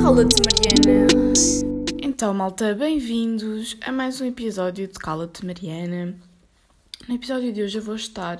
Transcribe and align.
Cala-te, 0.00 0.40
Mariana. 0.46 1.32
Então, 2.00 2.32
malta, 2.32 2.72
bem-vindos 2.76 3.76
a 3.80 3.90
mais 3.90 4.20
um 4.20 4.26
episódio 4.26 4.86
de 4.86 4.94
Cala-te, 4.94 5.44
Mariana. 5.44 6.14
No 7.08 7.14
episódio 7.16 7.52
de 7.52 7.60
hoje 7.60 7.78
eu 7.78 7.82
vou 7.82 7.96
estar 7.96 8.38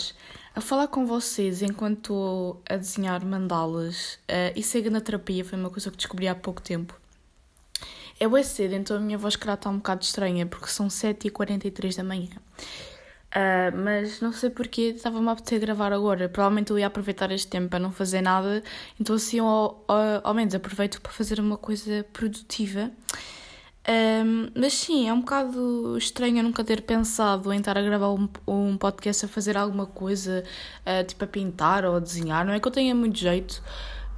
a 0.54 0.60
falar 0.60 0.86
com 0.86 1.04
vocês 1.04 1.60
enquanto 1.60 1.96
estou 1.96 2.62
a 2.70 2.76
desenhar 2.76 3.26
mandalas 3.26 4.20
uh, 4.30 4.54
e 4.54 4.62
cega 4.62 4.90
na 4.90 5.00
terapia, 5.00 5.44
foi 5.44 5.58
uma 5.58 5.70
coisa 5.70 5.90
que 5.90 5.96
descobri 5.96 6.28
há 6.28 6.36
pouco 6.36 6.62
tempo. 6.62 6.96
É 8.20 8.28
bem 8.28 8.44
cedo, 8.44 8.74
então 8.74 8.96
a 8.96 9.00
minha 9.00 9.18
voz 9.18 9.34
calhar 9.34 9.56
está 9.56 9.68
um 9.70 9.78
bocado 9.78 10.04
estranha, 10.04 10.46
porque 10.46 10.68
são 10.68 10.86
7h43 10.86 11.96
da 11.96 12.04
manhã. 12.04 12.28
Uh, 13.30 13.76
mas 13.76 14.20
não 14.20 14.32
sei 14.32 14.50
porque 14.50 14.82
estava-me 14.82 15.28
a 15.28 15.32
apetecer 15.32 15.60
gravar 15.60 15.92
agora. 15.92 16.28
Provavelmente 16.28 16.70
eu 16.70 16.78
ia 16.78 16.88
aproveitar 16.88 17.30
este 17.30 17.46
tempo 17.48 17.68
para 17.68 17.78
não 17.78 17.92
fazer 17.92 18.20
nada, 18.20 18.62
então 18.98 19.14
assim 19.14 19.38
ao, 19.38 19.84
ao, 19.86 20.20
ao 20.24 20.34
menos 20.34 20.54
aproveito 20.54 21.00
para 21.00 21.12
fazer 21.12 21.38
uma 21.38 21.56
coisa 21.56 22.04
produtiva. 22.12 22.90
Um, 23.88 24.50
mas 24.54 24.74
sim, 24.74 25.08
é 25.08 25.12
um 25.12 25.20
bocado 25.20 25.96
estranho 25.96 26.38
eu 26.38 26.42
nunca 26.42 26.62
ter 26.62 26.82
pensado 26.82 27.52
em 27.52 27.58
estar 27.58 27.78
a 27.78 27.82
gravar 27.82 28.10
um, 28.10 28.28
um 28.46 28.76
podcast 28.76 29.24
a 29.24 29.28
fazer 29.28 29.56
alguma 29.56 29.86
coisa, 29.86 30.44
uh, 30.84 31.04
tipo 31.04 31.24
a 31.24 31.26
pintar 31.26 31.84
ou 31.84 31.96
a 31.96 32.00
desenhar. 32.00 32.44
Não 32.44 32.52
é 32.52 32.60
que 32.60 32.66
eu 32.66 32.72
tenha 32.72 32.94
muito 32.94 33.18
jeito, 33.18 33.62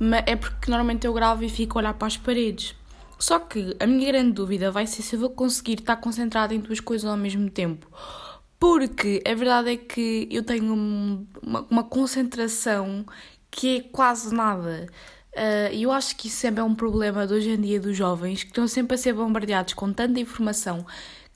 mas 0.00 0.24
é 0.26 0.36
porque 0.36 0.70
normalmente 0.70 1.06
eu 1.06 1.12
gravo 1.12 1.44
e 1.44 1.48
fico 1.48 1.78
a 1.78 1.82
olhar 1.82 1.94
para 1.94 2.08
as 2.08 2.16
paredes. 2.16 2.74
Só 3.18 3.38
que 3.38 3.76
a 3.78 3.86
minha 3.86 4.10
grande 4.10 4.32
dúvida 4.32 4.70
vai 4.70 4.86
ser 4.86 5.02
se 5.02 5.14
eu 5.16 5.20
vou 5.20 5.30
conseguir 5.30 5.74
estar 5.74 5.96
concentrada 5.96 6.54
em 6.54 6.60
duas 6.60 6.80
coisas 6.80 7.08
ao 7.08 7.16
mesmo 7.16 7.48
tempo. 7.48 7.86
Porque 8.62 9.20
a 9.26 9.34
verdade 9.34 9.70
é 9.72 9.76
que 9.76 10.28
eu 10.30 10.44
tenho 10.44 10.72
uma, 10.72 11.66
uma 11.68 11.82
concentração 11.82 13.04
que 13.50 13.78
é 13.78 13.80
quase 13.80 14.32
nada. 14.32 14.86
Uh, 15.32 15.74
eu 15.74 15.90
acho 15.90 16.14
que 16.14 16.28
isso 16.28 16.36
sempre 16.36 16.60
é 16.60 16.62
um 16.62 16.72
problema 16.72 17.26
de 17.26 17.34
hoje 17.34 17.50
em 17.50 17.60
dia 17.60 17.80
dos 17.80 17.96
jovens 17.96 18.44
que 18.44 18.50
estão 18.50 18.68
sempre 18.68 18.94
a 18.94 18.98
ser 18.98 19.14
bombardeados 19.14 19.74
com 19.74 19.92
tanta 19.92 20.20
informação 20.20 20.86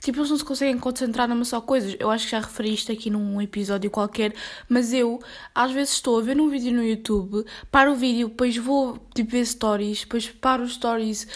tipo, 0.00 0.18
eles 0.18 0.30
não 0.30 0.36
se 0.36 0.44
conseguem 0.44 0.78
concentrar 0.78 1.28
numa 1.28 1.44
só 1.44 1.60
coisa. 1.60 1.96
Eu 1.98 2.10
acho 2.10 2.24
que 2.26 2.30
já 2.32 2.40
referi 2.40 2.74
isto 2.74 2.92
aqui 2.92 3.10
num 3.10 3.40
episódio 3.40 3.90
qualquer, 3.90 4.34
mas 4.68 4.92
eu 4.92 5.20
às 5.54 5.72
vezes 5.72 5.94
estou 5.94 6.18
a 6.18 6.22
ver 6.22 6.40
um 6.40 6.48
vídeo 6.48 6.72
no 6.72 6.82
YouTube, 6.82 7.44
paro 7.70 7.92
o 7.92 7.96
vídeo, 7.96 8.28
depois 8.28 8.56
vou 8.56 8.98
tipo, 9.14 9.30
ver 9.30 9.46
stories, 9.46 10.00
depois 10.00 10.28
paro 10.28 10.62
os 10.62 10.74
stories, 10.74 11.26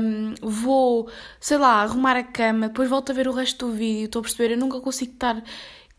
um, 0.00 0.34
vou, 0.42 1.08
sei 1.40 1.58
lá, 1.58 1.82
arrumar 1.82 2.16
a 2.16 2.22
cama, 2.22 2.68
depois 2.68 2.88
volto 2.88 3.10
a 3.10 3.14
ver 3.14 3.28
o 3.28 3.32
resto 3.32 3.66
do 3.66 3.72
vídeo. 3.72 4.06
Estou 4.06 4.20
a 4.20 4.22
perceber, 4.22 4.52
eu 4.54 4.58
nunca 4.58 4.80
consigo 4.80 5.12
estar 5.12 5.42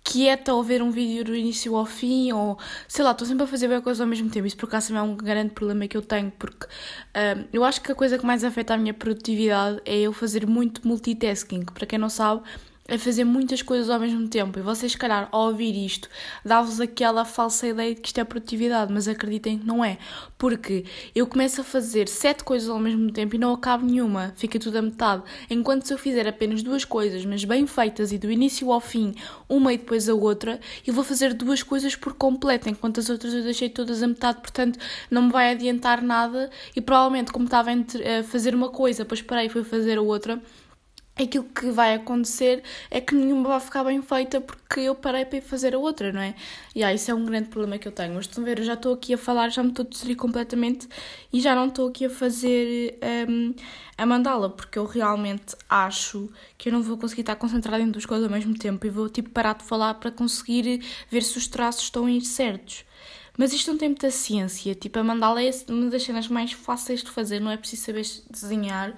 quieta 0.04 0.52
ao 0.52 0.62
ver 0.62 0.82
um 0.82 0.92
vídeo 0.92 1.23
do 1.23 1.36
início 1.36 1.76
ao 1.76 1.86
fim, 1.86 2.32
ou 2.32 2.58
sei 2.88 3.04
lá, 3.04 3.12
estou 3.12 3.28
sempre 3.28 3.44
a 3.44 3.48
fazer 3.48 3.68
bem 3.68 3.82
coisa 3.82 4.04
ao 4.04 4.08
mesmo 4.08 4.30
tempo. 4.30 4.45
Isso 4.45 4.58
por 4.58 4.68
acaso 4.68 4.95
é 4.95 5.02
um 5.02 5.16
grande 5.16 5.52
problema 5.54 5.88
que 5.88 5.95
eu 5.95 6.02
tenho, 6.02 6.32
porque 6.32 6.66
uh, 6.66 7.48
eu 7.54 7.64
acho 7.64 7.82
que 7.82 7.92
a 7.92 7.95
coisa 7.95 8.18
que 8.18 8.26
mais 8.26 8.44
afeta 8.44 8.73
a 8.73 8.78
minha 8.78 8.94
produtividade 8.94 9.82
é 9.86 10.00
eu 10.00 10.14
fazer 10.14 10.45
muito 10.45 10.86
multitasking. 10.88 11.66
Para 11.66 11.86
quem 11.86 11.98
não 11.98 12.10
sabe, 12.10 12.42
a 12.88 12.98
fazer 12.98 13.23
muitas 13.23 13.62
coisas 13.62 13.89
ao 13.89 14.00
mesmo 14.00 14.28
tempo. 14.28 14.59
E 14.59 14.62
vocês, 14.62 14.92
se 14.92 14.98
calhar, 14.98 15.30
ao 15.31 15.48
ouvir 15.48 15.73
isto, 15.73 16.09
dá-vos 16.44 16.81
aquela 16.81 17.23
falsa 17.23 17.67
ideia 17.67 17.95
de 17.95 18.02
que 18.02 18.08
isto 18.08 18.20
é 18.20 18.23
produtividade, 18.23 18.92
mas 18.92 19.08
acreditem 19.08 19.59
que 19.59 19.66
não 19.66 19.84
é. 19.84 19.98
Porque 20.38 20.86
eu 21.16 21.26
começo 21.26 21.61
a 21.61 21.64
fazer 21.64 22.08
sete 22.09 22.44
coisas 22.44 22.70
ao 22.70 22.80
mesmo 22.80 23.11
tempo 23.11 23.36
e 23.36 23.38
não 23.38 23.54
acabo 23.54 23.86
nenhuma, 23.86 24.34
fica 24.36 24.59
tudo 24.59 24.78
a 24.78 24.81
metade. 24.81 25.23
Enquanto 25.50 25.86
se 25.86 25.94
eu 25.94 25.98
fizer 25.98 26.28
apenas 26.28 26.61
duas 26.61 26.84
coisas, 26.84 27.26
mas 27.26 27.45
bem 27.45 27.66
feitas 27.66 28.11
e 28.11 28.17
do 28.17 28.30
início 28.30 28.72
ao 28.72 28.81
fim, 28.81 29.16
uma 29.48 29.73
e 29.73 29.78
depois 29.78 30.09
a 30.09 30.14
outra, 30.14 30.59
eu 30.86 30.94
vou 30.94 31.04
fazer 31.04 31.34
duas 31.34 31.64
coisas 31.64 31.95
por 31.95 32.14
completo, 32.14 32.70
enquanto 32.70 33.00
as 33.00 33.09
outras 33.09 33.34
eu 33.34 33.44
deixei 33.44 33.70
todas 33.70 34.04
a 34.04 34.08
metade, 34.08 34.42
portanto 34.42 34.78
não 35.09 35.23
me 35.23 35.31
vai 35.31 35.52
adiantar 35.52 36.02
nada. 36.02 36.50
E 36.76 36.81
provavelmente, 36.81 37.31
como 37.31 37.45
estava 37.45 37.72
a 37.72 38.23
fazer 38.23 38.54
uma 38.54 38.70
coisa, 38.70 39.04
depois 39.04 39.22
parei 39.22 39.45
e 39.45 39.50
fui 39.50 39.64
fazer 39.64 39.98
a 39.98 40.02
outra 40.02 40.42
aquilo 41.16 41.44
que 41.44 41.70
vai 41.72 41.94
acontecer 41.94 42.64
é 42.90 43.00
que 43.00 43.14
nenhuma 43.14 43.50
vai 43.50 43.60
ficar 43.60 43.84
bem 43.84 44.02
feita 44.02 44.42
porque 44.42 44.82
eu 44.82 44.96
parei 44.96 45.26
para 45.26 45.38
ir 45.38 45.42
fazer 45.42 45.76
a 45.76 45.78
outra, 45.78 46.12
não 46.12 46.22
é? 46.22 46.34
E 46.76 46.84
ah, 46.84 46.94
isso 46.94 47.12
é 47.12 47.14
um 47.14 47.24
grande 47.26 47.50
problema 47.50 47.78
que 47.78 47.88
eu 47.88 47.92
tenho. 47.92 48.16
Mas 48.16 48.26
estão 48.26 48.44
a 48.44 48.46
ver, 48.46 48.60
eu 48.60 48.66
já 48.66 48.74
estou 48.74 48.94
aqui 48.94 49.14
a 49.14 49.18
falar, 49.18 49.50
já 49.50 49.62
me 49.62 49.70
estou 49.70 49.86
a 49.86 49.90
distrair 49.90 50.16
completamente 50.16 50.88
e 51.32 51.40
já 51.40 51.54
não 51.56 51.68
estou 51.68 51.88
aqui 51.88 52.06
a 52.06 52.10
fazer 52.10 52.98
um, 53.30 53.54
a 53.98 54.06
mandala 54.06 54.50
porque 54.50 54.80
eu 54.80 54.86
realmente 54.86 55.56
acho 55.70 56.30
que 56.58 56.70
eu 56.70 56.74
não 56.74 56.82
vou 56.82 56.98
conseguir 56.98 57.22
estar 57.22 57.36
concentrada 57.36 57.84
em 57.84 57.92
duas 57.92 58.06
coisas 58.06 58.26
ao 58.26 58.32
mesmo 58.32 58.58
tempo 58.58 58.86
e 58.88 58.90
vou 58.90 59.08
tipo 59.08 59.30
parar 59.30 59.54
de 59.54 59.64
falar 59.64 59.94
para 59.95 60.12
conseguir 60.12 60.84
ver 61.10 61.22
se 61.22 61.38
os 61.38 61.48
traços 61.48 61.84
estão 61.84 62.06
aí 62.06 62.22
certos. 62.22 62.86
Mas 63.38 63.52
isto 63.52 63.72
não 63.72 63.78
tem 63.80 63.90
muita 63.90 64.12
ciência, 64.12 64.76
tipo, 64.76 65.00
a 65.00 65.04
mandala 65.04 65.42
é 65.42 65.50
uma 65.68 65.90
das 65.90 66.04
cenas 66.04 66.28
mais 66.28 66.52
fáceis 66.52 67.02
de 67.02 67.10
fazer, 67.10 67.40
não 67.40 67.50
é 67.50 67.58
preciso 67.58 67.86
saber 67.86 68.06
desenhar, 68.30 68.95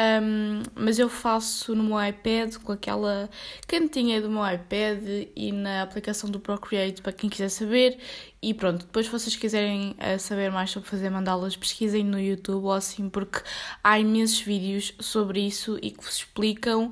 um, 0.00 0.62
mas 0.74 0.98
eu 0.98 1.08
faço 1.08 1.74
no 1.74 1.82
meu 1.82 2.02
iPad 2.02 2.56
com 2.62 2.72
aquela 2.72 3.28
cantinha 3.66 4.20
do 4.20 4.30
meu 4.30 4.46
iPad 4.46 5.28
e 5.36 5.52
na 5.52 5.82
aplicação 5.82 6.30
do 6.30 6.40
Procreate 6.40 7.02
para 7.02 7.12
quem 7.12 7.28
quiser 7.28 7.48
saber. 7.48 7.98
E 8.40 8.54
pronto, 8.54 8.86
depois 8.86 9.06
se 9.06 9.12
vocês 9.12 9.36
quiserem 9.36 9.94
uh, 9.98 10.18
saber 10.18 10.50
mais 10.50 10.70
sobre 10.70 10.88
fazer 10.88 11.10
mandalas, 11.10 11.56
pesquisem 11.56 12.04
no 12.04 12.18
YouTube 12.18 12.64
ou 12.64 12.72
assim, 12.72 13.10
porque 13.10 13.40
há 13.84 13.98
imensos 13.98 14.40
vídeos 14.40 14.94
sobre 15.00 15.40
isso 15.40 15.78
e 15.82 15.90
que 15.90 16.02
vos 16.02 16.16
explicam. 16.16 16.90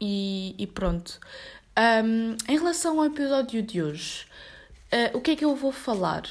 E, 0.00 0.54
e 0.58 0.66
pronto. 0.66 1.18
Um, 1.78 2.36
em 2.46 2.58
relação 2.58 2.98
ao 2.98 3.06
episódio 3.06 3.62
de 3.62 3.80
hoje, 3.80 4.26
uh, 4.92 5.16
o 5.16 5.20
que 5.20 5.30
é 5.30 5.36
que 5.36 5.44
eu 5.44 5.54
vou 5.54 5.72
falar? 5.72 6.24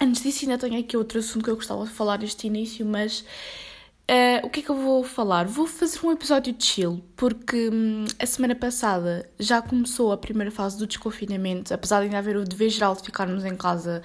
Antes 0.00 0.22
disso, 0.22 0.44
ainda 0.44 0.58
tenho 0.58 0.80
aqui 0.80 0.96
outro 0.96 1.18
assunto 1.18 1.44
que 1.44 1.50
eu 1.50 1.56
gostava 1.56 1.84
de 1.84 1.90
falar 1.90 2.18
neste 2.18 2.46
início, 2.46 2.84
mas 2.84 3.24
Uh, 4.08 4.46
o 4.46 4.50
que 4.50 4.60
é 4.60 4.62
que 4.62 4.70
eu 4.70 4.76
vou 4.76 5.02
falar? 5.02 5.48
Vou 5.48 5.66
fazer 5.66 5.98
um 6.06 6.12
episódio 6.12 6.52
de 6.52 6.64
chill, 6.64 7.04
porque 7.16 7.68
hum, 7.72 8.04
a 8.20 8.24
semana 8.24 8.54
passada 8.54 9.28
já 9.36 9.60
começou 9.60 10.12
a 10.12 10.16
primeira 10.16 10.48
fase 10.52 10.78
do 10.78 10.86
desconfinamento, 10.86 11.74
apesar 11.74 11.98
de 11.98 12.04
ainda 12.04 12.18
haver 12.18 12.36
o 12.36 12.44
dever 12.44 12.70
geral 12.70 12.94
de 12.94 13.02
ficarmos 13.02 13.44
em 13.44 13.56
casa, 13.56 14.00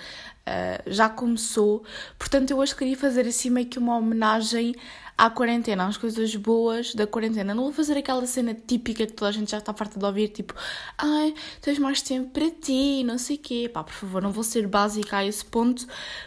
uh, 0.48 0.90
já 0.92 1.08
começou. 1.08 1.84
Portanto, 2.18 2.50
eu 2.50 2.58
hoje 2.58 2.76
queria 2.76 2.98
fazer 2.98 3.28
assim 3.28 3.52
meio 3.52 3.68
que 3.68 3.78
uma 3.78 3.96
homenagem 3.96 4.74
à 5.16 5.30
quarentena, 5.30 5.86
às 5.86 5.98
coisas 5.98 6.36
boas 6.36 6.96
da 6.96 7.06
quarentena. 7.06 7.54
Não 7.54 7.66
vou 7.66 7.74
fazer 7.74 7.96
aquela 7.96 8.26
cena 8.26 8.56
típica 8.56 9.06
que 9.06 9.14
toda 9.14 9.30
a 9.30 9.32
gente 9.32 9.52
já 9.52 9.60
está 9.60 9.72
farta 9.72 10.00
de 10.00 10.06
ouvir, 10.06 10.30
tipo, 10.30 10.56
ai, 10.98 11.36
tens 11.62 11.78
mais 11.78 12.02
tempo 12.02 12.32
para 12.32 12.50
ti, 12.50 13.04
não 13.04 13.20
sei 13.20 13.36
o 13.36 13.40
quê. 13.40 13.70
Pá, 13.72 13.84
por 13.84 13.94
favor, 13.94 14.20
não 14.20 14.32
vou 14.32 14.44
ser 14.44 14.68
básica 14.68 15.18
a 15.18 15.26
esse 15.26 15.46
ponto, 15.46 15.86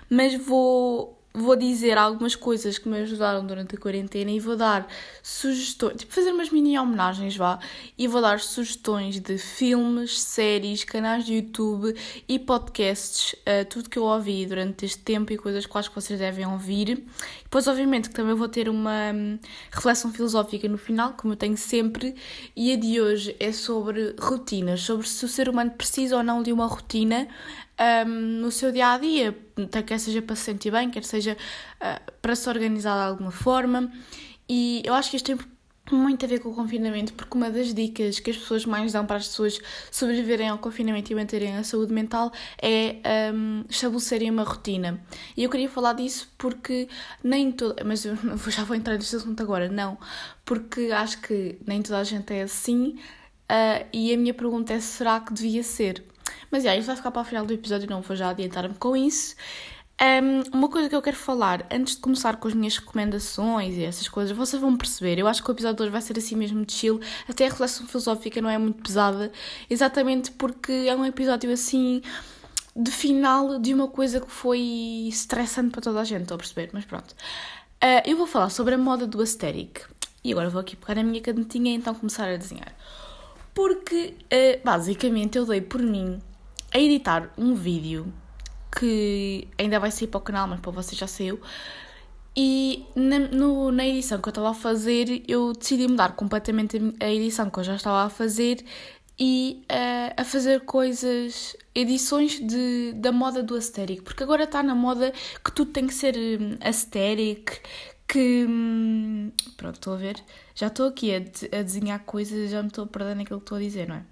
mas 0.09 0.35
vou 0.35 1.14
vou 1.37 1.57
dizer 1.57 1.99
algumas 1.99 2.37
coisas 2.37 2.79
que 2.79 2.89
me 2.89 2.99
ajudaram 2.99 3.45
durante 3.45 3.75
a 3.75 3.79
quarentena 3.79 4.31
e 4.31 4.39
vou 4.39 4.57
dar 4.57 4.87
sugestões, 5.21 5.97
tipo 5.97 6.13
fazer 6.13 6.31
umas 6.31 6.49
mini 6.51 6.79
homenagens, 6.79 7.37
vá, 7.37 7.59
e 7.99 8.07
vou 8.07 8.23
dar 8.23 8.39
sugestões 8.39 9.19
de 9.19 9.37
filmes, 9.37 10.21
séries, 10.21 10.85
canais 10.85 11.25
de 11.25 11.35
YouTube 11.35 11.93
e 12.29 12.39
podcasts, 12.39 13.33
uh, 13.33 13.65
tudo 13.69 13.91
que 13.91 13.99
eu 13.99 14.05
ouvi 14.05 14.47
durante 14.47 14.85
este 14.85 15.01
tempo 15.01 15.33
e 15.33 15.37
coisas 15.37 15.67
quais 15.67 15.89
que 15.89 15.95
vocês 15.97 16.21
devem 16.21 16.47
ouvir. 16.47 17.05
Depois, 17.43 17.67
obviamente, 17.67 18.11
que 18.11 18.15
também 18.15 18.35
vou 18.35 18.49
ter 18.49 18.69
uma 18.69 19.13
um, 19.13 19.37
reflexão 19.73 20.13
filosófica 20.13 20.69
no 20.69 20.79
final, 20.79 21.15
como 21.15 21.33
eu 21.33 21.37
tenho 21.37 21.57
sempre, 21.57 22.15
e 22.55 22.73
a 22.73 22.77
de 22.77 23.01
hoje 23.01 23.35
é 23.41 23.51
sobre 23.51 24.15
rotinas, 24.21 24.83
sobre 24.83 25.09
se 25.09 25.25
o 25.25 25.29
ser 25.29 25.49
humano 25.49 25.73
precisa 25.73 26.17
ou 26.17 26.23
não 26.23 26.45
de 26.45 26.53
uma 26.53 26.67
rotina 26.67 27.27
um, 28.07 28.11
no 28.41 28.51
seu 28.51 28.71
dia 28.71 28.93
a 28.93 28.99
dia, 28.99 29.37
quer 29.87 29.99
seja 29.99 30.23
para 30.23 30.37
se 30.37 30.43
sentir 30.43 30.71
bem, 30.71 30.91
quer 30.91 31.05
seja 31.05 31.37
uh, 31.81 32.13
para 32.23 32.35
se 32.37 32.49
organizar 32.49 32.97
de 32.97 33.11
alguma 33.11 33.31
forma. 33.31 33.93
E 34.49 34.83
eu 34.85 34.95
acho 34.95 35.11
que 35.11 35.17
isto 35.17 35.27
tem 35.27 35.39
muito 35.93 36.25
a 36.25 36.29
ver 36.29 36.41
com 36.41 36.49
o 36.49 36.55
confinamento, 36.55 37.13
porque 37.13 37.37
uma 37.37 37.51
das 37.51 37.75
dicas 37.75 38.19
que 38.19 38.31
as 38.31 38.37
pessoas 38.37 38.65
mais 38.65 38.93
dão 38.93 39.05
para 39.05 39.17
as 39.17 39.29
pessoas 39.29 39.61
sobreviverem 39.91 40.49
ao 40.49 40.59
confinamento 40.59 41.13
e 41.13 41.15
manterem 41.15 41.57
a 41.57 41.65
saúde 41.65 41.93
mental 41.93 42.33
é 42.61 42.97
um, 43.35 43.65
estabelecerem 43.69 44.31
uma 44.31 44.45
rotina. 44.45 45.01
E 45.37 45.45
eu 45.45 45.51
queria 45.51 45.69
falar 45.69 45.93
disso 45.95 46.33
porque 46.39 46.89
nem 47.23 47.53
toda. 47.53 47.85
Mas 47.85 48.05
eu 48.05 48.17
já 48.49 48.65
vou 48.65 48.77
entrar 48.77 48.95
neste 48.95 49.15
assunto 49.17 49.43
agora, 49.43 49.69
não. 49.69 49.99
Porque 50.45 50.91
acho 50.93 51.21
que 51.21 51.59
nem 51.67 51.83
toda 51.83 51.99
a 51.99 52.05
gente 52.05 52.33
é 52.33 52.43
assim. 52.43 52.99
Uh, 53.45 53.87
e 53.93 54.13
a 54.15 54.17
minha 54.17 54.33
pergunta 54.33 54.73
é: 54.73 54.81
será 54.81 55.21
que 55.21 55.35
devia 55.35 55.63
ser? 55.63 56.03
Mas 56.55 56.63
já, 56.63 56.77
isso 56.77 56.87
vai 56.87 56.95
ficar 56.95 57.11
para 57.11 57.23
o 57.23 57.25
final 57.25 57.45
do 57.45 57.53
episódio, 57.53 57.91
não 57.91 58.01
vou 58.01 58.15
já 58.15 58.29
adiantar-me 58.29 58.75
com 58.75 58.97
isso. 58.97 59.35
Um, 60.01 60.57
uma 60.57 60.69
coisa 60.69 60.89
que 60.89 60.95
eu 60.95 61.03
quero 61.03 61.17
falar 61.17 61.67
antes 61.69 61.97
de 61.97 62.01
começar 62.01 62.37
com 62.37 62.47
as 62.47 62.55
minhas 62.55 62.77
recomendações 62.77 63.75
e 63.75 63.83
essas 63.83 64.09
coisas, 64.09 64.37
vocês 64.37 64.63
vão 64.63 64.77
perceber. 64.77 65.19
Eu 65.19 65.27
acho 65.27 65.43
que 65.43 65.51
o 65.51 65.53
episódio 65.53 65.79
de 65.79 65.83
hoje 65.83 65.91
vai 65.91 66.01
ser 66.01 66.17
assim 66.17 66.37
mesmo 66.37 66.65
de 66.65 66.73
chill, 66.73 67.01
até 67.29 67.47
a 67.47 67.51
reflexão 67.51 67.89
filosófica 67.89 68.41
não 68.41 68.49
é 68.49 68.57
muito 68.57 68.85
pesada, 68.85 69.33
exatamente 69.69 70.31
porque 70.31 70.71
é 70.71 70.95
um 70.95 71.05
episódio 71.05 71.53
assim 71.53 72.01
de 72.77 72.93
final 72.93 73.59
de 73.59 73.75
uma 73.75 73.89
coisa 73.89 74.21
que 74.21 74.31
foi 74.31 74.61
estressante 75.09 75.71
para 75.71 75.81
toda 75.81 76.03
a 76.03 76.05
gente, 76.05 76.23
estou 76.23 76.37
a 76.37 76.39
perceber, 76.39 76.71
mas 76.73 76.85
pronto. 76.85 77.17
Uh, 77.83 77.99
eu 78.07 78.17
vou 78.17 78.29
falar 78.29 78.51
sobre 78.51 78.77
a 78.77 78.79
moda 78.79 79.09
do 79.09 79.21
aesthetic 79.21 79.81
e 80.23 80.31
agora 80.31 80.49
vou 80.49 80.61
aqui 80.61 80.77
pegar 80.77 81.01
a 81.01 81.03
minha 81.03 81.21
canetinha 81.21 81.73
e 81.73 81.75
então 81.75 81.93
começar 81.97 82.29
a 82.29 82.37
desenhar. 82.37 82.73
Porque 83.53 84.15
uh, 84.33 84.65
basicamente 84.65 85.37
eu 85.37 85.45
dei 85.45 85.61
por 85.61 85.83
mim 85.83 86.23
a 86.75 86.79
editar 86.79 87.33
um 87.39 87.55
vídeo 87.55 88.13
que 88.77 89.47
ainda 89.57 89.79
vai 89.79 89.91
sair 89.91 90.09
para 90.09 90.19
o 90.19 90.21
canal, 90.21 90.49
mas 90.49 90.61
para 90.61 90.73
você 90.73 90.97
já 90.97 91.07
saiu. 91.07 91.41
E 92.37 92.85
na, 92.97 93.21
no, 93.21 93.71
na 93.71 93.87
edição 93.87 94.21
que 94.21 94.29
eu 94.29 94.33
estava 94.33 94.51
a 94.51 94.55
fazer, 94.55 95.23
eu 95.29 95.53
decidi 95.53 95.87
mudar 95.87 96.17
completamente 96.17 96.77
a 97.01 97.09
edição 97.09 97.49
que 97.49 97.61
eu 97.61 97.65
já 97.65 97.77
estava 97.77 98.05
a 98.05 98.11
fazer 98.11 98.65
e 99.17 99.65
uh, 99.71 100.21
a 100.21 100.25
fazer 100.25 100.63
coisas, 100.63 101.57
edições 101.73 102.41
de, 102.41 102.93
da 102.97 103.13
moda 103.13 103.41
do 103.41 103.55
aesthetic, 103.55 104.03
porque 104.03 104.25
agora 104.25 104.43
está 104.43 104.61
na 104.65 104.75
moda 104.75 105.13
que 105.45 105.53
tudo 105.53 105.71
tem 105.71 105.87
que 105.87 105.95
ser 105.95 106.17
um, 106.17 106.57
aesthetic, 106.61 107.61
que. 108.09 108.45
Hum, 108.49 109.31
pronto, 109.57 109.77
estou 109.77 109.95
a 109.95 109.97
ver. 109.97 110.17
Já 110.55 110.69
estou 110.69 110.87
aqui 110.87 111.13
a, 111.13 111.19
a 111.59 111.63
desenhar 111.63 111.99
coisas, 112.05 112.51
já 112.51 112.63
me 112.63 112.69
estou 112.69 112.85
a 112.85 112.87
perder 112.87 113.17
naquilo 113.17 113.41
que 113.41 113.45
estou 113.45 113.59
a 113.59 113.61
dizer, 113.61 113.89
não 113.89 113.97
é? 113.97 114.03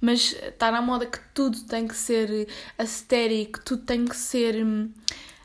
Mas 0.00 0.32
está 0.32 0.72
na 0.72 0.82
moda 0.82 1.06
que 1.06 1.18
tudo 1.32 1.62
tem 1.64 1.86
que 1.86 1.94
ser 1.94 2.48
aesthetic, 2.78 3.58
tudo 3.64 3.82
tem 3.82 4.04
que 4.04 4.16
ser. 4.16 4.56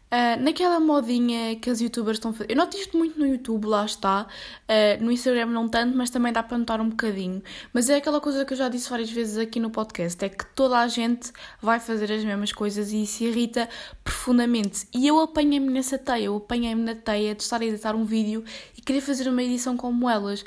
Uh, 0.10 0.42
naquela 0.42 0.80
modinha 0.80 1.58
que 1.58 1.70
as 1.70 1.82
youtubers 1.82 2.16
estão 2.16 2.32
a 2.32 2.34
fazer. 2.34 2.52
Eu 2.52 2.56
noto 2.56 2.78
isto 2.78 2.98
muito 2.98 3.20
no 3.20 3.28
YouTube, 3.28 3.66
lá 3.66 3.84
está. 3.86 4.26
Uh, 4.64 5.04
no 5.04 5.12
Instagram 5.12 5.48
não 5.48 5.68
tanto, 5.68 5.98
mas 5.98 6.10
também 6.10 6.32
dá 6.32 6.42
para 6.42 6.58
notar 6.58 6.80
um 6.80 6.88
bocadinho. 6.88 7.44
Mas 7.74 7.90
é 7.90 7.98
aquela 7.98 8.22
coisa 8.22 8.46
que 8.46 8.54
eu 8.54 8.58
já 8.58 8.70
disse 8.70 8.90
várias 8.90 9.12
vezes 9.12 9.38
aqui 9.38 9.60
no 9.60 9.70
podcast: 9.70 10.24
é 10.24 10.30
que 10.30 10.46
toda 10.56 10.80
a 10.80 10.88
gente 10.88 11.34
vai 11.62 11.78
fazer 11.82 12.10
as 12.10 12.24
mesmas 12.24 12.54
coisas 12.54 12.94
e 12.94 13.04
isso 13.04 13.22
irrita 13.26 13.68
profundamente. 14.02 14.88
E 14.94 15.06
eu 15.06 15.20
apanhei-me 15.20 15.70
nessa 15.70 15.98
teia, 15.98 16.26
eu 16.26 16.38
apanhei-me 16.38 16.84
na 16.84 16.96
teia 16.96 17.36
de 17.36 17.44
estar 17.44 17.62
a 17.62 17.66
editar 17.66 17.94
um 17.94 18.06
vídeo 18.06 18.46
e 18.78 18.82
querer 18.82 19.02
fazer 19.02 19.28
uma 19.28 19.44
edição 19.44 19.76
como 19.76 20.10
elas. 20.10 20.46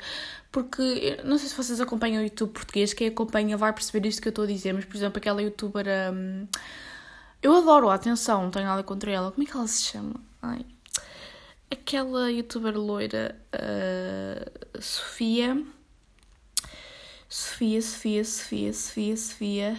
Porque 0.51 1.19
não 1.23 1.37
sei 1.37 1.49
se 1.49 1.55
vocês 1.55 1.79
acompanham 1.79 2.19
o 2.21 2.25
YouTube 2.25 2.51
português, 2.51 2.93
quem 2.93 3.07
acompanha 3.09 3.55
vai 3.55 3.71
perceber 3.71 4.07
isto 4.07 4.21
que 4.21 4.27
eu 4.27 4.31
estou 4.31 4.43
a 4.43 4.47
dizer, 4.47 4.73
mas 4.73 4.85
por 4.85 4.95
exemplo, 4.95 5.19
aquela 5.19 5.41
youtuber. 5.41 5.85
Um, 6.11 6.47
eu 7.41 7.55
adoro 7.55 7.89
a 7.89 7.95
atenção, 7.95 8.43
não 8.43 8.51
tenho 8.51 8.65
nada 8.65 8.83
contra 8.83 9.11
ela. 9.11 9.31
Como 9.31 9.43
é 9.43 9.49
que 9.49 9.55
ela 9.55 9.67
se 9.67 9.83
chama? 9.83 10.15
Ai. 10.41 10.65
Aquela 11.71 12.31
youtuber 12.31 12.77
loira, 12.77 13.35
uh, 13.55 14.81
Sofia. 14.81 15.63
Sofia, 17.27 17.81
Sofia, 17.81 18.25
Sofia, 18.25 18.73
Sofia, 18.73 19.17
Sofia. 19.17 19.77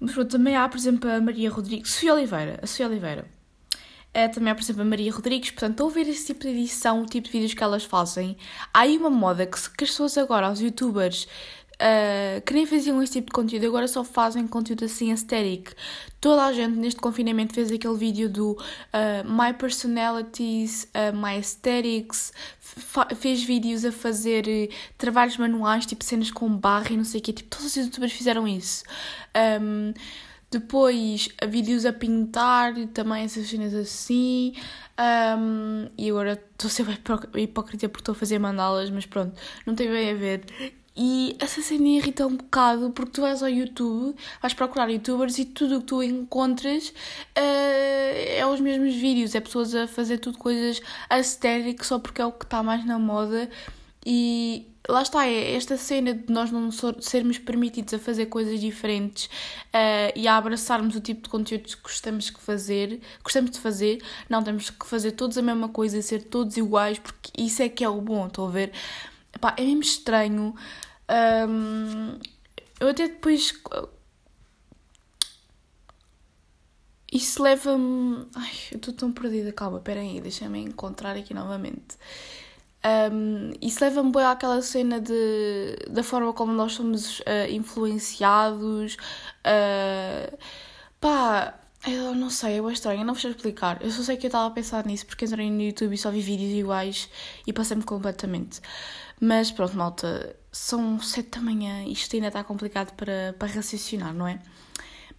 Mas 0.00 0.14
pronto, 0.14 0.30
também 0.30 0.56
há, 0.56 0.66
por 0.68 0.78
exemplo, 0.78 1.10
a 1.10 1.20
Maria 1.20 1.50
Rodrigues. 1.50 1.92
Sofia 1.92 2.14
Oliveira. 2.14 2.58
A 2.62 2.66
Sofia 2.66 2.86
Oliveira. 2.86 3.28
É, 4.12 4.26
também 4.26 4.50
há, 4.50 4.54
por 4.54 4.62
exemplo, 4.62 4.82
a 4.82 4.84
Maria 4.84 5.12
Rodrigues. 5.12 5.50
Portanto, 5.50 5.72
estou 5.72 5.88
a 5.88 5.92
ver 5.92 6.08
esse 6.08 6.26
tipo 6.26 6.40
de 6.40 6.48
edição, 6.48 7.02
o 7.02 7.06
tipo 7.06 7.26
de 7.26 7.32
vídeos 7.32 7.54
que 7.54 7.62
elas 7.62 7.84
fazem. 7.84 8.36
Há 8.72 8.80
aí 8.80 8.96
uma 8.96 9.10
moda 9.10 9.46
que, 9.46 9.56
que 9.76 9.84
as 9.84 9.90
pessoas 9.90 10.16
agora, 10.18 10.50
os 10.50 10.60
youtubers, 10.60 11.28
uh, 11.80 12.40
que 12.42 12.52
nem 12.52 12.66
faziam 12.66 13.02
esse 13.02 13.14
tipo 13.14 13.26
de 13.26 13.32
conteúdo, 13.32 13.66
agora 13.66 13.88
só 13.88 14.04
fazem 14.04 14.46
conteúdo 14.46 14.84
assim 14.84 15.10
aesthetic. 15.10 15.72
Toda 16.20 16.44
a 16.44 16.52
gente 16.52 16.76
neste 16.76 17.00
confinamento 17.00 17.54
fez 17.54 17.72
aquele 17.72 17.96
vídeo 17.96 18.28
do 18.28 18.52
uh, 18.52 18.58
My 19.26 19.54
Personalities, 19.54 20.84
uh, 20.94 21.16
My 21.16 21.36
Aesthetics, 21.36 22.32
fez 23.16 23.42
vídeos 23.42 23.84
a 23.84 23.90
fazer 23.90 24.70
trabalhos 24.96 25.36
manuais, 25.36 25.86
tipo 25.86 26.04
cenas 26.04 26.30
com 26.30 26.48
barra 26.48 26.92
e 26.92 26.96
não 26.96 27.04
sei 27.04 27.20
o 27.20 27.22
quê. 27.22 27.32
Tipo, 27.32 27.50
todos 27.50 27.66
os 27.66 27.76
youtubers 27.76 28.12
fizeram 28.12 28.46
isso. 28.46 28.84
Um, 29.60 29.92
depois, 30.50 31.28
vídeos 31.48 31.86
a 31.86 31.92
pintar, 31.92 32.74
também 32.88 33.24
essas 33.24 33.48
cenas 33.48 33.72
assim. 33.72 34.52
Um, 34.98 35.88
e 35.96 36.10
agora 36.10 36.32
estou 36.32 36.68
a 36.68 36.70
ser 36.70 36.86
hipócrita 37.36 37.88
porque 37.88 38.02
estou 38.02 38.12
a 38.12 38.16
fazer 38.16 38.38
mandalas, 38.38 38.90
mas 38.90 39.06
pronto, 39.06 39.34
não 39.64 39.74
tem 39.74 39.88
bem 39.88 40.10
a 40.10 40.14
ver. 40.14 40.44
E 41.02 41.34
essa 41.38 41.62
cena 41.62 41.88
irrita 41.88 42.26
um 42.26 42.36
bocado 42.36 42.90
porque 42.90 43.12
tu 43.12 43.22
vais 43.22 43.42
ao 43.42 43.48
YouTube, 43.48 44.14
vais 44.42 44.52
procurar 44.52 44.90
youtubers 44.90 45.38
e 45.38 45.46
tudo 45.46 45.78
o 45.78 45.80
que 45.80 45.86
tu 45.86 46.02
encontras 46.02 46.90
uh, 46.90 48.36
é 48.36 48.46
os 48.46 48.60
mesmos 48.60 48.94
vídeos, 48.96 49.34
é 49.34 49.40
pessoas 49.40 49.74
a 49.74 49.86
fazer 49.86 50.18
tudo 50.18 50.36
coisas 50.36 50.82
aesthetic 51.08 51.82
só 51.86 51.98
porque 51.98 52.20
é 52.20 52.26
o 52.26 52.30
que 52.30 52.44
está 52.44 52.62
mais 52.62 52.84
na 52.84 52.98
moda. 52.98 53.48
E 54.04 54.66
lá 54.86 55.00
está, 55.00 55.26
é 55.26 55.54
esta 55.54 55.78
cena 55.78 56.12
de 56.12 56.30
nós 56.30 56.50
não 56.50 56.70
sermos 57.00 57.38
permitidos 57.38 57.94
a 57.94 57.98
fazer 57.98 58.26
coisas 58.26 58.60
diferentes 58.60 59.24
uh, 59.24 60.12
e 60.14 60.28
a 60.28 60.36
abraçarmos 60.36 60.94
o 60.96 61.00
tipo 61.00 61.22
de 61.22 61.30
conteúdo 61.30 61.64
que 61.64 61.82
gostamos 61.82 62.26
de 62.26 62.32
fazer, 62.32 63.00
gostamos 63.24 63.52
de 63.52 63.58
fazer, 63.58 64.02
não 64.28 64.42
temos 64.42 64.68
que 64.68 64.86
fazer 64.86 65.12
todos 65.12 65.38
a 65.38 65.42
mesma 65.42 65.70
coisa 65.70 65.96
e 65.96 66.02
ser 66.02 66.24
todos 66.24 66.58
iguais, 66.58 66.98
porque 66.98 67.30
isso 67.38 67.62
é 67.62 67.70
que 67.70 67.82
é 67.82 67.88
o 67.88 68.02
bom, 68.02 68.26
estou 68.26 68.48
a 68.48 68.50
ver? 68.50 68.72
Epá, 69.34 69.54
é 69.56 69.62
mesmo 69.62 69.80
estranho 69.80 70.54
um, 71.48 72.18
eu 72.78 72.88
até 72.88 73.08
depois. 73.08 73.52
Isso 77.12 77.42
leva-me. 77.42 78.26
Ai, 78.34 78.52
eu 78.72 78.76
estou 78.76 78.94
tão 78.94 79.12
perdida. 79.12 79.52
Calma, 79.52 79.78
espera 79.78 80.00
aí, 80.00 80.20
deixa-me 80.20 80.60
encontrar 80.60 81.16
aqui 81.16 81.34
novamente. 81.34 81.98
Um, 82.82 83.52
isso 83.60 83.84
leva-me 83.84 84.10
bem 84.10 84.24
àquela 84.24 84.62
cena 84.62 85.00
de, 85.00 85.76
da 85.90 86.02
forma 86.02 86.32
como 86.32 86.52
nós 86.52 86.72
somos 86.72 87.20
uh, 87.20 87.50
influenciados. 87.50 88.96
Uh, 89.44 90.38
pá, 91.00 91.60
eu 91.86 92.14
não 92.14 92.30
sei, 92.30 92.58
é 92.58 92.72
estranho, 92.72 93.00
eu 93.00 93.04
não 93.04 93.14
vos 93.14 93.22
sei 93.22 93.30
explicar. 93.30 93.82
Eu 93.82 93.90
só 93.90 94.02
sei 94.02 94.16
que 94.16 94.26
eu 94.26 94.28
estava 94.28 94.46
a 94.48 94.50
pensar 94.50 94.86
nisso 94.86 95.06
porque 95.06 95.24
entrei 95.24 95.50
no 95.50 95.62
YouTube 95.62 95.94
e 95.94 95.98
só 95.98 96.10
vi 96.10 96.20
vídeos 96.20 96.52
iguais 96.52 97.08
e 97.46 97.52
passei-me 97.52 97.82
completamente. 97.84 98.60
Mas 99.20 99.50
pronto, 99.50 99.76
malta, 99.76 100.36
são 100.52 101.00
sete 101.00 101.38
da 101.38 101.40
manhã 101.40 101.84
e 101.84 101.92
isto 101.92 102.14
ainda 102.14 102.28
está 102.28 102.42
complicado 102.42 102.94
para, 102.94 103.34
para 103.38 103.48
raciocinar, 103.48 104.12
não 104.14 104.26
é? 104.26 104.40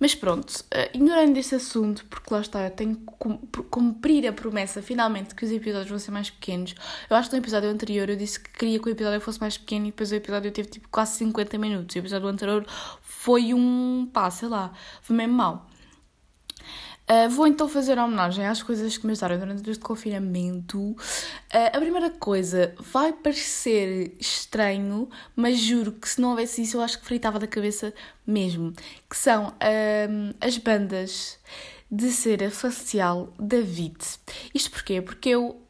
Mas 0.02 0.16
pronto, 0.16 0.50
uh, 0.50 0.90
ignorando 0.96 1.38
esse 1.38 1.54
assunto, 1.54 2.04
porque 2.06 2.34
lá 2.34 2.42
está, 2.42 2.64
eu 2.64 2.72
tenho 2.72 2.96
que 2.96 3.62
cumprir 3.70 4.28
a 4.28 4.34
promessa 4.34 4.82
finalmente 4.82 5.36
que 5.36 5.46
os 5.46 5.52
episódios 5.52 5.90
vão 5.90 6.00
ser 6.00 6.10
mais 6.10 6.28
pequenos. 6.32 6.74
Eu 7.08 7.16
acho 7.16 7.30
que 7.30 7.36
no 7.36 7.42
episódio 7.44 7.70
anterior 7.70 8.10
eu 8.10 8.16
disse 8.16 8.40
que 8.40 8.50
queria 8.50 8.80
que 8.80 8.90
o 8.90 8.92
episódio 8.92 9.22
fosse 9.22 9.40
mais 9.40 9.60
pequeno 9.60 9.86
e 9.86 9.92
depois 9.92 10.12
o 10.12 10.16
episódio 10.16 10.52
teve 10.52 10.70
tipo 10.70 10.90
quase 10.90 11.18
50 11.18 11.56
minutos. 11.60 11.96
O 11.96 12.00
episódio 12.00 12.28
anterior 12.28 12.66
foi 13.04 13.54
um 13.54 14.10
pá, 14.12 14.32
sei 14.32 14.50
lá, 14.50 14.74
foi 15.04 15.16
mesmo 15.16 15.36
mau. 15.36 15.70
Uh, 17.12 17.30
vou 17.30 17.46
então 17.46 17.68
fazer 17.68 18.00
homenagem 18.00 18.48
às 18.48 18.64
coisas 18.64 18.98
que 18.98 19.06
me 19.06 19.12
ajudaram 19.12 19.38
durante 19.38 19.70
este 19.70 19.84
confinamento. 19.84 20.80
Uh, 20.80 20.96
a 21.74 21.78
primeira 21.78 22.10
coisa 22.10 22.74
vai 22.80 23.12
parecer 23.12 24.16
estranho, 24.18 25.10
mas 25.36 25.60
juro 25.60 25.92
que 25.92 26.08
se 26.08 26.22
não 26.22 26.30
houvesse 26.30 26.62
isso 26.62 26.78
eu 26.78 26.82
acho 26.82 27.00
que 27.00 27.06
fritava 27.06 27.38
da 27.38 27.48
cabeça 27.48 27.94
mesmo. 28.26 28.72
Que 29.10 29.18
são 29.18 29.50
uh, 29.50 30.36
as 30.40 30.58
bandas 30.58 31.38
de 31.92 32.10
cera 32.12 32.50
facial 32.50 33.34
da 33.38 33.60
VIT. 33.60 34.18
Isto 34.56 34.72
porquê? 34.72 35.02
Porque 35.02 35.28
eu 35.28 35.62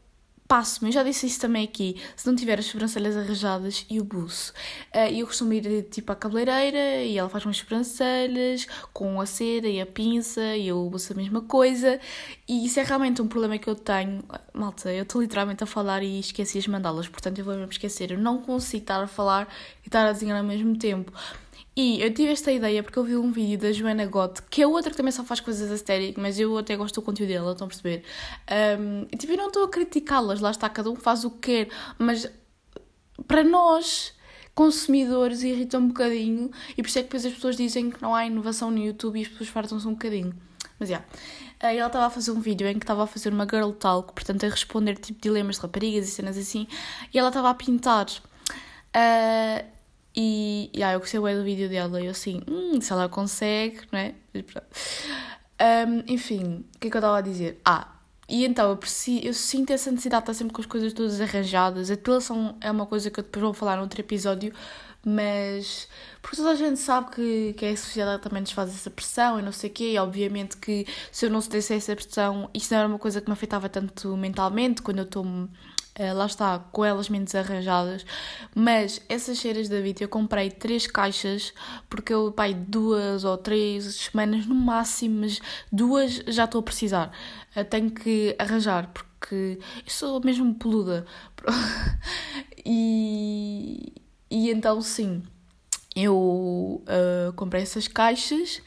passo-me, 0.51 0.89
eu 0.89 0.93
já 0.93 1.01
disse 1.01 1.27
isso 1.27 1.39
também 1.39 1.63
aqui, 1.63 1.95
se 2.13 2.27
não 2.27 2.35
tiver 2.35 2.59
as 2.59 2.65
sobrancelhas 2.65 3.15
arranjadas 3.15 3.85
e 3.89 4.01
o 4.01 4.03
buço. 4.03 4.51
Uh, 4.93 5.09
eu 5.09 5.25
costumo 5.25 5.53
ir 5.53 5.83
tipo 5.83 6.11
à 6.11 6.15
cabeleireira 6.15 7.05
e 7.05 7.17
ela 7.17 7.29
faz 7.29 7.45
umas 7.45 7.55
sobrancelhas 7.55 8.67
com 8.91 9.21
a 9.21 9.25
cera 9.25 9.69
e 9.69 9.79
a 9.79 9.85
pinça 9.85 10.41
e 10.57 10.67
eu 10.67 10.89
buço 10.89 11.13
a 11.13 11.15
mesma 11.15 11.39
coisa. 11.39 12.01
E 12.49 12.65
isso 12.65 12.81
é 12.81 12.83
realmente 12.83 13.21
um 13.21 13.29
problema 13.29 13.57
que 13.57 13.69
eu 13.69 13.75
tenho. 13.75 14.25
Malta, 14.53 14.91
eu 14.91 15.03
estou 15.03 15.21
literalmente 15.21 15.63
a 15.63 15.65
falar 15.65 16.03
e 16.03 16.19
esqueci 16.19 16.57
as 16.57 16.67
mandalas, 16.67 17.07
portanto 17.07 17.39
eu 17.39 17.45
vou-me 17.45 17.65
esquecer. 17.67 18.11
Eu 18.11 18.17
não 18.17 18.41
consigo 18.41 18.83
estar 18.83 19.01
a 19.01 19.07
falar 19.07 19.47
e 19.85 19.87
estar 19.87 20.05
a 20.05 20.11
desenhar 20.11 20.37
ao 20.37 20.43
mesmo 20.43 20.77
tempo. 20.77 21.13
E 21.75 22.01
eu 22.01 22.13
tive 22.13 22.33
esta 22.33 22.51
ideia 22.51 22.83
porque 22.83 22.99
eu 22.99 23.03
vi 23.03 23.15
um 23.15 23.31
vídeo 23.31 23.57
da 23.57 23.71
Joana 23.71 24.05
Gott, 24.05 24.41
que 24.49 24.61
é 24.61 24.67
outra 24.67 24.91
que 24.91 24.97
também 24.97 25.11
só 25.11 25.23
faz 25.23 25.39
coisas 25.39 25.71
aesthetic, 25.71 26.17
mas 26.17 26.37
eu 26.37 26.57
até 26.57 26.75
gosto 26.75 26.95
do 26.95 27.01
conteúdo 27.01 27.29
dela, 27.29 27.53
estão 27.53 27.65
a 27.65 27.69
perceber? 27.69 28.03
Um, 28.77 29.07
e, 29.09 29.15
tipo, 29.15 29.31
eu 29.31 29.37
não 29.37 29.47
estou 29.47 29.63
a 29.63 29.69
criticá-las, 29.69 30.41
lá 30.41 30.51
está, 30.51 30.67
cada 30.67 30.89
um 30.89 30.95
faz 30.97 31.23
o 31.23 31.31
que 31.31 31.65
quer, 31.65 31.69
mas 31.97 32.29
para 33.25 33.41
nós, 33.41 34.13
consumidores, 34.53 35.43
irrita 35.43 35.77
um 35.77 35.87
bocadinho 35.87 36.51
e 36.77 36.81
por 36.81 36.89
isso 36.89 36.99
é 36.99 37.03
que 37.03 37.07
depois 37.07 37.25
as 37.25 37.33
pessoas 37.33 37.55
dizem 37.55 37.89
que 37.89 38.01
não 38.01 38.13
há 38.13 38.25
inovação 38.25 38.69
no 38.69 38.77
YouTube 38.77 39.19
e 39.19 39.21
as 39.21 39.29
pessoas 39.29 39.49
fartam-se 39.49 39.87
um 39.87 39.93
bocadinho. 39.93 40.33
Mas 40.77 40.89
já. 40.89 41.03
Yeah. 41.61 41.79
ela 41.79 41.87
estava 41.87 42.05
a 42.07 42.09
fazer 42.09 42.31
um 42.31 42.41
vídeo 42.41 42.67
em 42.67 42.73
que 42.73 42.83
estava 42.83 43.03
a 43.03 43.07
fazer 43.07 43.31
uma 43.31 43.45
girl 43.45 43.71
talk, 43.71 44.13
portanto 44.13 44.45
a 44.45 44.49
responder 44.49 44.97
tipo 44.97 45.21
dilemas 45.21 45.55
de 45.55 45.61
raparigas 45.61 46.07
e 46.09 46.11
cenas 46.11 46.37
assim, 46.37 46.67
e 47.13 47.17
ela 47.17 47.29
estava 47.29 47.49
a 47.49 47.53
pintar. 47.53 48.07
Uh, 48.07 49.80
e 50.15 50.69
yeah, 50.75 50.95
eu 50.95 50.99
gostei 50.99 51.19
bem 51.19 51.35
do 51.35 51.43
vídeo 51.43 51.69
dela 51.69 52.01
e 52.01 52.05
eu 52.05 52.11
assim, 52.11 52.41
hum, 52.47 52.79
se 52.81 52.91
ela 52.91 53.07
consegue, 53.07 53.81
não 53.91 53.99
é? 53.99 54.13
Um, 55.61 56.03
enfim, 56.13 56.65
o 56.75 56.79
que 56.79 56.87
é 56.87 56.91
que 56.91 56.97
eu 56.97 56.99
estava 56.99 57.17
a 57.17 57.21
dizer? 57.21 57.61
Ah, 57.63 57.87
e 58.27 58.45
então 58.45 58.69
eu, 58.69 58.77
preciso, 58.77 59.25
eu 59.25 59.33
sinto 59.33 59.71
essa 59.71 59.91
necessidade 59.91 60.25
de 60.25 60.31
estar 60.31 60.33
sempre 60.33 60.53
com 60.53 60.61
as 60.61 60.67
coisas 60.67 60.93
todas 60.93 61.19
arranjadas. 61.21 61.91
A 61.91 61.95
depilação 61.95 62.57
é 62.61 62.71
uma 62.71 62.85
coisa 62.85 63.11
que 63.11 63.19
eu 63.19 63.23
depois 63.23 63.43
vou 63.43 63.53
falar 63.53 63.75
num 63.75 63.83
outro 63.83 63.99
episódio, 63.99 64.53
mas 65.05 65.87
porque 66.21 66.37
toda 66.37 66.51
a 66.51 66.55
gente 66.55 66.79
sabe 66.79 67.11
que, 67.11 67.53
que 67.53 67.65
a 67.65 67.75
sociedade 67.77 68.21
também 68.21 68.41
nos 68.41 68.51
faz 68.51 68.69
essa 68.69 68.89
pressão 68.89 69.39
e 69.39 69.41
não 69.41 69.51
sei 69.51 69.69
o 69.69 69.73
quê, 69.73 69.91
e 69.93 69.97
obviamente 69.97 70.57
que 70.57 70.85
se 71.11 71.25
eu 71.25 71.29
não 71.29 71.41
se 71.41 71.49
desse 71.49 71.73
essa 71.73 71.95
pressão, 71.95 72.49
isso 72.53 72.73
não 72.73 72.79
era 72.79 72.87
uma 72.87 72.99
coisa 72.99 73.19
que 73.21 73.27
me 73.27 73.33
afetava 73.33 73.67
tanto 73.69 74.15
mentalmente 74.15 74.81
quando 74.81 74.99
eu 74.99 75.05
estou 75.05 75.25
uh, 76.01 76.15
lá 76.15 76.25
está, 76.25 76.59
com 76.59 76.83
elas 76.83 77.09
menos 77.09 77.33
arranjadas. 77.35 78.05
Mas 78.55 79.01
essas 79.07 79.37
cheiras 79.37 79.69
da 79.69 79.79
Vita 79.79 80.03
eu 80.03 80.09
comprei 80.09 80.49
três 80.49 80.87
caixas, 80.87 81.53
porque 81.89 82.13
eu, 82.13 82.31
pai, 82.31 82.53
duas 82.53 83.23
ou 83.23 83.37
três 83.37 83.95
semanas 83.95 84.45
no 84.45 84.55
máximo, 84.55 85.21
mas 85.21 85.39
duas 85.71 86.21
já 86.27 86.45
estou 86.45 86.59
a 86.59 86.63
precisar. 86.63 87.11
Uh, 87.55 87.63
tenho 87.63 87.91
que 87.91 88.35
arranjar, 88.39 88.91
porque 88.93 89.59
eu 89.85 89.91
sou 89.91 90.21
mesmo 90.23 90.55
peluda. 90.55 91.05
e, 92.65 93.93
e 94.29 94.49
então, 94.49 94.81
sim, 94.81 95.23
eu 95.95 96.83
uh, 96.85 97.33
comprei 97.35 97.63
essas 97.63 97.87
caixas 97.87 98.61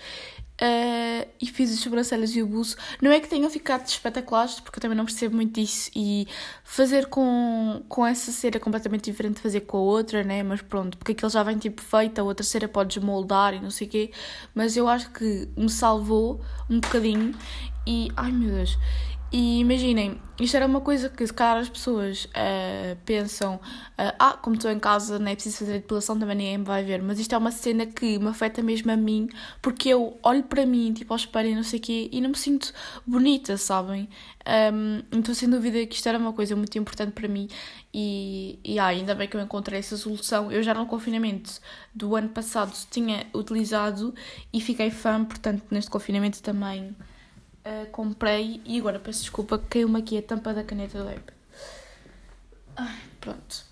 Uh, 0.54 1.26
e 1.40 1.46
fiz 1.46 1.72
as 1.72 1.80
sobrancelhas 1.80 2.34
e 2.36 2.42
o 2.42 2.46
buço. 2.46 2.76
Não 3.02 3.10
é 3.10 3.18
que 3.18 3.28
tenham 3.28 3.50
ficado 3.50 3.86
espetaculares, 3.86 4.60
porque 4.60 4.78
eu 4.78 4.80
também 4.80 4.96
não 4.96 5.04
percebo 5.04 5.34
muito 5.34 5.60
disso. 5.60 5.90
E 5.94 6.28
fazer 6.62 7.06
com, 7.06 7.82
com 7.88 8.06
essa 8.06 8.30
cera 8.30 8.60
completamente 8.60 9.04
diferente 9.10 9.36
de 9.36 9.42
fazer 9.42 9.62
com 9.62 9.78
a 9.78 9.80
outra, 9.80 10.22
né? 10.22 10.42
Mas 10.42 10.62
pronto, 10.62 10.96
porque 10.96 11.12
aquele 11.12 11.32
já 11.32 11.42
vem 11.42 11.58
tipo 11.58 11.82
feito, 11.82 12.20
a 12.20 12.24
outra 12.24 12.44
cera 12.44 12.68
pode 12.68 12.94
desmoldar 12.94 13.54
e 13.54 13.60
não 13.60 13.70
sei 13.70 13.86
o 13.86 13.90
quê. 13.90 14.10
Mas 14.54 14.76
eu 14.76 14.88
acho 14.88 15.10
que 15.10 15.48
me 15.56 15.68
salvou 15.68 16.40
um 16.70 16.78
bocadinho. 16.78 17.34
E 17.86 18.08
ai 18.16 18.32
meu 18.32 18.50
Deus, 18.50 18.78
e 19.36 19.58
imaginem, 19.58 20.16
isto 20.40 20.56
era 20.56 20.64
uma 20.64 20.80
coisa 20.80 21.08
que 21.08 21.26
se 21.26 21.34
calhar 21.34 21.56
as 21.56 21.68
pessoas 21.68 22.26
uh, 22.26 22.96
pensam, 23.04 23.56
uh, 23.56 24.14
ah, 24.16 24.38
como 24.40 24.54
estou 24.54 24.70
em 24.70 24.78
casa, 24.78 25.18
não 25.18 25.26
é 25.26 25.34
preciso 25.34 25.58
fazer 25.58 25.72
depilação, 25.72 26.16
também 26.16 26.36
ninguém 26.36 26.58
me 26.58 26.64
vai 26.64 26.84
ver. 26.84 27.02
Mas 27.02 27.18
isto 27.18 27.34
é 27.34 27.38
uma 27.38 27.50
cena 27.50 27.84
que 27.84 28.16
me 28.16 28.28
afeta 28.28 28.62
mesmo 28.62 28.92
a 28.92 28.96
mim, 28.96 29.28
porque 29.60 29.88
eu 29.88 30.16
olho 30.22 30.44
para 30.44 30.64
mim, 30.64 30.92
tipo, 30.92 31.12
ao 31.12 31.16
espelho 31.16 31.48
e 31.48 31.54
não 31.56 31.64
sei 31.64 31.80
o 31.80 31.82
quê, 31.82 32.08
e 32.12 32.20
não 32.20 32.30
me 32.30 32.38
sinto 32.38 32.72
bonita, 33.04 33.56
sabem? 33.56 34.08
Um, 34.72 35.02
então, 35.10 35.34
sem 35.34 35.50
dúvida 35.50 35.84
que 35.84 35.96
isto 35.96 36.08
era 36.08 36.16
uma 36.16 36.32
coisa 36.32 36.54
muito 36.54 36.78
importante 36.78 37.10
para 37.10 37.26
mim 37.26 37.48
e, 37.92 38.60
e 38.62 38.78
ah, 38.78 38.86
ainda 38.86 39.16
bem 39.16 39.26
que 39.26 39.36
eu 39.36 39.40
encontrei 39.40 39.80
essa 39.80 39.96
solução. 39.96 40.52
Eu 40.52 40.62
já 40.62 40.72
no 40.74 40.86
confinamento 40.86 41.60
do 41.92 42.14
ano 42.14 42.28
passado 42.28 42.72
tinha 42.88 43.26
utilizado 43.34 44.14
e 44.52 44.60
fiquei 44.60 44.92
fã, 44.92 45.24
portanto, 45.24 45.64
neste 45.72 45.90
confinamento 45.90 46.40
também 46.40 46.94
uh, 47.64 47.90
comprei 47.90 48.60
e 48.64 48.78
agora 48.78 48.98
peço 48.98 49.20
desculpa 49.20 49.58
que 49.58 49.66
caiu-me 49.66 49.98
aqui 49.98 50.18
a 50.18 50.22
tampa 50.22 50.52
da 50.52 50.64
caneta 50.64 51.02
do 51.02 51.08
app. 51.08 51.32
Ai, 52.76 53.00
pronto. 53.20 53.64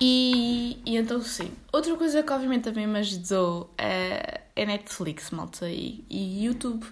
E, 0.00 0.80
e 0.86 0.96
então 0.96 1.20
sim. 1.20 1.50
Outra 1.72 1.96
coisa 1.96 2.22
que 2.22 2.32
obviamente 2.32 2.64
também 2.64 2.86
me 2.86 2.98
ajudou 3.00 3.72
é, 3.76 4.42
é 4.54 4.66
Netflix, 4.66 5.30
malta, 5.30 5.68
e, 5.68 6.04
e 6.08 6.44
YouTube. 6.44 6.86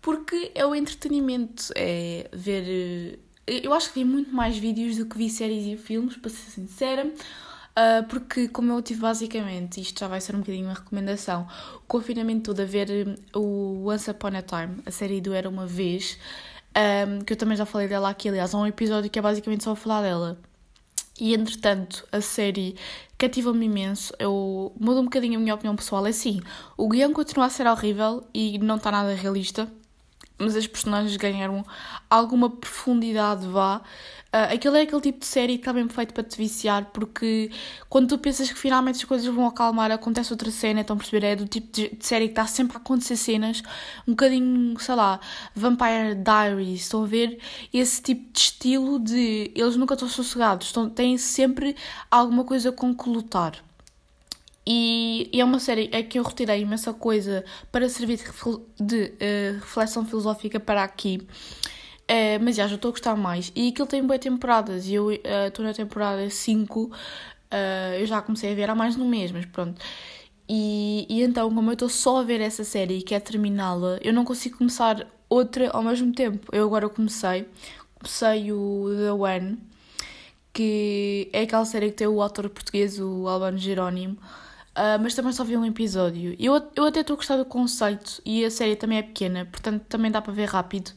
Porque 0.00 0.52
é 0.54 0.64
o 0.66 0.74
entretenimento, 0.74 1.72
é 1.74 2.28
ver. 2.32 3.18
Eh, 3.46 3.60
eu 3.64 3.72
acho 3.72 3.88
que 3.88 4.00
vi 4.00 4.04
muito 4.04 4.34
mais 4.34 4.56
vídeos 4.56 4.98
do 4.98 5.06
que 5.06 5.16
vi 5.16 5.30
séries 5.30 5.66
e 5.66 5.76
filmes, 5.76 6.16
para 6.16 6.30
ser 6.30 6.50
sincera. 6.50 7.10
Uh, 7.76 8.06
porque, 8.08 8.46
como 8.48 8.72
eu 8.72 8.80
tive 8.80 9.00
basicamente, 9.00 9.80
isto 9.80 9.98
já 9.98 10.06
vai 10.06 10.20
ser 10.20 10.36
um 10.36 10.38
bocadinho 10.38 10.66
uma 10.66 10.74
recomendação, 10.74 11.48
o 11.76 11.80
confinamento 11.88 12.44
todo 12.44 12.60
a 12.60 12.64
ver 12.64 12.88
hum, 12.88 13.16
o 13.34 13.90
Once 13.90 14.08
Upon 14.08 14.28
a 14.28 14.42
Time, 14.42 14.80
a 14.86 14.92
série 14.92 15.20
do 15.20 15.34
Era 15.34 15.48
Uma 15.48 15.66
Vez, 15.66 16.16
um, 16.76 17.24
que 17.24 17.32
eu 17.32 17.36
também 17.36 17.56
já 17.56 17.66
falei 17.66 17.88
dela 17.88 18.10
aqui, 18.10 18.28
aliás, 18.28 18.54
há 18.54 18.58
um 18.58 18.66
episódio 18.66 19.10
que 19.10 19.18
é 19.18 19.22
basicamente 19.22 19.64
só 19.64 19.72
a 19.72 19.76
falar 19.76 20.02
dela. 20.02 20.38
E 21.18 21.34
entretanto, 21.34 22.06
a 22.10 22.20
série 22.20 22.76
cativa-me 23.16 23.66
imenso. 23.66 24.12
Eu 24.18 24.72
mudo 24.78 25.00
um 25.00 25.04
bocadinho 25.04 25.38
a 25.38 25.42
minha 25.42 25.54
opinião 25.54 25.76
pessoal. 25.76 26.04
É 26.06 26.10
assim, 26.10 26.40
o 26.76 26.88
guião 26.88 27.12
continua 27.12 27.46
a 27.46 27.50
ser 27.50 27.66
horrível 27.66 28.26
e 28.34 28.58
não 28.58 28.76
está 28.76 28.90
nada 28.90 29.14
realista, 29.14 29.70
mas 30.38 30.56
as 30.56 30.66
personagens 30.66 31.16
ganharam 31.16 31.64
alguma 32.10 32.50
profundidade, 32.50 33.46
vá. 33.46 33.80
Uh, 34.34 34.52
aquele 34.52 34.78
é 34.78 34.82
aquele 34.82 35.00
tipo 35.00 35.20
de 35.20 35.26
série 35.26 35.54
que 35.54 35.60
está 35.60 35.72
bem 35.72 35.88
feito 35.88 36.12
para 36.12 36.24
te 36.24 36.36
viciar, 36.36 36.86
porque 36.86 37.52
quando 37.88 38.08
tu 38.08 38.18
pensas 38.18 38.50
que 38.50 38.58
finalmente 38.58 38.96
as 38.96 39.04
coisas 39.04 39.32
vão 39.32 39.46
acalmar, 39.46 39.92
acontece 39.92 40.32
outra 40.32 40.50
cena, 40.50 40.80
então 40.80 40.96
perceber, 40.96 41.24
é 41.24 41.36
do 41.36 41.46
tipo 41.46 41.72
de, 41.72 41.96
série 42.00 42.26
que 42.26 42.32
está 42.32 42.44
sempre 42.46 42.76
a 42.76 42.80
acontecer 42.80 43.16
cenas, 43.16 43.62
um 44.08 44.12
bocadinho, 44.12 44.76
sei 44.80 44.94
lá, 44.96 45.20
Vampire 45.54 46.16
Diaries, 46.16 46.80
estão 46.82 47.04
a 47.04 47.06
ver? 47.06 47.38
Esse 47.72 48.02
tipo 48.02 48.32
de 48.32 48.40
estilo 48.40 48.98
de 48.98 49.52
eles 49.54 49.76
nunca 49.76 49.94
estão 49.94 50.08
sossegados, 50.08 50.66
estão, 50.66 50.90
têm 50.90 51.16
sempre 51.16 51.76
alguma 52.10 52.42
coisa 52.42 52.72
com 52.72 52.92
que 52.92 53.08
lutar. 53.08 53.62
E, 54.66 55.28
e, 55.32 55.40
é 55.40 55.44
uma 55.44 55.60
série 55.60 55.90
é 55.92 56.02
que 56.02 56.18
eu 56.18 56.22
retirei 56.22 56.62
imensa 56.62 56.92
coisa 56.94 57.44
para 57.70 57.88
servir 57.88 58.18
de, 58.80 59.04
uh, 59.04 59.60
reflexão 59.60 60.06
filosófica 60.06 60.58
para 60.58 60.82
aqui. 60.82 61.26
Uh, 62.04 62.36
mas 62.42 62.56
já, 62.56 62.66
já 62.66 62.74
estou 62.76 62.90
a 62.90 62.92
gostar 62.92 63.16
mais. 63.16 63.52
E 63.54 63.68
aquilo 63.68 63.86
tem 63.86 64.02
boas 64.04 64.20
temporadas. 64.20 64.86
E 64.86 64.94
eu 64.94 65.10
eh, 65.10 65.48
estou 65.48 65.64
uh, 65.64 65.68
na 65.68 65.74
temporada 65.74 66.28
5. 66.28 66.80
Uh, 66.80 66.90
eu 67.98 68.06
já 68.06 68.20
comecei 68.22 68.52
a 68.52 68.54
ver 68.54 68.68
há 68.70 68.74
mais 68.74 68.96
de 68.96 69.02
um 69.02 69.08
mês, 69.08 69.32
mas 69.32 69.46
pronto. 69.46 69.80
E, 70.48 71.06
e 71.08 71.22
então, 71.22 71.52
como 71.54 71.70
eu 71.70 71.74
estou 71.74 71.88
só 71.88 72.20
a 72.20 72.22
ver 72.22 72.40
essa 72.40 72.64
série 72.64 72.98
e 72.98 73.02
quero 73.02 73.24
terminá-la, 73.24 73.98
eu 74.02 74.12
não 74.12 74.24
consigo 74.24 74.58
começar 74.58 75.06
outra 75.28 75.70
ao 75.70 75.82
mesmo 75.82 76.12
tempo. 76.12 76.46
Eu 76.52 76.64
agora 76.66 76.88
comecei. 76.88 77.48
Comecei 77.94 78.52
o 78.52 78.86
The 78.98 79.12
One, 79.12 79.58
que 80.52 81.30
é 81.32 81.42
aquela 81.42 81.64
série 81.64 81.90
que 81.90 81.96
tem 81.96 82.06
o 82.06 82.20
autor 82.20 82.50
português, 82.50 83.00
o 83.00 83.26
Albano 83.28 83.56
Jerónimo. 83.58 84.18
Uh, 84.76 84.98
mas 85.00 85.14
também 85.14 85.32
só 85.32 85.44
vi 85.44 85.56
um 85.56 85.64
episódio. 85.64 86.34
Eu, 86.38 86.60
eu 86.74 86.84
até 86.84 87.00
estou 87.00 87.14
a 87.14 87.16
gostar 87.16 87.36
do 87.36 87.44
conceito 87.44 88.20
e 88.26 88.44
a 88.44 88.50
série 88.50 88.74
também 88.74 88.98
é 88.98 89.02
pequena, 89.02 89.44
portanto 89.46 89.84
também 89.88 90.10
dá 90.10 90.20
para 90.20 90.32
ver 90.32 90.48
rápido. 90.48 90.90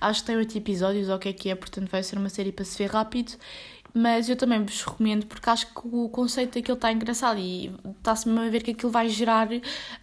Acho 0.00 0.20
que 0.20 0.26
tem 0.26 0.36
oito 0.36 0.58
episódios, 0.58 1.08
ou 1.08 1.16
o 1.16 1.18
que 1.18 1.28
é 1.28 1.32
que 1.32 1.48
é, 1.48 1.54
portanto 1.54 1.88
vai 1.88 2.02
ser 2.02 2.18
uma 2.18 2.28
série 2.28 2.50
para 2.50 2.64
se 2.64 2.76
ver 2.76 2.90
rápido. 2.90 3.32
Mas 3.96 4.28
eu 4.28 4.34
também 4.34 4.60
vos 4.64 4.82
recomendo 4.82 5.24
porque 5.26 5.48
acho 5.48 5.72
que 5.72 5.82
o 5.84 6.08
conceito 6.08 6.54
daquilo 6.54 6.74
está 6.74 6.90
engraçado 6.90 7.38
e 7.38 7.72
está-se 7.96 8.28
mesmo 8.28 8.40
a 8.44 8.50
ver 8.50 8.60
que 8.64 8.72
aquilo 8.72 8.90
vai 8.90 9.08
gerar 9.08 9.48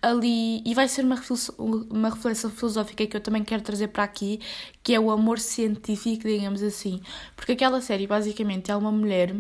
ali 0.02 0.64
e 0.66 0.74
vai 0.74 0.88
ser 0.88 1.04
uma 1.04 1.16
reflexão, 1.16 1.54
uma 1.90 2.10
reflexão 2.10 2.50
filosófica 2.50 3.06
que 3.06 3.18
eu 3.18 3.22
também 3.22 3.44
quero 3.44 3.62
trazer 3.62 3.90
para 3.90 4.04
aqui, 4.06 4.40
que 4.82 4.94
é 4.94 5.00
o 5.00 5.12
amor 5.12 5.40
científico, 5.40 6.24
digamos 6.26 6.64
assim. 6.64 7.02
Porque 7.36 7.52
aquela 7.52 7.82
série 7.82 8.08
basicamente 8.08 8.72
é 8.72 8.76
uma 8.78 8.94
mulher 8.94 9.36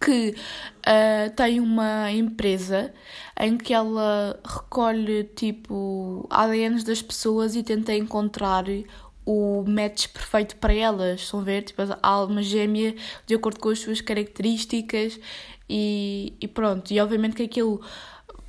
que 0.00 0.34
uh, 0.86 1.34
tem 1.34 1.60
uma 1.60 2.10
empresa 2.12 2.92
em 3.38 3.56
que 3.56 3.72
ela 3.72 4.38
recolhe 4.44 5.24
tipo 5.24 6.26
ADNs 6.30 6.84
das 6.84 7.02
pessoas 7.02 7.56
e 7.56 7.62
tenta 7.62 7.94
encontrar 7.94 8.64
o 9.24 9.64
match 9.66 10.08
perfeito 10.08 10.56
para 10.56 10.72
elas. 10.72 11.22
Estão 11.22 11.40
a 11.40 11.42
ver? 11.42 11.62
Tipo, 11.62 11.82
a 11.82 11.98
alma 12.08 12.42
gêmea 12.42 12.94
de 13.26 13.34
acordo 13.34 13.58
com 13.58 13.70
as 13.70 13.80
suas 13.80 14.00
características 14.00 15.18
e, 15.68 16.34
e 16.40 16.48
pronto. 16.48 16.92
E 16.92 17.00
obviamente 17.00 17.34
que 17.34 17.42
aquilo 17.42 17.80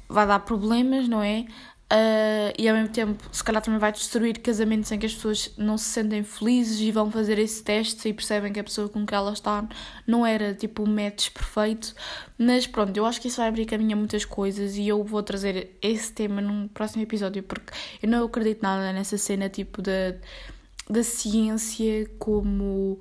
vai 0.07 0.27
dar 0.27 0.39
problemas, 0.39 1.07
não 1.07 1.21
é? 1.21 1.45
Uh, 1.91 2.51
e 2.57 2.67
ao 2.67 2.75
mesmo 2.75 2.89
tempo, 2.89 3.23
se 3.31 3.41
calhar 3.41 3.61
também 3.61 3.79
vai 3.79 3.93
destruir 3.93 4.39
casamentos 4.39 4.91
em 4.91 4.99
que 4.99 5.05
as 5.05 5.13
pessoas 5.13 5.53
não 5.57 5.77
se 5.77 5.85
sentem 5.85 6.21
felizes 6.21 6.81
e 6.81 6.91
vão 6.91 7.09
fazer 7.09 7.39
esse 7.39 7.63
teste 7.63 8.09
e 8.09 8.13
percebem 8.13 8.51
que 8.51 8.59
a 8.59 8.63
pessoa 8.63 8.89
com 8.89 9.05
que 9.05 9.15
ela 9.15 9.31
está 9.31 9.65
não 10.05 10.25
era 10.25 10.53
tipo 10.53 10.83
o 10.83 10.87
match 10.87 11.29
perfeito. 11.29 11.95
Mas 12.37 12.67
pronto, 12.67 12.95
eu 12.97 13.05
acho 13.05 13.21
que 13.21 13.29
isso 13.29 13.37
vai 13.37 13.47
abrir 13.47 13.65
caminho 13.65 13.93
a 13.93 13.95
muitas 13.95 14.25
coisas 14.25 14.75
e 14.75 14.85
eu 14.85 15.01
vou 15.01 15.23
trazer 15.23 15.77
esse 15.81 16.11
tema 16.11 16.41
num 16.41 16.67
próximo 16.67 17.03
episódio 17.03 17.41
porque 17.41 17.71
eu 18.03 18.09
não 18.09 18.25
acredito 18.25 18.61
nada 18.61 18.91
nessa 18.91 19.17
cena 19.17 19.49
tipo 19.49 19.81
da. 19.81 20.15
Da 20.89 21.03
ciência 21.03 22.09
como 22.17 22.97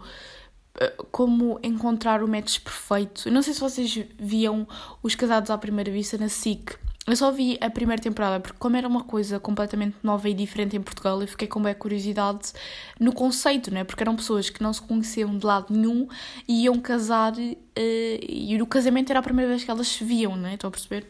eh, 0.80 0.94
como 1.12 1.58
encontrar 1.62 2.22
o 2.22 2.26
match 2.26 2.58
perfeito. 2.60 3.28
Eu 3.28 3.32
não 3.32 3.42
sei 3.42 3.54
se 3.54 3.60
vocês 3.60 4.04
viam 4.18 4.66
Os 5.02 5.14
Casados 5.14 5.50
à 5.50 5.58
Primeira 5.58 5.90
Vista 5.90 6.18
na 6.18 6.28
SIC. 6.28 6.76
Eu 7.06 7.14
só 7.14 7.30
vi 7.30 7.56
a 7.60 7.70
primeira 7.70 8.02
temporada 8.02 8.40
porque 8.40 8.58
como 8.58 8.76
era 8.76 8.88
uma 8.88 9.04
coisa 9.04 9.38
completamente 9.38 9.96
nova 10.02 10.28
e 10.28 10.34
diferente 10.34 10.76
em 10.76 10.82
Portugal, 10.82 11.20
eu 11.20 11.28
fiquei 11.28 11.46
com 11.46 11.62
bem 11.62 11.72
curiosidade 11.72 12.52
no 12.98 13.12
conceito, 13.12 13.72
né? 13.72 13.84
Porque 13.84 14.02
eram 14.02 14.16
pessoas 14.16 14.50
que 14.50 14.60
não 14.60 14.72
se 14.72 14.82
conheciam 14.82 15.38
de 15.38 15.46
lado 15.46 15.66
nenhum 15.72 16.08
e 16.48 16.64
iam 16.64 16.80
casar 16.80 17.32
uh, 17.32 17.56
e 17.78 18.60
o 18.60 18.66
casamento 18.66 19.10
era 19.10 19.20
a 19.20 19.22
primeira 19.22 19.48
vez 19.48 19.62
que 19.62 19.70
elas 19.70 19.86
se 19.86 20.02
viam, 20.02 20.34
né? 20.34 20.54
Estão 20.54 20.66
a 20.66 20.70
perceber? 20.72 21.08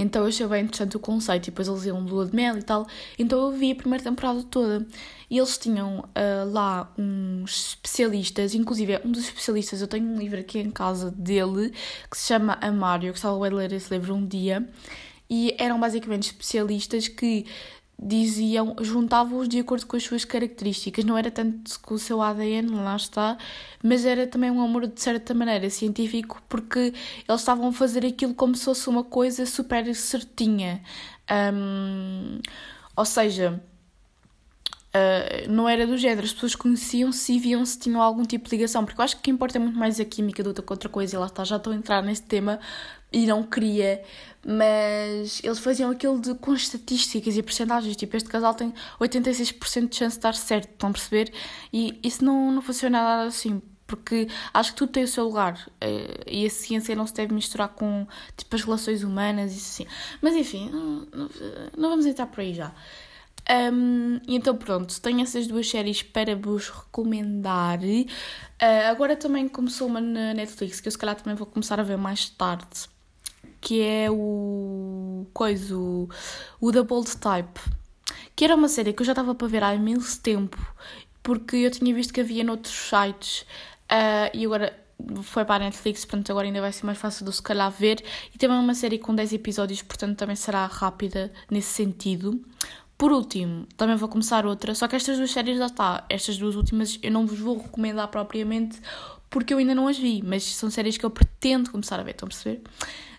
Então 0.00 0.22
eu 0.22 0.28
achei 0.28 0.46
bem 0.46 0.64
interessante 0.64 0.96
o 0.96 1.00
conceito 1.00 1.44
e 1.44 1.50
depois 1.50 1.68
eles 1.68 1.84
iam 1.84 2.04
de 2.04 2.10
lua 2.10 2.26
de 2.26 2.34
mel 2.34 2.56
e 2.56 2.62
tal. 2.62 2.86
Então 3.18 3.38
eu 3.38 3.52
vi 3.52 3.72
a 3.72 3.74
primeira 3.74 4.02
temporada 4.02 4.42
toda. 4.44 4.86
E 5.30 5.36
eles 5.36 5.58
tinham 5.58 5.98
uh, 5.98 6.50
lá 6.50 6.92
uns 6.96 7.70
especialistas, 7.70 8.54
inclusive 8.54 9.00
um 9.04 9.10
dos 9.10 9.24
especialistas, 9.24 9.80
eu 9.80 9.88
tenho 9.88 10.06
um 10.06 10.16
livro 10.16 10.40
aqui 10.40 10.58
em 10.58 10.70
casa 10.70 11.10
dele 11.10 11.72
que 12.10 12.16
se 12.16 12.28
chama 12.28 12.56
Amário, 12.60 13.12
que 13.12 13.18
estava 13.18 13.34
a 13.34 13.48
ler 13.50 13.72
esse 13.72 13.92
livro 13.92 14.14
um 14.14 14.26
dia. 14.26 14.66
E 15.30 15.54
eram 15.58 15.78
basicamente 15.78 16.28
especialistas 16.28 17.06
que 17.06 17.44
diziam, 18.00 18.76
juntavam-os 18.80 19.48
de 19.48 19.58
acordo 19.58 19.84
com 19.86 19.96
as 19.96 20.04
suas 20.04 20.24
características, 20.24 21.04
não 21.04 21.18
era 21.18 21.30
tanto 21.30 21.80
com 21.80 21.94
o 21.94 21.98
seu 21.98 22.22
ADN, 22.22 22.70
lá 22.70 22.94
está, 22.94 23.36
mas 23.82 24.04
era 24.04 24.26
também 24.26 24.50
um 24.50 24.62
amor 24.62 24.86
de 24.86 25.00
certa 25.00 25.34
maneira 25.34 25.68
científico, 25.68 26.40
porque 26.48 26.78
eles 27.28 27.40
estavam 27.40 27.68
a 27.68 27.72
fazer 27.72 28.06
aquilo 28.06 28.34
como 28.34 28.54
se 28.54 28.64
fosse 28.64 28.88
uma 28.88 29.02
coisa 29.02 29.44
super 29.44 29.92
certinha. 29.94 30.82
Um, 31.52 32.38
ou 32.96 33.04
seja, 33.04 33.60
Uh, 34.88 35.52
não 35.52 35.68
era 35.68 35.86
do 35.86 35.98
género, 35.98 36.24
as 36.24 36.32
pessoas 36.32 36.54
conheciam-se 36.54 37.34
e 37.34 37.38
viam 37.38 37.64
se 37.64 37.78
tinham 37.78 38.00
algum 38.00 38.24
tipo 38.24 38.48
de 38.48 38.56
ligação, 38.56 38.86
porque 38.86 38.98
eu 38.98 39.04
acho 39.04 39.16
que 39.16 39.20
o 39.20 39.22
que 39.24 39.30
importa 39.30 39.58
é 39.58 39.60
muito 39.60 39.78
mais 39.78 40.00
a 40.00 40.04
química 40.04 40.42
do 40.42 40.54
que 40.54 40.72
outra 40.72 40.88
coisa, 40.88 41.14
e 41.14 41.18
lá 41.18 41.26
está, 41.26 41.44
já 41.44 41.56
estou 41.56 41.74
a 41.74 41.76
entrar 41.76 42.02
nesse 42.02 42.22
tema 42.22 42.58
e 43.12 43.26
não 43.26 43.42
queria, 43.42 44.02
mas 44.46 45.40
eles 45.42 45.58
faziam 45.58 45.90
aquilo 45.90 46.20
de, 46.20 46.34
com 46.34 46.54
estatísticas 46.54 47.36
e 47.36 47.42
percentagens, 47.42 47.96
tipo, 47.96 48.16
este 48.16 48.28
casal 48.28 48.54
tem 48.54 48.72
86% 49.00 49.88
de 49.88 49.96
chance 49.96 50.14
de 50.14 50.18
estar 50.18 50.34
certo, 50.34 50.70
estão 50.70 50.90
a 50.90 50.92
perceber? 50.92 51.32
E 51.72 51.98
isso 52.02 52.24
não, 52.24 52.52
não 52.52 52.62
funciona 52.62 53.02
nada 53.02 53.28
assim, 53.28 53.62
porque 53.86 54.28
acho 54.52 54.72
que 54.72 54.78
tudo 54.78 54.92
tem 54.92 55.04
o 55.04 55.08
seu 55.08 55.24
lugar 55.24 55.68
uh, 55.82 56.24
e 56.26 56.46
a 56.46 56.50
ciência 56.50 56.94
não 56.94 57.06
se 57.06 57.14
deve 57.14 57.34
misturar 57.34 57.70
com 57.70 58.06
tipo 58.36 58.54
as 58.54 58.62
relações 58.62 59.02
humanas 59.02 59.52
e 59.54 59.56
assim. 59.56 59.86
Mas 60.20 60.34
enfim, 60.34 60.70
não, 60.70 61.08
não 61.76 61.90
vamos 61.90 62.06
entrar 62.06 62.26
por 62.26 62.40
aí 62.40 62.54
já. 62.54 62.72
Um, 63.50 64.20
então 64.28 64.54
pronto, 64.54 65.00
tenho 65.00 65.22
essas 65.22 65.46
duas 65.46 65.68
séries 65.68 66.02
para 66.02 66.36
vos 66.36 66.68
recomendar. 66.68 67.80
Uh, 67.80 68.90
agora 68.90 69.16
também 69.16 69.48
começou 69.48 69.88
uma 69.88 70.02
na 70.02 70.34
Netflix 70.34 70.80
que 70.80 70.88
eu 70.88 70.92
se 70.92 70.98
calhar 70.98 71.16
também 71.16 71.34
vou 71.34 71.46
começar 71.46 71.80
a 71.80 71.82
ver 71.82 71.96
mais 71.96 72.28
tarde, 72.28 72.88
que 73.60 73.82
é 73.82 74.10
o 74.10 75.26
coisa, 75.32 75.76
o, 75.76 76.08
o 76.60 76.72
The 76.72 76.82
Bold 76.82 77.16
Type, 77.16 77.60
que 78.34 78.44
era 78.44 78.54
uma 78.54 78.68
série 78.68 78.92
que 78.92 79.02
eu 79.02 79.06
já 79.06 79.12
estava 79.12 79.34
para 79.34 79.48
ver 79.48 79.62
há 79.62 79.74
imenso 79.74 80.20
tempo, 80.20 80.58
porque 81.22 81.56
eu 81.56 81.70
tinha 81.70 81.94
visto 81.94 82.12
que 82.12 82.20
havia 82.20 82.44
noutros 82.44 82.74
sites 82.74 83.42
uh, 83.90 84.30
e 84.32 84.46
agora 84.46 84.76
foi 85.22 85.44
para 85.44 85.56
a 85.56 85.66
Netflix, 85.66 86.04
portanto 86.04 86.30
agora 86.30 86.46
ainda 86.46 86.60
vai 86.60 86.72
ser 86.72 86.84
mais 86.84 86.98
fácil 86.98 87.24
de 87.24 87.32
se 87.32 87.42
calhar 87.42 87.70
ver. 87.70 88.02
E 88.34 88.38
também 88.38 88.56
é 88.56 88.60
uma 88.60 88.74
série 88.74 88.98
com 88.98 89.14
10 89.14 89.32
episódios, 89.34 89.82
portanto 89.82 90.16
também 90.18 90.36
será 90.36 90.66
rápida 90.66 91.32
nesse 91.50 91.68
sentido. 91.68 92.42
Por 92.96 93.12
último, 93.12 93.66
também 93.76 93.94
vou 93.94 94.08
começar 94.08 94.44
outra, 94.44 94.74
só 94.74 94.88
que 94.88 94.96
estas 94.96 95.18
duas 95.18 95.30
séries 95.30 95.56
já 95.56 95.66
está. 95.66 96.04
Estas 96.10 96.36
duas 96.36 96.56
últimas 96.56 96.98
eu 97.00 97.12
não 97.12 97.26
vos 97.26 97.38
vou 97.38 97.58
recomendar 97.58 98.08
propriamente 98.08 98.80
porque 99.30 99.52
eu 99.52 99.58
ainda 99.58 99.74
não 99.74 99.86
as 99.86 99.98
vi, 99.98 100.22
mas 100.24 100.42
são 100.56 100.70
séries 100.70 100.96
que 100.96 101.04
eu 101.04 101.10
pretendo 101.10 101.70
começar 101.70 102.00
a 102.00 102.02
ver, 102.02 102.12
estão 102.12 102.26
a 102.26 102.30
perceber? 102.30 102.62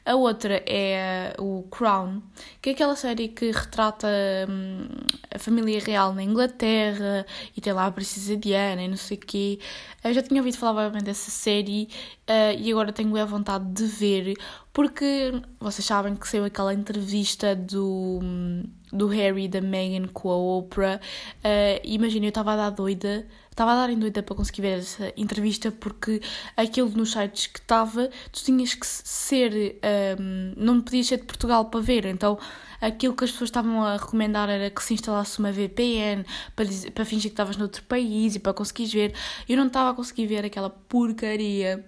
A 0.10 0.16
outra 0.16 0.64
é 0.66 1.36
o 1.38 1.68
Crown, 1.70 2.24
que 2.64 2.72
é 2.72 2.74
aquela 2.74 2.96
série 2.96 3.28
que 3.28 3.52
retrata 3.52 4.08
hum, 4.50 4.88
a 5.32 5.38
família 5.38 5.80
real 5.80 6.16
na 6.16 6.24
Inglaterra 6.24 7.28
e 7.56 7.62
tem 7.62 7.72
lá 7.74 7.86
a 7.86 7.92
princesa 7.92 8.36
Diana 8.36 8.82
e 8.82 8.88
não 8.88 8.98
sei 8.98 9.18
o 9.18 9.20
quê. 9.20 9.60
Eu 10.04 10.12
já 10.12 10.24
tinha 10.24 10.42
ouvido 10.42 10.58
falar 10.58 10.90
bem 10.90 11.04
dessa 11.04 11.30
série 11.30 11.88
uh, 12.28 12.60
e 12.60 12.72
agora 12.72 12.92
tenho 12.92 13.16
a 13.18 13.26
vontade 13.26 13.66
de 13.72 13.86
ver, 13.86 14.34
porque 14.74 15.32
vocês 15.60 15.86
sabem 15.86 16.16
que 16.16 16.28
saiu 16.28 16.46
aquela 16.46 16.74
entrevista 16.74 17.56
do, 17.56 18.20
do 18.92 19.08
Harry 19.08 19.46
e 19.46 19.48
da 19.48 19.62
Meghan 19.62 20.08
com 20.08 20.30
a 20.30 20.38
Oprah. 20.38 21.00
Uh, 21.38 21.82
Imagina, 21.84 22.26
eu 22.26 22.30
estava 22.30 22.54
a 22.54 22.56
dar 22.56 22.70
doida 22.70 23.26
estava 23.60 23.74
a 23.74 23.76
dar 23.76 23.90
em 23.90 24.00
doida 24.00 24.24
para 24.24 24.36
conseguir 24.36 24.62
ver 24.62 24.80
essa 24.80 25.12
entrevista 25.18 25.70
porque 25.70 26.22
aquilo 26.56 26.90
nos 26.92 27.12
sites 27.12 27.48
que 27.48 27.60
estava, 27.60 28.10
tu 28.32 28.44
tinhas 28.44 28.74
que 28.74 28.88
ser, 28.88 29.78
um, 30.18 30.54
não 30.56 30.82
podias 30.82 31.08
ser 31.08 31.18
de 31.18 31.26
Portugal 31.26 31.66
para 31.66 31.82
ver, 31.82 32.06
então 32.06 32.40
aquilo 32.80 33.14
que 33.14 33.26
as 33.26 33.32
pessoas 33.32 33.50
estavam 33.50 33.84
a 33.84 33.98
recomendar 33.98 34.50
era 34.50 34.70
que 34.70 34.82
se 34.82 34.94
instalasse 34.94 35.40
uma 35.40 35.52
VPN 35.52 36.26
para, 36.56 36.64
dizer, 36.64 36.92
para 36.92 37.04
fingir 37.04 37.32
que 37.32 37.34
estavas 37.34 37.58
noutro 37.58 37.84
país 37.84 38.36
e 38.36 38.40
para 38.40 38.54
conseguires 38.54 38.94
ver. 38.94 39.14
Eu 39.48 39.58
não 39.58 39.68
estava 39.68 39.90
a 39.90 39.94
conseguir 39.94 40.28
ver 40.28 40.46
aquela 40.46 40.70
porcaria 40.70 41.86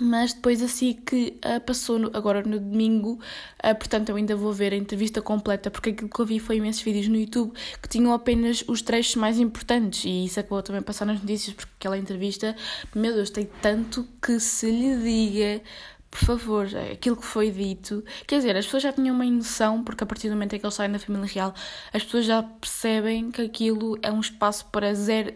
mas 0.00 0.32
depois 0.32 0.62
assim 0.62 0.94
que 0.94 1.38
uh, 1.44 1.60
passou 1.60 1.98
no, 1.98 2.10
agora 2.14 2.42
no 2.42 2.58
domingo, 2.58 3.18
uh, 3.64 3.74
portanto 3.74 4.08
eu 4.08 4.16
ainda 4.16 4.34
vou 4.34 4.52
ver 4.52 4.72
a 4.72 4.76
entrevista 4.76 5.20
completa, 5.20 5.70
porque 5.70 5.90
aquilo 5.90 6.08
que 6.08 6.20
eu 6.20 6.26
vi 6.26 6.38
foi 6.38 6.56
imensos 6.56 6.82
vídeos 6.82 7.08
no 7.08 7.16
YouTube 7.16 7.52
que 7.80 7.88
tinham 7.88 8.12
apenas 8.12 8.64
os 8.66 8.80
trechos 8.82 9.16
mais 9.16 9.38
importantes. 9.38 10.04
E 10.04 10.24
isso 10.24 10.40
acabou 10.40 10.62
também 10.62 10.80
a 10.80 10.82
passar 10.82 11.04
nas 11.04 11.20
notícias, 11.20 11.54
porque 11.54 11.72
aquela 11.78 11.98
entrevista, 11.98 12.56
meu 12.94 13.12
Deus, 13.12 13.30
tem 13.30 13.48
tanto 13.60 14.06
que 14.22 14.40
se 14.40 14.70
lhe 14.70 14.96
diga 14.96 15.62
por 16.12 16.26
favor, 16.26 16.66
aquilo 16.92 17.16
que 17.16 17.24
foi 17.24 17.50
dito. 17.50 18.04
Quer 18.26 18.36
dizer, 18.36 18.54
as 18.54 18.66
pessoas 18.66 18.82
já 18.82 18.92
tinham 18.92 19.14
uma 19.16 19.24
noção, 19.24 19.82
porque 19.82 20.04
a 20.04 20.06
partir 20.06 20.28
do 20.28 20.34
momento 20.34 20.54
em 20.54 20.58
que 20.58 20.66
eles 20.66 20.74
saem 20.74 20.92
da 20.92 20.98
família 20.98 21.26
real, 21.26 21.54
as 21.90 22.04
pessoas 22.04 22.26
já 22.26 22.42
percebem 22.42 23.30
que 23.30 23.40
aquilo 23.40 23.98
é 24.02 24.12
um 24.12 24.20
espaço 24.20 24.66
para 24.66 24.92
zero, 24.92 25.32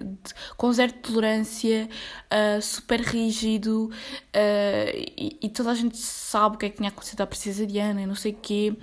com 0.55 0.71
zero 0.71 0.93
tolerância, 0.93 1.89
uh, 2.27 2.61
super 2.61 3.01
rígido, 3.01 3.87
uh, 3.87 4.91
e, 5.17 5.39
e, 5.41 5.49
toda 5.49 5.71
a 5.71 5.75
gente 5.75 5.97
sabe 5.97 6.57
o 6.57 6.59
que 6.59 6.67
é 6.67 6.69
que 6.69 6.77
tinha 6.77 6.91
acontecido 6.91 7.23
à 7.23 7.27
princesa 7.27 7.67
Diana 7.67 8.03
e 8.03 8.07
não 8.07 8.15
sei 8.15 8.33
o 8.33 8.37
quê. 8.37 8.77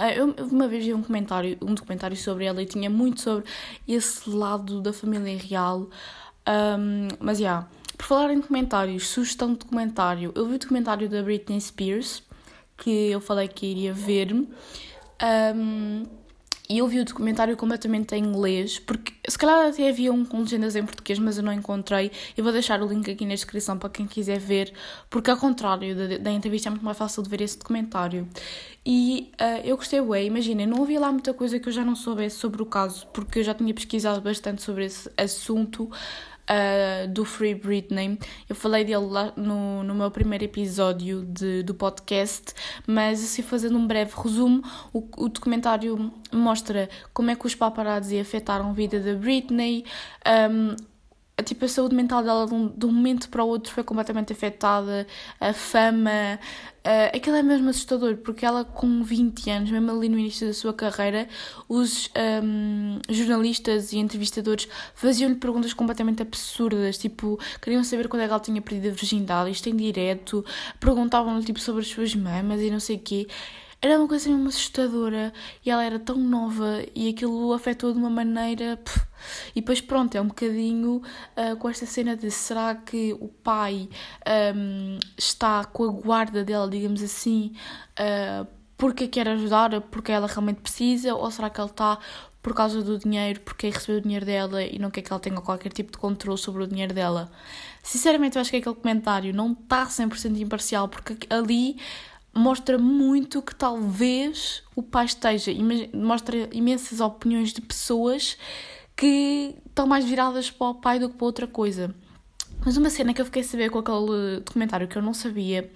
Uh, 0.00 0.04
eu 0.14 0.26
uma 0.52 0.68
vez 0.68 0.84
vi 0.84 0.94
um 0.94 1.02
comentário, 1.02 1.58
um 1.60 1.74
documentário 1.74 2.16
sobre 2.16 2.44
ela 2.44 2.62
e 2.62 2.66
tinha 2.66 2.88
muito 2.88 3.22
sobre 3.22 3.44
esse 3.88 4.30
lado 4.30 4.80
da 4.80 4.92
família 4.92 5.36
real. 5.36 5.90
Um, 6.48 7.08
mas, 7.18 7.38
já. 7.38 7.44
Yeah, 7.44 7.79
por 8.00 8.06
falar 8.06 8.32
em 8.32 8.40
documentários, 8.40 9.08
sugestão 9.08 9.52
de 9.52 9.58
documentário. 9.58 10.32
Eu 10.34 10.46
vi 10.46 10.54
o 10.54 10.58
documentário 10.58 11.06
da 11.06 11.22
Britney 11.22 11.60
Spears, 11.60 12.22
que 12.78 13.10
eu 13.10 13.20
falei 13.20 13.46
que 13.46 13.66
iria 13.66 13.92
ver. 13.92 14.32
Um, 14.32 16.04
e 16.66 16.78
eu 16.78 16.86
vi 16.86 17.00
o 17.00 17.04
documentário 17.04 17.54
completamente 17.58 18.14
em 18.14 18.24
inglês, 18.24 18.78
porque 18.78 19.12
se 19.28 19.36
calhar 19.36 19.68
até 19.68 19.88
havia 19.88 20.10
um 20.12 20.24
com 20.24 20.38
legendas 20.38 20.76
em 20.76 20.82
português, 20.82 21.18
mas 21.18 21.36
eu 21.36 21.42
não 21.42 21.52
encontrei. 21.52 22.10
Eu 22.34 22.42
vou 22.42 22.54
deixar 22.54 22.80
o 22.80 22.86
link 22.86 23.10
aqui 23.10 23.26
na 23.26 23.34
descrição 23.34 23.76
para 23.76 23.90
quem 23.90 24.06
quiser 24.06 24.38
ver, 24.38 24.72
porque 25.10 25.30
ao 25.30 25.36
contrário 25.36 25.94
da, 25.94 26.16
da 26.16 26.30
entrevista 26.30 26.68
é 26.68 26.70
muito 26.70 26.84
mais 26.84 26.96
fácil 26.96 27.22
de 27.22 27.28
ver 27.28 27.42
esse 27.42 27.58
documentário. 27.58 28.26
E 28.86 29.30
uh, 29.34 29.66
eu 29.66 29.76
gostei, 29.76 30.00
ué, 30.00 30.24
imaginem, 30.24 30.66
não 30.66 30.82
havia 30.82 31.00
lá 31.00 31.12
muita 31.12 31.34
coisa 31.34 31.58
que 31.58 31.68
eu 31.68 31.72
já 31.72 31.84
não 31.84 31.94
soubesse 31.94 32.36
sobre 32.36 32.62
o 32.62 32.66
caso, 32.66 33.06
porque 33.08 33.40
eu 33.40 33.42
já 33.42 33.52
tinha 33.52 33.74
pesquisado 33.74 34.22
bastante 34.22 34.62
sobre 34.62 34.86
esse 34.86 35.10
assunto 35.18 35.90
uh, 36.50 37.08
do 37.08 37.24
Free 37.24 37.54
Britney. 37.54 38.18
Eu 38.48 38.56
falei 38.56 38.84
dele 38.84 38.98
lá 38.98 39.32
no, 39.36 39.82
no 39.84 39.94
meu 39.94 40.10
primeiro 40.10 40.44
episódio 40.44 41.24
de, 41.24 41.62
do 41.62 41.74
podcast, 41.74 42.52
mas 42.86 43.22
assim 43.22 43.42
fazendo 43.42 43.78
um 43.78 43.86
breve 43.86 44.12
resumo, 44.16 44.62
o, 44.92 45.06
o 45.16 45.28
documentário 45.28 46.12
mostra 46.32 46.88
como 47.14 47.30
é 47.30 47.36
que 47.36 47.46
os 47.46 47.54
paparazzi 47.54 48.18
afetaram 48.18 48.70
a 48.70 48.72
vida 48.72 48.98
da 48.98 49.14
Britney, 49.14 49.84
um, 50.50 50.89
tipo, 51.42 51.64
a 51.64 51.68
saúde 51.68 51.94
mental 51.94 52.22
dela 52.22 52.46
de 52.46 52.54
um, 52.54 52.68
de 52.68 52.86
um, 52.86 52.92
momento 52.92 53.28
para 53.28 53.42
o 53.44 53.48
outro 53.48 53.72
foi 53.72 53.82
completamente 53.82 54.32
afetada, 54.32 55.06
a 55.40 55.52
fama, 55.52 56.38
uh, 56.84 57.16
aquilo 57.16 57.36
é 57.36 57.42
mesmo 57.42 57.68
assustador, 57.68 58.16
porque 58.18 58.44
ela 58.44 58.64
com 58.64 59.02
20 59.02 59.50
anos, 59.50 59.70
mesmo 59.70 59.90
ali 59.90 60.08
no 60.08 60.18
início 60.18 60.46
da 60.46 60.54
sua 60.54 60.72
carreira, 60.72 61.28
os 61.68 62.10
um, 62.42 62.98
jornalistas 63.08 63.92
e 63.92 63.98
entrevistadores 63.98 64.68
faziam-lhe 64.94 65.36
perguntas 65.36 65.72
completamente 65.72 66.22
absurdas, 66.22 66.98
tipo, 66.98 67.38
queriam 67.60 67.84
saber 67.84 68.08
quando 68.08 68.22
é 68.22 68.26
que 68.26 68.32
ela 68.32 68.40
tinha 68.40 68.62
perdido 68.62 68.92
a 68.92 68.94
virgindade, 68.94 69.50
isto 69.50 69.68
em 69.68 69.76
direto, 69.76 70.44
perguntavam-lhe 70.78 71.44
tipo 71.44 71.60
sobre 71.60 71.82
as 71.82 71.88
suas 71.88 72.14
mamas 72.14 72.60
e 72.60 72.70
não 72.70 72.80
sei 72.80 72.96
o 72.96 73.00
quê. 73.00 73.26
Era 73.82 73.98
uma 73.98 74.06
coisa 74.06 74.28
mesmo 74.28 74.48
assustadora 74.48 75.32
e 75.64 75.70
ela 75.70 75.82
era 75.82 75.98
tão 75.98 76.16
nova 76.16 76.84
e 76.94 77.08
aquilo 77.08 77.52
afetou 77.54 77.92
de 77.92 77.98
uma 77.98 78.10
maneira. 78.10 78.76
Pff, 78.76 79.06
e 79.54 79.60
depois, 79.60 79.80
pronto, 79.80 80.14
é 80.14 80.20
um 80.20 80.28
bocadinho 80.28 80.96
uh, 81.36 81.56
com 81.56 81.68
esta 81.68 81.86
cena 81.86 82.14
de 82.14 82.30
será 82.30 82.74
que 82.74 83.14
o 83.18 83.28
pai 83.28 83.88
um, 84.54 84.98
está 85.16 85.64
com 85.64 85.84
a 85.84 85.88
guarda 85.88 86.44
dela, 86.44 86.68
digamos 86.68 87.02
assim, 87.02 87.54
uh, 87.98 88.46
porque 88.76 89.08
quer 89.08 89.28
ajudar, 89.28 89.80
porque 89.82 90.12
ela 90.12 90.26
realmente 90.26 90.60
precisa, 90.60 91.14
ou 91.14 91.30
será 91.30 91.48
que 91.48 91.60
ele 91.60 91.70
está 91.70 91.98
por 92.42 92.54
causa 92.54 92.82
do 92.82 92.98
dinheiro, 92.98 93.40
porque 93.40 93.68
recebeu 93.68 93.98
o 93.98 94.00
dinheiro 94.00 94.24
dela 94.24 94.62
e 94.62 94.78
não 94.78 94.90
quer 94.90 95.02
que 95.02 95.12
ela 95.12 95.20
tenha 95.20 95.40
qualquer 95.40 95.72
tipo 95.72 95.92
de 95.92 95.98
controle 95.98 96.38
sobre 96.38 96.62
o 96.62 96.66
dinheiro 96.66 96.94
dela. 96.94 97.30
Sinceramente, 97.82 98.36
eu 98.36 98.42
acho 98.42 98.50
que 98.50 98.56
aquele 98.56 98.74
comentário 98.74 99.34
não 99.34 99.52
está 99.52 99.86
100% 99.86 100.38
imparcial, 100.38 100.88
porque 100.88 101.16
ali 101.28 101.76
mostra 102.34 102.78
muito 102.78 103.42
que 103.42 103.54
talvez 103.54 104.62
o 104.74 104.82
pai 104.82 105.06
esteja, 105.06 105.52
mostra 105.92 106.48
imensas 106.52 107.00
opiniões 107.00 107.52
de 107.52 107.60
pessoas 107.60 108.36
que 108.96 109.56
estão 109.66 109.86
mais 109.86 110.04
viradas 110.04 110.50
para 110.50 110.68
o 110.68 110.74
pai 110.74 110.98
do 110.98 111.08
que 111.08 111.16
para 111.16 111.26
outra 111.26 111.46
coisa. 111.46 111.94
Mas 112.64 112.76
uma 112.76 112.90
cena 112.90 113.14
que 113.14 113.20
eu 113.20 113.24
fiquei 113.24 113.42
a 113.42 113.44
saber 113.44 113.70
com 113.70 113.78
aquele 113.78 114.40
documentário 114.40 114.86
que 114.86 114.96
eu 114.96 115.02
não 115.02 115.14
sabia 115.14 115.70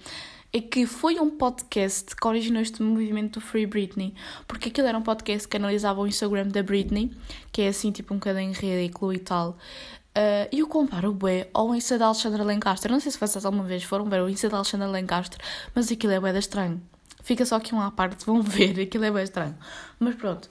é 0.53 0.61
que 0.61 0.85
foi 0.85 1.19
um 1.19 1.29
podcast 1.29 2.15
que 2.15 2.27
originou 2.27 2.61
este 2.61 2.81
movimento 2.81 3.39
do 3.39 3.41
Free 3.41 3.65
Britney, 3.65 4.13
porque 4.47 4.69
aquilo 4.69 4.87
era 4.87 4.97
um 4.97 5.01
podcast 5.01 5.47
que 5.47 5.57
analisava 5.57 5.99
o 5.99 6.07
Instagram 6.07 6.47
da 6.47 6.63
Britney, 6.63 7.11
que 7.51 7.63
é 7.63 7.67
assim 7.67 7.91
tipo 7.91 8.13
um 8.13 8.17
bocadinho 8.17 8.53
ridículo 8.53 9.11
e 9.11 9.19
tal, 9.19 9.57
Uh, 10.17 10.47
eu 10.49 10.65
comparo 10.65 11.09
o 11.09 11.13
bué 11.13 11.49
ao 11.53 11.75
Insta 11.75 11.97
da 11.97 12.05
Alexandra 12.05 12.41
Lencastre. 12.41 12.89
Não 12.89 13.01
sei 13.01 13.11
se 13.11 13.19
vocês 13.19 13.45
alguma 13.45 13.65
vez 13.65 13.83
foram 13.83 14.05
ver 14.05 14.21
o 14.21 14.29
Insta 14.29 14.47
da 14.47 14.57
Alexandra 14.57 14.87
Lencastre, 14.87 15.43
mas 15.73 15.91
aquilo 15.91 16.13
é 16.13 16.19
bué 16.19 16.31
da 16.31 16.39
estranho. 16.39 16.81
Fica 17.21 17.45
só 17.45 17.55
aqui 17.55 17.75
um 17.75 17.81
à 17.81 17.91
parte, 17.91 18.25
vão 18.25 18.39
ver, 18.43 18.79
aquilo 18.79 19.03
é 19.03 19.11
bué 19.11 19.23
estranho. 19.23 19.57
Mas 19.99 20.15
pronto, 20.15 20.47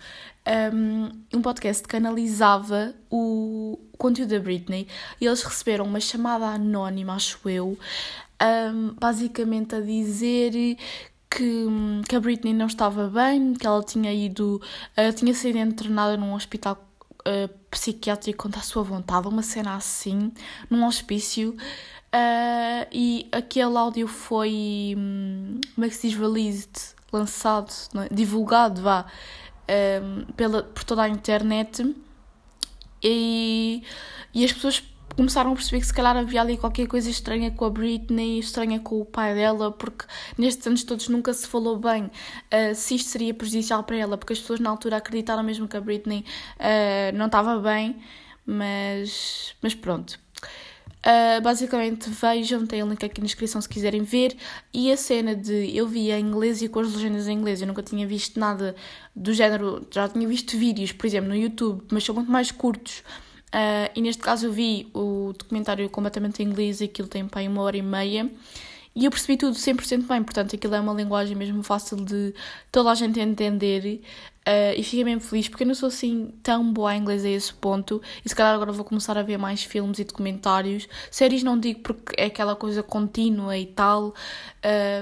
um, 0.75 1.39
um 1.39 1.41
podcast 1.41 1.89
que 1.89 1.97
analisava 1.97 2.95
o 3.11 3.79
conteúdo 3.97 4.31
da 4.31 4.39
Britney 4.39 4.87
e 5.19 5.25
eles 5.25 5.43
receberam 5.43 5.87
uma 5.87 6.01
chamada 6.01 6.47
anónima, 6.47 7.15
acho 7.15 7.49
eu, 7.49 7.79
um, 8.43 8.95
basicamente 9.01 9.75
a 9.77 9.81
dizer 9.81 10.77
que, 11.31 11.67
que 12.07 12.17
a 12.17 12.21
Britney 12.21 12.53
não 12.53 12.67
estava 12.67 13.09
bem, 13.09 13.55
que 13.55 13.67
ela 13.67 13.83
tinha 13.83 14.13
ido, 14.13 14.61
uh, 14.99 15.13
tinha 15.15 15.33
sido 15.33 15.57
internada 15.57 16.17
num 16.17 16.35
hospital 16.35 16.77
uh, 17.27 17.49
psiquiátrico 17.71 18.45
contra 18.45 18.61
a 18.61 18.65
sua 18.65 18.83
vontade, 18.83 19.29
uma 19.29 19.43
cena 19.43 19.77
assim, 19.77 20.33
num 20.71 20.87
hospício. 20.87 21.57
Uh, 22.15 22.87
e 22.93 23.29
aquele 23.33 23.77
áudio 23.77 24.07
foi, 24.07 24.95
hum, 24.97 25.61
como 25.75 25.85
é 25.85 25.89
que 25.89 25.97
se 25.97 26.09
diz, 26.09 26.19
released, 26.19 26.95
lançado, 27.13 27.73
é? 27.97 28.15
divulgado, 28.15 28.83
vá, 28.83 29.07
um, 30.03 30.33
pela, 30.33 30.63
por 30.63 30.85
toda 30.85 31.03
a 31.03 31.09
internet. 31.09 31.95
E, 33.03 33.83
e 34.33 34.45
as 34.45 34.53
pessoas 34.53 34.83
começaram 35.17 35.53
a 35.53 35.55
perceber 35.55 35.81
que 35.81 35.87
se 35.87 35.95
calhar 35.95 36.17
havia 36.17 36.41
ali 36.41 36.57
qualquer 36.57 36.87
coisa 36.87 37.09
estranha 37.09 37.51
com 37.51 37.65
a 37.65 37.71
Britney, 37.71 38.39
estranha 38.39 38.81
com 38.81 39.01
o 39.01 39.05
pai 39.05 39.35
dela, 39.35 39.71
porque 39.71 40.05
nestes 40.37 40.67
anos 40.67 40.83
todos 40.85 41.09
nunca 41.09 41.33
se 41.33 41.47
falou 41.47 41.79
bem 41.79 42.05
uh, 42.05 42.75
se 42.75 42.97
isto 42.97 43.11
seria 43.11 43.33
prejudicial 43.33 43.85
para 43.85 43.97
ela, 43.97 44.19
porque 44.19 44.33
as 44.33 44.41
pessoas 44.41 44.61
na 44.61 44.71
altura 44.71 44.97
acreditaram 44.97 45.43
mesmo 45.43 45.69
que 45.69 45.77
a 45.77 45.81
Britney 45.81 46.25
uh, 46.59 47.17
não 47.17 47.27
estava 47.27 47.59
bem, 47.59 47.97
mas, 48.45 49.55
mas 49.63 49.75
pronto. 49.75 50.19
Uh, 51.05 51.39
basicamente 51.43 52.09
vejam, 52.09 52.67
tem 52.67 52.83
o 52.83 52.89
link 52.89 53.05
aqui 53.05 53.21
na 53.21 53.27
descrição 53.27 53.61
se 53.61 53.69
quiserem 53.69 54.03
ver. 54.03 54.35
E 54.73 54.91
a 54.91 54.97
cena 54.97 55.37
de 55.37 55.77
eu 55.77 55.87
vi 55.87 56.11
em 56.11 56.21
inglês 56.21 56.63
e 56.63 56.69
com 56.69 56.81
as 56.81 56.95
legendas 56.95 57.29
em 57.29 57.37
inglês, 57.37 57.61
eu 57.61 57.67
nunca 57.67 57.83
tinha 57.83 58.07
visto 58.07 58.41
nada 58.41 58.75
do 59.15 59.35
género, 59.35 59.87
já 59.91 60.09
tinha 60.09 60.27
visto 60.27 60.57
vídeos, 60.57 60.93
por 60.93 61.07
exemplo, 61.07 61.29
no 61.29 61.37
YouTube, 61.37 61.85
mas 61.93 62.05
são 62.05 62.15
muito 62.15 62.31
mais 62.31 62.51
curtos 62.51 63.03
Uh, 63.55 63.89
e 63.95 64.03
neste 64.03 64.21
caso 64.21 64.47
eu 64.47 64.53
vi 64.53 64.89
o 64.93 65.33
documentário 65.39 65.89
completamente 65.89 66.43
em 66.43 66.47
inglês 66.47 66.83
aquilo 66.83 67.07
tem 67.07 67.25
para 67.29 67.43
uma 67.43 67.63
hora 67.63 67.77
e 67.77 67.83
meia. 67.83 68.29
E 68.97 69.05
eu 69.05 69.11
percebi 69.11 69.37
tudo 69.37 69.57
100% 69.57 70.07
bem, 70.07 70.23
portanto 70.23 70.55
aquilo 70.55 70.75
é 70.75 70.81
uma 70.81 70.93
linguagem 70.93 71.37
mesmo 71.37 71.63
fácil 71.65 71.97
de 71.97 72.33
toda 72.71 72.91
a 72.91 72.95
gente 72.95 73.19
entender. 73.21 74.01
Uh, 74.47 74.77
e 74.77 74.83
fiquei 74.85 75.05
mesmo 75.05 75.21
feliz 75.21 75.49
porque 75.49 75.63
eu 75.63 75.67
não 75.67 75.75
sou 75.75 75.87
assim 75.87 76.35
tão 76.43 76.71
boa 76.71 76.95
em 76.95 77.01
inglês 77.01 77.25
a 77.25 77.29
esse 77.29 77.55
ponto. 77.55 78.03
E 78.25 78.29
se 78.29 78.35
calhar 78.35 78.55
agora 78.55 78.73
vou 78.73 78.85
começar 78.85 79.17
a 79.17 79.23
ver 79.23 79.39
mais 79.39 79.65
filmes 79.65 79.99
e 79.99 80.05
documentários. 80.05 80.89
Séries 81.11 81.43
não 81.43 81.59
digo 81.59 81.81
porque 81.81 82.15
é 82.17 82.27
aquela 82.27 82.55
coisa 82.55 82.83
contínua 82.83 83.57
e 83.57 83.67
tal, 83.67 84.09
uh, 84.09 84.15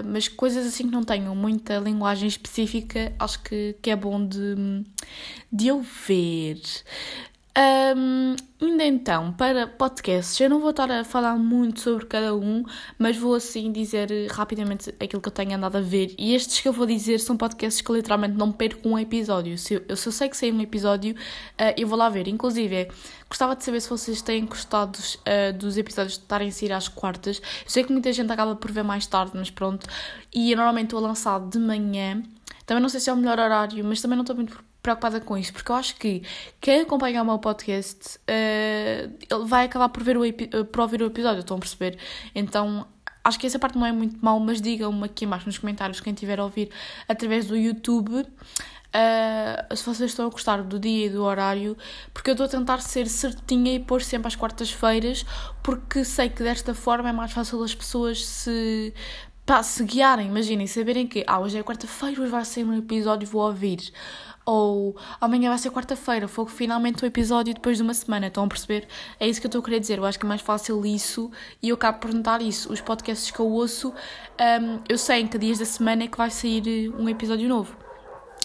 mas 0.07 0.29
coisas 0.29 0.67
assim 0.67 0.85
que 0.85 0.93
não 0.93 1.05
tenham 1.05 1.35
muita 1.35 1.79
linguagem 1.79 2.29
específica, 2.29 3.12
acho 3.19 3.43
que, 3.43 3.77
que 3.83 3.91
é 3.91 3.97
bom 3.97 4.25
de, 4.27 4.85
de 5.53 5.69
eu 5.69 5.83
ver. 5.83 6.61
Um, 7.55 8.35
ainda 8.62 8.85
então, 8.85 9.31
para 9.35 9.67
podcasts, 9.67 10.41
eu 10.41 10.49
não 10.49 10.59
vou 10.59 10.71
estar 10.71 10.91
a 10.91 11.05
falar 11.05 11.37
muito 11.37 11.81
sobre 11.81 12.07
cada 12.07 12.35
um, 12.35 12.65
mas 12.99 13.15
vou 13.19 13.35
assim 13.35 13.71
dizer 13.71 14.09
rapidamente 14.31 14.88
aquilo 14.99 15.21
que 15.21 15.29
eu 15.29 15.33
tenho 15.33 15.55
andado 15.55 15.77
a 15.77 15.81
ver. 15.81 16.15
E 16.19 16.35
estes 16.35 16.61
que 16.61 16.69
eu 16.69 16.73
vou 16.73 16.87
dizer 16.87 17.21
são 17.21 17.37
podcasts 17.37 17.83
que 17.83 17.93
literalmente 17.93 18.37
não 18.37 18.51
perco 18.51 18.88
um 18.88 18.99
episódio. 18.99 19.59
Se 19.59 19.75
eu, 19.75 19.97
se 19.97 20.09
eu 20.09 20.12
sei 20.12 20.29
que 20.31 20.37
sei 20.37 20.51
um 20.51 20.61
episódio, 20.62 21.15
uh, 21.15 21.75
eu 21.77 21.87
vou 21.87 21.99
lá 21.99 22.09
ver. 22.09 22.27
Inclusive, 22.27 22.88
gostava 23.29 23.55
de 23.55 23.65
saber 23.65 23.81
se 23.81 23.91
vocês 23.91 24.23
têm 24.23 24.47
gostado 24.47 24.99
uh, 24.99 25.53
dos 25.57 25.77
episódios 25.77 26.15
de 26.15 26.21
estarem 26.21 26.49
a 26.49 26.53
sair 26.53 26.73
às 26.73 26.88
quartas. 26.88 27.38
Eu 27.65 27.71
sei 27.71 27.85
que 27.85 27.93
muita 27.93 28.11
gente 28.15 28.33
acaba 28.33 28.57
por 28.57 28.71
ver 28.73 28.83
mais 28.83 29.07
tarde, 29.07 29.33
mas 29.35 29.51
pronto. 29.51 29.87
E 30.33 30.53
eu 30.53 30.57
normalmente 30.57 30.87
estou 30.87 31.01
a 31.01 31.09
lançar 31.09 31.38
de 31.38 31.59
manhã. 31.59 32.23
Também 32.65 32.81
não 32.81 32.88
sei 32.88 33.01
se 33.01 33.11
é 33.11 33.12
o 33.12 33.17
melhor 33.17 33.38
horário, 33.38 33.85
mas 33.85 34.01
também 34.01 34.17
não 34.17 34.23
estou 34.23 34.37
muito 34.37 34.72
preocupada 34.83 35.21
com 35.21 35.38
isso, 35.38 35.53
porque 35.53 35.71
eu 35.71 35.77
acho 35.77 35.97
que 35.97 36.23
quem 36.61 36.81
acompanha 36.81 37.23
o 37.23 37.25
meu 37.25 37.38
podcast 37.38 38.18
uh, 38.18 39.14
ele 39.31 39.45
vai 39.45 39.66
acabar 39.66 39.88
por, 39.88 40.03
ver 40.03 40.16
o, 40.16 40.23
uh, 40.25 40.64
por 40.64 40.81
ouvir 40.81 41.03
o 41.03 41.07
episódio, 41.07 41.40
estão 41.40 41.57
a 41.57 41.61
perceber? 41.61 41.99
Então 42.35 42.87
acho 43.25 43.38
que 43.38 43.47
essa 43.47 43.59
parte 43.59 43.79
não 43.79 43.87
é 43.87 43.92
muito 43.92 44.18
mal, 44.23 44.40
mas 44.40 44.61
digam-me 44.61 45.05
aqui 45.05 45.25
embaixo 45.25 45.47
nos 45.47 45.59
comentários 45.59 46.01
quem 46.01 46.12
estiver 46.12 46.40
a 46.40 46.45
ouvir 46.45 46.71
através 47.09 47.47
do 47.47 47.57
YouTube. 47.57 48.27
Uh, 48.95 49.75
se 49.75 49.87
vocês 49.87 50.11
estão 50.11 50.27
a 50.27 50.29
gostar 50.29 50.62
do 50.62 50.79
dia 50.79 51.07
e 51.07 51.09
do 51.09 51.23
horário, 51.23 51.79
porque 52.12 52.29
eu 52.29 52.33
estou 52.33 52.45
a 52.45 52.49
tentar 52.49 52.83
ser 52.83 53.09
certinha 53.09 53.73
e 53.73 53.81
pôr 53.81 54.03
sempre 54.03 54.29
às 54.29 54.37
quartas-feiras, 54.37 55.25
porque 55.62 56.05
sei 56.05 56.29
que 56.29 56.42
desta 56.42 56.75
forma 56.75 57.09
é 57.09 57.12
mais 57.12 57.33
fácil 57.33 57.62
as 57.62 57.75
pessoas 57.75 58.23
se, 58.27 58.92
pá, 59.47 59.62
se 59.62 59.83
guiarem. 59.85 60.27
Imaginem, 60.27 60.66
saberem 60.66 61.07
que 61.07 61.25
ah, 61.27 61.40
hoje 61.40 61.57
é 61.57 61.62
quarta-feira, 61.62 62.21
hoje 62.21 62.31
vai 62.31 62.45
ser 62.45 62.66
um 62.66 62.77
episódio, 62.77 63.27
vou 63.27 63.47
ouvir 63.47 63.81
ou 64.45 64.97
amanhã 65.21 65.51
vai 65.51 65.59
ser 65.59 65.71
quarta-feira, 65.71 66.27
foi 66.27 66.47
finalmente 66.47 67.03
o 67.05 67.07
episódio 67.07 67.55
depois 67.55 67.77
de 67.77 67.83
uma 67.83 67.95
semana, 67.95 68.27
estão 68.27 68.45
a 68.45 68.49
perceber? 68.49 68.89
É 69.19 69.29
isso 69.29 69.41
que 69.41 69.47
eu 69.47 69.49
estou 69.49 69.61
a 69.61 69.65
querer 69.65 69.81
dizer, 69.81 69.99
eu 69.99 70.05
acho 70.05 70.19
que 70.19 70.27
é 70.27 70.29
mais 70.29 70.41
fácil 70.41 70.85
isso 70.85 71.31
e 71.63 71.69
eu 71.69 71.75
acabo 71.75 71.99
por 71.99 72.13
notar 72.13 72.43
isso. 72.43 72.73
Os 72.73 72.81
podcasts 72.81 73.31
que 73.31 73.41
eu 73.41 73.47
ouço, 73.47 73.91
um, 73.91 74.81
eu 74.89 74.99
sei 74.99 75.21
em 75.21 75.27
que 75.27 75.39
dias 75.39 75.59
da 75.59 75.65
semana 75.65 76.05
é 76.05 76.09
que 76.09 76.19
vai 76.19 76.31
sair 76.31 76.93
um 76.99 77.09
episódio 77.09 77.49
novo. 77.49 77.77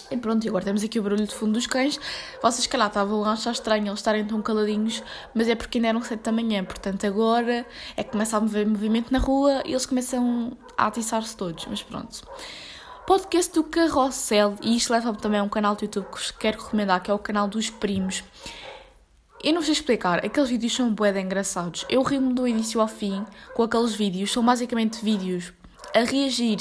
E 0.10 0.16
pronto, 0.16 0.46
e 0.46 0.48
agora 0.48 0.64
temos 0.64 0.84
aqui 0.84 1.00
o 1.00 1.04
barulho 1.04 1.28
de 1.28 1.36
fundo 1.36 1.54
dos 1.54 1.68
cães. 1.68 2.00
Vocês, 2.42 2.70
lá 2.74 2.88
estavam 2.88 3.26
a 3.26 3.34
achar 3.34 3.52
estranho 3.52 3.88
eles 3.88 4.00
estarem 4.00 4.26
tão 4.26 4.42
caladinhos, 4.42 5.04
mas 5.34 5.50
é 5.50 5.56
porque 5.56 5.80
ainda 5.80 5.90
eram 5.90 6.02
7 6.02 6.22
da 6.22 6.32
manhã. 6.32 6.64
Portanto, 6.64 7.06
agora 7.06 7.66
é 7.96 8.04
que 8.04 8.12
começa 8.12 8.38
a 8.38 8.40
mover 8.40 8.66
movimento 8.66 9.12
na 9.12 9.20
rua 9.20 9.62
e 9.66 9.72
eles 9.72 9.86
começam 9.86 10.58
a 10.78 10.88
atiçar-se 10.88 11.36
todos. 11.36 11.66
Mas 11.66 11.84
pronto 11.84 12.22
podcast 13.08 13.54
do 13.54 13.63
Carrossel, 13.63 14.56
e 14.62 14.76
isto 14.76 14.91
leva-me 14.91 15.17
também 15.17 15.39
a 15.39 15.43
um 15.43 15.48
canal 15.48 15.78
do 15.78 15.86
YouTube 15.86 16.08
que 16.08 16.17
vos 16.17 16.30
quero 16.30 16.62
recomendar, 16.62 17.02
que 17.02 17.10
é 17.10 17.13
o 17.13 17.17
canal 17.17 17.48
dos 17.48 17.70
primos. 17.70 18.22
Eu 19.41 19.54
não 19.54 19.62
sei 19.62 19.72
explicar, 19.72 20.26
aqueles 20.26 20.50
vídeos 20.50 20.76
são 20.76 20.93
bué 20.93 21.17
engraçados. 21.17 21.86
Eu 21.89 22.04
rimo 22.04 22.34
do 22.34 22.46
início 22.46 22.82
ao 22.82 22.88
fim 22.89 23.26
com 23.56 23.63
aqueles 23.63 23.96
vídeos, 23.96 24.30
são 24.30 24.43
basicamente 24.43 25.02
vídeos 25.02 25.54
a 25.96 26.00
reagir 26.00 26.58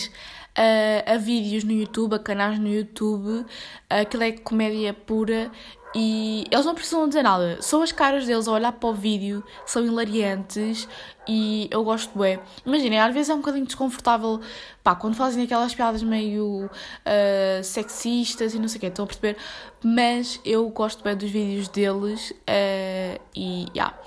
a, 0.54 1.14
a 1.14 1.16
vídeos 1.16 1.64
no 1.64 1.72
YouTube, 1.72 2.14
a 2.14 2.18
canais 2.20 2.60
no 2.60 2.68
YouTube, 2.68 3.44
aquilo 3.90 4.22
é 4.22 4.30
comédia 4.30 4.94
pura 4.94 5.50
e 5.98 6.44
eles 6.50 6.66
não 6.66 6.74
precisam 6.74 7.08
dizer 7.08 7.22
nada, 7.22 7.56
são 7.62 7.80
as 7.80 7.90
caras 7.90 8.26
deles 8.26 8.46
a 8.46 8.52
olhar 8.52 8.70
para 8.70 8.86
o 8.90 8.92
vídeo, 8.92 9.42
são 9.64 9.82
hilariantes 9.82 10.86
e 11.26 11.68
eu 11.70 11.82
gosto 11.82 12.18
bem. 12.18 12.38
Imaginem, 12.66 13.00
às 13.00 13.14
vezes 13.14 13.30
é 13.30 13.34
um 13.34 13.38
bocadinho 13.38 13.64
desconfortável, 13.64 14.38
pá, 14.84 14.94
quando 14.94 15.14
fazem 15.14 15.44
aquelas 15.44 15.74
piadas 15.74 16.02
meio 16.02 16.66
uh, 16.66 17.64
sexistas 17.64 18.52
e 18.52 18.58
não 18.58 18.68
sei 18.68 18.76
o 18.76 18.80
que, 18.80 18.86
estão 18.88 19.06
a 19.06 19.08
perceber? 19.08 19.38
Mas 19.82 20.38
eu 20.44 20.68
gosto 20.68 21.02
bem 21.02 21.16
dos 21.16 21.30
vídeos 21.30 21.68
deles 21.68 22.30
uh, 22.30 23.20
e, 23.34 23.64
já. 23.68 23.72
Yeah. 23.74 23.98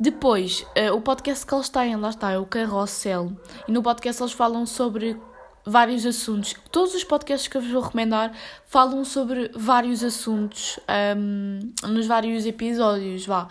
Depois, 0.00 0.64
uh, 0.76 0.94
o 0.94 1.00
podcast 1.00 1.44
que 1.44 1.52
eles 1.52 1.68
têm, 1.68 1.96
lá 1.96 2.10
está, 2.10 2.30
é 2.30 2.38
o 2.38 2.46
Carrossel. 2.46 3.32
E 3.66 3.72
no 3.72 3.82
podcast 3.82 4.22
eles 4.22 4.32
falam 4.32 4.64
sobre 4.64 5.20
vários 5.68 6.04
assuntos. 6.06 6.54
Todos 6.70 6.94
os 6.94 7.04
podcasts 7.04 7.48
que 7.48 7.56
eu 7.56 7.60
vos 7.60 7.70
vou 7.70 7.82
recomendar 7.82 8.32
falam 8.66 9.04
sobre 9.04 9.50
vários 9.54 10.02
assuntos 10.02 10.78
um, 11.16 11.72
nos 11.88 12.06
vários 12.06 12.46
episódios, 12.46 13.26
vá. 13.26 13.48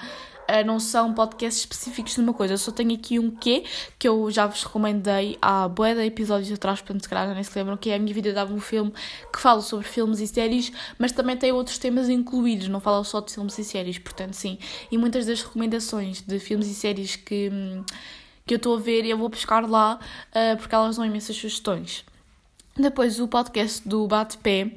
Uh, 0.49 0.65
não 0.65 0.79
são 0.79 1.13
podcasts 1.13 1.59
específicos 1.59 2.13
de 2.13 2.21
uma 2.21 2.33
coisa. 2.33 2.53
Eu 2.53 2.57
só 2.57 2.71
tenho 2.71 2.93
aqui 2.93 3.19
um 3.19 3.29
quê 3.29 3.65
que 3.99 4.07
eu 4.07 4.31
já 4.31 4.47
vos 4.47 4.63
recomendei 4.63 5.37
há 5.41 5.67
boa 5.67 5.93
de 5.93 6.05
episódios 6.05 6.49
atrás, 6.53 6.79
portanto, 6.79 7.01
se 7.01 7.09
calhar 7.09 7.27
já 7.27 7.33
nem 7.33 7.43
se 7.43 7.57
lembram, 7.57 7.75
que 7.75 7.89
é 7.89 7.95
a 7.95 7.99
minha 7.99 8.13
vida 8.13 8.31
dava 8.31 8.53
um 8.53 8.59
filme 8.61 8.93
que 9.31 9.41
fala 9.41 9.61
sobre 9.61 9.85
filmes 9.85 10.21
e 10.21 10.27
séries, 10.27 10.71
mas 10.97 11.11
também 11.11 11.35
tem 11.35 11.51
outros 11.51 11.77
temas 11.77 12.07
incluídos, 12.07 12.69
não 12.69 12.79
fala 12.79 13.03
só 13.03 13.19
de 13.19 13.33
filmes 13.33 13.57
e 13.57 13.65
séries, 13.65 13.99
portanto, 13.99 14.35
sim. 14.35 14.57
E 14.89 14.97
muitas 14.97 15.25
das 15.25 15.41
recomendações 15.41 16.21
de 16.21 16.39
filmes 16.39 16.67
e 16.67 16.73
séries 16.73 17.17
que. 17.17 17.51
Que 18.47 18.55
eu 18.55 18.57
estou 18.57 18.75
a 18.75 18.79
ver 18.79 19.05
e 19.05 19.11
eu 19.11 19.17
vou 19.17 19.29
buscar 19.29 19.69
lá 19.69 19.99
uh, 20.31 20.57
porque 20.57 20.73
elas 20.73 20.95
dão 20.95 21.05
imensas 21.05 21.35
sugestões. 21.35 22.03
Depois 22.75 23.19
o 23.19 23.27
podcast 23.27 23.87
do 23.87 24.07
Bate-Pé, 24.07 24.71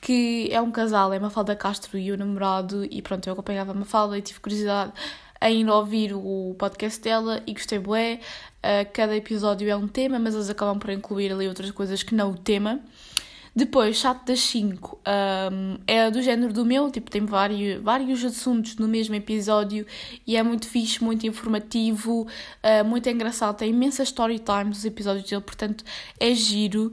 que 0.00 0.48
é 0.50 0.60
um 0.60 0.70
casal, 0.70 1.12
é 1.12 1.18
Mafalda 1.18 1.54
Castro 1.54 1.96
e 1.96 2.10
o 2.10 2.16
namorado, 2.16 2.84
e 2.90 3.00
pronto, 3.00 3.26
eu 3.26 3.32
acompanhava 3.32 3.70
a 3.70 3.74
Mafalda 3.74 4.18
e 4.18 4.22
tive 4.22 4.40
curiosidade 4.40 4.92
em 5.40 5.68
ouvir 5.68 6.12
o 6.14 6.54
podcast 6.58 7.00
dela 7.00 7.42
e 7.46 7.52
gostei 7.52 7.78
bué. 7.78 8.20
Uh, 8.58 8.90
cada 8.92 9.14
episódio 9.14 9.68
é 9.68 9.76
um 9.76 9.86
tema, 9.86 10.18
mas 10.18 10.34
eles 10.34 10.50
acabam 10.50 10.78
por 10.78 10.90
incluir 10.90 11.32
ali 11.32 11.46
outras 11.46 11.70
coisas 11.70 12.02
que 12.02 12.14
não 12.14 12.32
o 12.32 12.36
tema. 12.36 12.80
Depois, 13.56 13.96
Chato 13.96 14.26
das 14.26 14.40
5 14.40 14.98
um, 15.06 15.78
é 15.86 16.10
do 16.10 16.20
género 16.20 16.52
do 16.52 16.64
meu, 16.64 16.90
tipo, 16.90 17.08
tem 17.08 17.24
vários, 17.24 17.80
vários 17.80 18.24
assuntos 18.24 18.76
no 18.76 18.88
mesmo 18.88 19.14
episódio 19.14 19.86
e 20.26 20.36
é 20.36 20.42
muito 20.42 20.66
fixe, 20.66 21.02
muito 21.02 21.24
informativo, 21.24 22.22
uh, 22.22 22.84
muito 22.84 23.08
engraçado. 23.08 23.56
Tem 23.56 23.70
imensa 23.70 24.02
story 24.02 24.40
times 24.40 24.78
os 24.78 24.84
episódios 24.84 25.28
dele, 25.30 25.42
portanto 25.42 25.84
é 26.18 26.34
giro. 26.34 26.92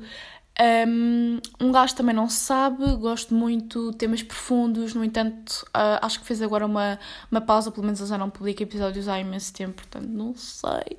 Um, 0.60 1.40
um 1.60 1.72
gajo 1.72 1.96
também 1.96 2.14
não 2.14 2.30
sabe, 2.30 2.86
gosto 2.98 3.34
muito, 3.34 3.94
temas 3.94 4.22
profundos, 4.22 4.94
no 4.94 5.04
entanto, 5.04 5.66
uh, 5.70 5.98
acho 6.02 6.20
que 6.20 6.26
fez 6.26 6.42
agora 6.42 6.66
uma, 6.66 7.00
uma 7.32 7.42
pausa, 7.42 7.72
pelo 7.72 7.86
menos 7.86 8.00
eu 8.00 8.06
já 8.06 8.18
não 8.18 8.30
publica 8.30 8.62
episódios 8.62 9.08
há 9.08 9.20
imenso 9.20 9.54
tempo, 9.54 9.76
portanto 9.76 10.08
não 10.08 10.36
sei. 10.36 10.98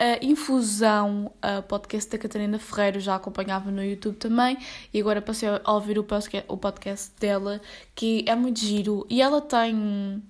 Uh, 0.00 0.24
Infusão, 0.24 1.32
uh, 1.44 1.62
podcast 1.64 2.10
da 2.10 2.16
Catarina 2.16 2.58
Ferreira, 2.58 3.00
já 3.00 3.16
acompanhava 3.16 3.70
no 3.70 3.84
YouTube 3.84 4.16
também, 4.16 4.56
e 4.94 5.00
agora 5.00 5.20
passei 5.20 5.48
a 5.48 5.72
ouvir 5.72 5.98
o 5.98 6.04
podcast, 6.04 6.46
o 6.48 6.56
podcast 6.56 7.12
dela, 7.20 7.60
que 7.94 8.24
é 8.26 8.34
muito 8.34 8.60
giro, 8.60 9.04
e 9.10 9.20
ela 9.20 9.42
tem 9.42 10.22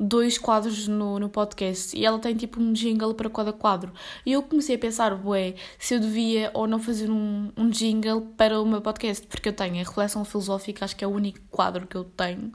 dois 0.00 0.38
quadros 0.38 0.88
no, 0.88 1.18
no 1.18 1.28
podcast 1.28 1.94
e 1.94 2.06
ela 2.06 2.18
tem 2.18 2.34
tipo 2.34 2.58
um 2.58 2.72
jingle 2.72 3.12
para 3.12 3.28
cada 3.28 3.52
quadro. 3.52 3.92
E 4.24 4.32
eu 4.32 4.42
comecei 4.42 4.76
a 4.76 4.78
pensar, 4.78 5.12
ué, 5.26 5.54
se 5.78 5.94
eu 5.94 6.00
devia 6.00 6.50
ou 6.54 6.66
não 6.66 6.78
fazer 6.78 7.10
um, 7.10 7.52
um 7.54 7.68
jingle 7.68 8.22
para 8.34 8.58
o 8.58 8.64
meu 8.64 8.80
podcast, 8.80 9.26
porque 9.26 9.50
eu 9.50 9.52
tenho 9.52 9.74
a 9.74 9.78
reflexão 9.78 10.24
filosófica, 10.24 10.86
acho 10.86 10.96
que 10.96 11.04
é 11.04 11.06
o 11.06 11.10
único 11.10 11.38
quadro 11.50 11.86
que 11.86 11.96
eu 11.96 12.04
tenho 12.04 12.50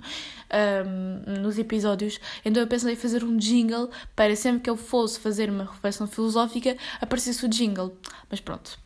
um, 0.85 1.41
nos 1.41 1.59
episódios. 1.59 2.19
Então 2.43 2.63
eu 2.63 2.67
pensei 2.67 2.93
em 2.93 2.95
fazer 2.95 3.23
um 3.23 3.37
jingle 3.37 3.91
para 4.15 4.35
sempre 4.35 4.61
que 4.61 4.69
eu 4.69 4.75
fosse 4.75 5.19
fazer 5.19 5.47
uma 5.49 5.65
reflexão 5.65 6.07
filosófica 6.07 6.75
aparecesse 6.99 7.45
o 7.45 7.47
jingle. 7.47 7.95
Mas 8.27 8.39
pronto. 8.39 8.79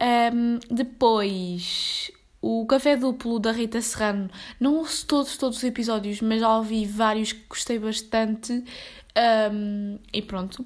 Um, 0.00 0.60
depois, 0.72 2.12
o 2.40 2.66
Café 2.66 2.96
Duplo 2.96 3.38
da 3.38 3.52
Rita 3.52 3.80
Serrano. 3.80 4.30
Não 4.60 4.76
ouço 4.76 5.06
todos, 5.06 5.36
todos 5.36 5.58
os 5.58 5.64
episódios, 5.64 6.20
mas 6.20 6.40
já 6.40 6.56
ouvi 6.56 6.84
vários 6.86 7.32
que 7.32 7.44
gostei 7.48 7.78
bastante. 7.78 8.64
Um, 9.52 9.98
e 10.12 10.22
pronto. 10.22 10.64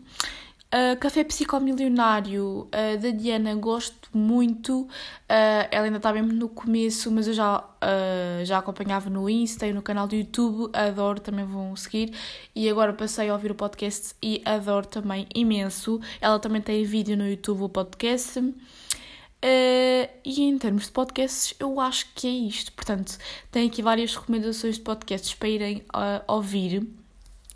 Uh, 0.75 0.97
Café 0.99 1.23
Psicomilionário 1.23 2.67
uh, 2.67 2.99
da 2.99 3.11
Diana, 3.11 3.55
gosto 3.55 4.09
muito. 4.11 4.83
Uh, 4.83 5.69
ela 5.71 5.85
ainda 5.85 5.99
está 5.99 6.11
mesmo 6.15 6.33
no 6.33 6.49
começo, 6.49 7.11
mas 7.11 7.29
eu 7.29 7.35
já, 7.35 7.59
uh, 7.59 8.43
já 8.43 8.57
acompanhava 8.57 9.11
no 9.11 9.29
Insta 9.29 9.67
e 9.67 9.73
no 9.75 9.83
canal 9.83 10.07
do 10.07 10.15
YouTube. 10.15 10.71
Adoro, 10.73 11.21
também 11.21 11.45
vão 11.45 11.77
seguir. 11.77 12.15
E 12.55 12.71
agora 12.71 12.95
passei 12.95 13.29
a 13.29 13.35
ouvir 13.35 13.51
o 13.51 13.55
podcast 13.55 14.15
e 14.23 14.41
adoro 14.47 14.87
também 14.87 15.27
imenso. 15.35 16.01
Ela 16.19 16.39
também 16.39 16.63
tem 16.63 16.83
vídeo 16.85 17.19
no 17.19 17.29
YouTube, 17.29 17.65
o 17.65 17.69
podcast. 17.69 18.43
Uh, 19.44 20.09
e 20.24 20.42
em 20.42 20.57
termos 20.57 20.85
de 20.85 20.92
podcasts, 20.92 21.55
eu 21.59 21.81
acho 21.81 22.07
que 22.14 22.28
é 22.28 22.31
isto. 22.31 22.72
Portanto, 22.72 23.18
tenho 23.50 23.66
aqui 23.66 23.83
várias 23.83 24.14
recomendações 24.14 24.76
de 24.76 24.83
podcasts 24.83 25.35
para 25.35 25.48
irem 25.48 25.78
uh, 25.94 26.22
ouvir. 26.33 26.87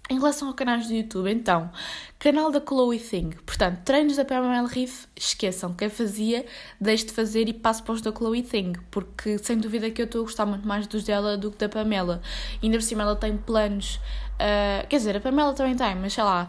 Em 0.08 0.14
relação 0.14 0.46
ao 0.46 0.54
canais 0.54 0.86
do 0.86 0.94
YouTube, 0.94 1.28
então, 1.28 1.68
canal 2.16 2.48
da 2.52 2.60
Chloe 2.60 2.96
Thing, 2.96 3.30
portanto, 3.44 3.80
treinos 3.84 4.14
da 4.14 4.24
Pamela 4.24 4.68
Reef, 4.68 5.06
esqueçam, 5.16 5.74
quem 5.74 5.88
fazia, 5.88 6.46
deixe 6.80 7.06
de 7.06 7.12
fazer 7.12 7.48
e 7.48 7.52
passe 7.52 7.82
para 7.82 7.94
os 7.94 8.00
da 8.00 8.12
Chloe 8.12 8.40
Thing, 8.40 8.74
porque 8.88 9.36
sem 9.38 9.58
dúvida 9.58 9.90
que 9.90 10.00
eu 10.00 10.06
estou 10.06 10.20
a 10.20 10.24
gostar 10.24 10.46
muito 10.46 10.64
mais 10.66 10.86
dos 10.86 11.02
dela 11.02 11.36
do 11.36 11.50
que 11.50 11.58
da 11.58 11.68
Pamela. 11.68 12.22
E 12.62 12.66
ainda 12.66 12.78
por 12.78 12.84
cima 12.84 13.02
ela 13.02 13.16
tem 13.16 13.36
planos 13.36 13.98
Uh, 14.36 14.86
quer 14.88 14.98
dizer, 14.98 15.16
a 15.16 15.20
Pamela 15.20 15.54
também 15.54 15.74
tem, 15.74 15.94
mas 15.94 16.12
sei 16.12 16.22
lá, 16.22 16.46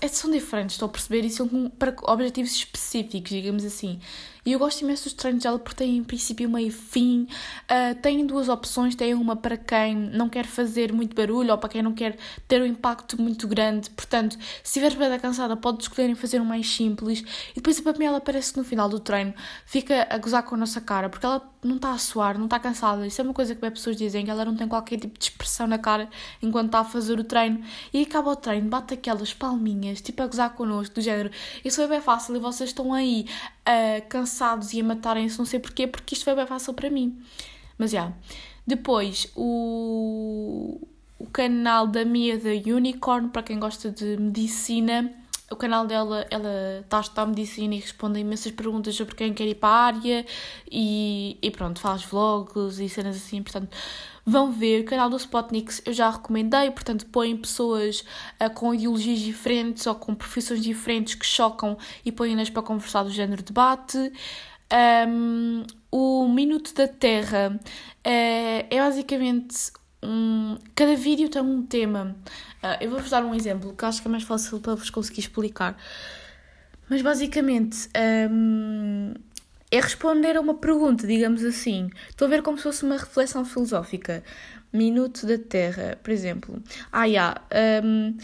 é, 0.00 0.08
são 0.08 0.30
diferentes, 0.30 0.74
estou 0.74 0.86
a 0.86 0.92
perceber, 0.92 1.24
e 1.24 1.30
são 1.30 1.48
para 1.78 1.94
objetivos 2.02 2.52
específicos, 2.52 3.30
digamos 3.30 3.64
assim. 3.64 3.98
E 4.44 4.52
eu 4.52 4.58
gosto 4.58 4.80
imenso 4.82 5.04
dos 5.04 5.12
treinos 5.12 5.42
dela 5.42 5.58
porque 5.58 5.84
têm 5.84 6.02
princípio, 6.02 6.48
meio 6.48 6.68
e 6.68 6.70
fim. 6.70 7.26
Uh, 7.70 7.94
têm 8.00 8.24
duas 8.26 8.48
opções: 8.48 8.94
tem 8.94 9.12
uma 9.14 9.36
para 9.36 9.56
quem 9.56 9.94
não 9.94 10.28
quer 10.28 10.46
fazer 10.46 10.92
muito 10.92 11.14
barulho 11.14 11.52
ou 11.52 11.58
para 11.58 11.68
quem 11.68 11.82
não 11.82 11.92
quer 11.92 12.16
ter 12.48 12.60
um 12.62 12.66
impacto 12.66 13.20
muito 13.20 13.46
grande. 13.46 13.90
Portanto, 13.90 14.38
se 14.62 14.78
estiver 14.78 14.96
bem 14.96 15.18
cansada, 15.18 15.56
pode 15.56 15.82
escolher 15.82 16.08
em 16.08 16.14
fazer 16.14 16.40
um 16.40 16.44
mais 16.44 16.68
simples. 16.68 17.20
E 17.50 17.56
depois 17.56 17.78
a 17.78 17.82
Pamela 17.82 18.20
parece 18.20 18.52
que 18.52 18.58
no 18.58 18.64
final 18.64 18.88
do 18.88 18.98
treino 18.98 19.34
fica 19.66 20.06
a 20.08 20.16
gozar 20.18 20.42
com 20.42 20.54
a 20.54 20.58
nossa 20.58 20.80
cara 20.80 21.08
porque 21.08 21.26
ela 21.26 21.42
não 21.62 21.76
está 21.76 21.92
a 21.92 21.98
suar, 21.98 22.38
não 22.38 22.46
está 22.46 22.58
cansada. 22.58 23.06
Isso 23.06 23.20
é 23.20 23.24
uma 23.24 23.34
coisa 23.34 23.54
que 23.54 23.64
as 23.64 23.72
pessoas 23.72 23.96
dizem, 23.96 24.24
que 24.24 24.30
ela 24.30 24.44
não 24.44 24.56
tem 24.56 24.66
qualquer 24.66 24.98
tipo 24.98 25.18
de 25.18 25.24
expressão 25.24 25.66
na 25.66 25.78
cara 25.78 26.08
enquanto 26.42 26.66
está 26.66 26.80
a 26.80 26.84
fazer 26.84 27.18
o 27.18 27.24
treino. 27.30 27.62
E 27.92 28.02
acaba 28.02 28.30
o 28.32 28.36
treino, 28.36 28.68
bate 28.68 28.94
aquelas 28.94 29.32
palminhas, 29.32 30.00
tipo 30.00 30.20
a 30.22 30.26
gozar 30.26 30.52
connosco, 30.54 30.96
do 30.96 31.00
género. 31.00 31.30
Isso 31.64 31.76
foi 31.76 31.86
bem 31.86 32.00
fácil 32.00 32.34
e 32.34 32.40
vocês 32.40 32.70
estão 32.70 32.92
aí 32.92 33.26
uh, 33.66 34.08
cansados 34.08 34.72
e 34.72 34.80
a 34.80 34.84
matarem-se, 34.84 35.38
não 35.38 35.46
sei 35.46 35.60
porquê, 35.60 35.86
porque 35.86 36.14
isto 36.14 36.24
foi 36.24 36.34
bem 36.34 36.46
fácil 36.46 36.74
para 36.74 36.90
mim. 36.90 37.16
Mas 37.78 37.92
já. 37.92 38.00
Yeah. 38.00 38.16
Depois, 38.66 39.26
o, 39.34 40.80
o 41.18 41.26
canal 41.26 41.86
da 41.86 42.04
Mia 42.04 42.38
da 42.38 42.50
Unicorn, 42.50 43.28
para 43.28 43.42
quem 43.42 43.58
gosta 43.58 43.90
de 43.90 44.16
medicina 44.16 45.10
o 45.50 45.56
canal 45.56 45.84
dela, 45.84 46.24
ela 46.30 46.80
está 46.80 46.98
a 46.98 47.00
estudar 47.00 47.26
medicina 47.26 47.74
e 47.74 47.80
responde 47.80 48.20
imensas 48.20 48.52
perguntas 48.52 48.94
sobre 48.94 49.16
quem 49.16 49.34
quer 49.34 49.48
ir 49.48 49.56
para 49.56 49.68
a 49.68 49.84
área 49.86 50.26
e, 50.70 51.36
e 51.42 51.50
pronto, 51.50 51.80
faz 51.80 52.04
vlogs 52.04 52.78
e 52.78 52.88
cenas 52.88 53.16
assim, 53.16 53.42
portanto, 53.42 53.76
vão 54.24 54.52
ver. 54.52 54.82
O 54.82 54.84
canal 54.84 55.10
do 55.10 55.16
Spotniks 55.16 55.82
eu 55.84 55.92
já 55.92 56.08
recomendei, 56.08 56.70
portanto, 56.70 57.04
põem 57.06 57.36
pessoas 57.36 58.04
uh, 58.40 58.48
com 58.54 58.72
ideologias 58.72 59.18
diferentes 59.18 59.86
ou 59.88 59.94
com 59.96 60.14
profissões 60.14 60.62
diferentes 60.62 61.16
que 61.16 61.26
chocam 61.26 61.76
e 62.04 62.12
põem-nas 62.12 62.48
para 62.48 62.62
conversar 62.62 63.02
do 63.02 63.10
género 63.10 63.42
debate. 63.42 63.98
Um, 65.08 65.64
o 65.90 66.28
Minuto 66.28 66.72
da 66.74 66.86
Terra 66.86 67.58
uh, 67.58 67.60
é 68.04 68.78
basicamente 68.78 69.72
um. 70.02 70.58
Cada 70.74 70.94
vídeo 70.96 71.28
tem 71.28 71.42
um 71.42 71.62
tema. 71.62 72.16
Uh, 72.62 72.82
eu 72.82 72.90
vou-vos 72.90 73.10
dar 73.10 73.24
um 73.24 73.34
exemplo 73.34 73.74
que 73.74 73.84
acho 73.84 74.00
que 74.00 74.08
é 74.08 74.10
mais 74.10 74.24
fácil 74.24 74.60
para 74.60 74.74
vos 74.74 74.90
conseguir 74.90 75.20
explicar. 75.20 75.76
Mas 76.88 77.02
basicamente 77.02 77.88
um, 78.30 79.14
é 79.70 79.80
responder 79.80 80.36
a 80.36 80.40
uma 80.40 80.54
pergunta, 80.54 81.06
digamos 81.06 81.44
assim. 81.44 81.88
Estou 82.08 82.26
a 82.26 82.28
ver 82.28 82.42
como 82.42 82.56
se 82.56 82.64
fosse 82.64 82.84
uma 82.84 82.96
reflexão 82.96 83.44
filosófica. 83.44 84.24
Minuto 84.72 85.26
da 85.26 85.38
Terra, 85.38 85.98
por 86.02 86.10
exemplo. 86.10 86.62
Ah. 86.92 87.04
Yeah, 87.04 87.40
um, 87.84 88.16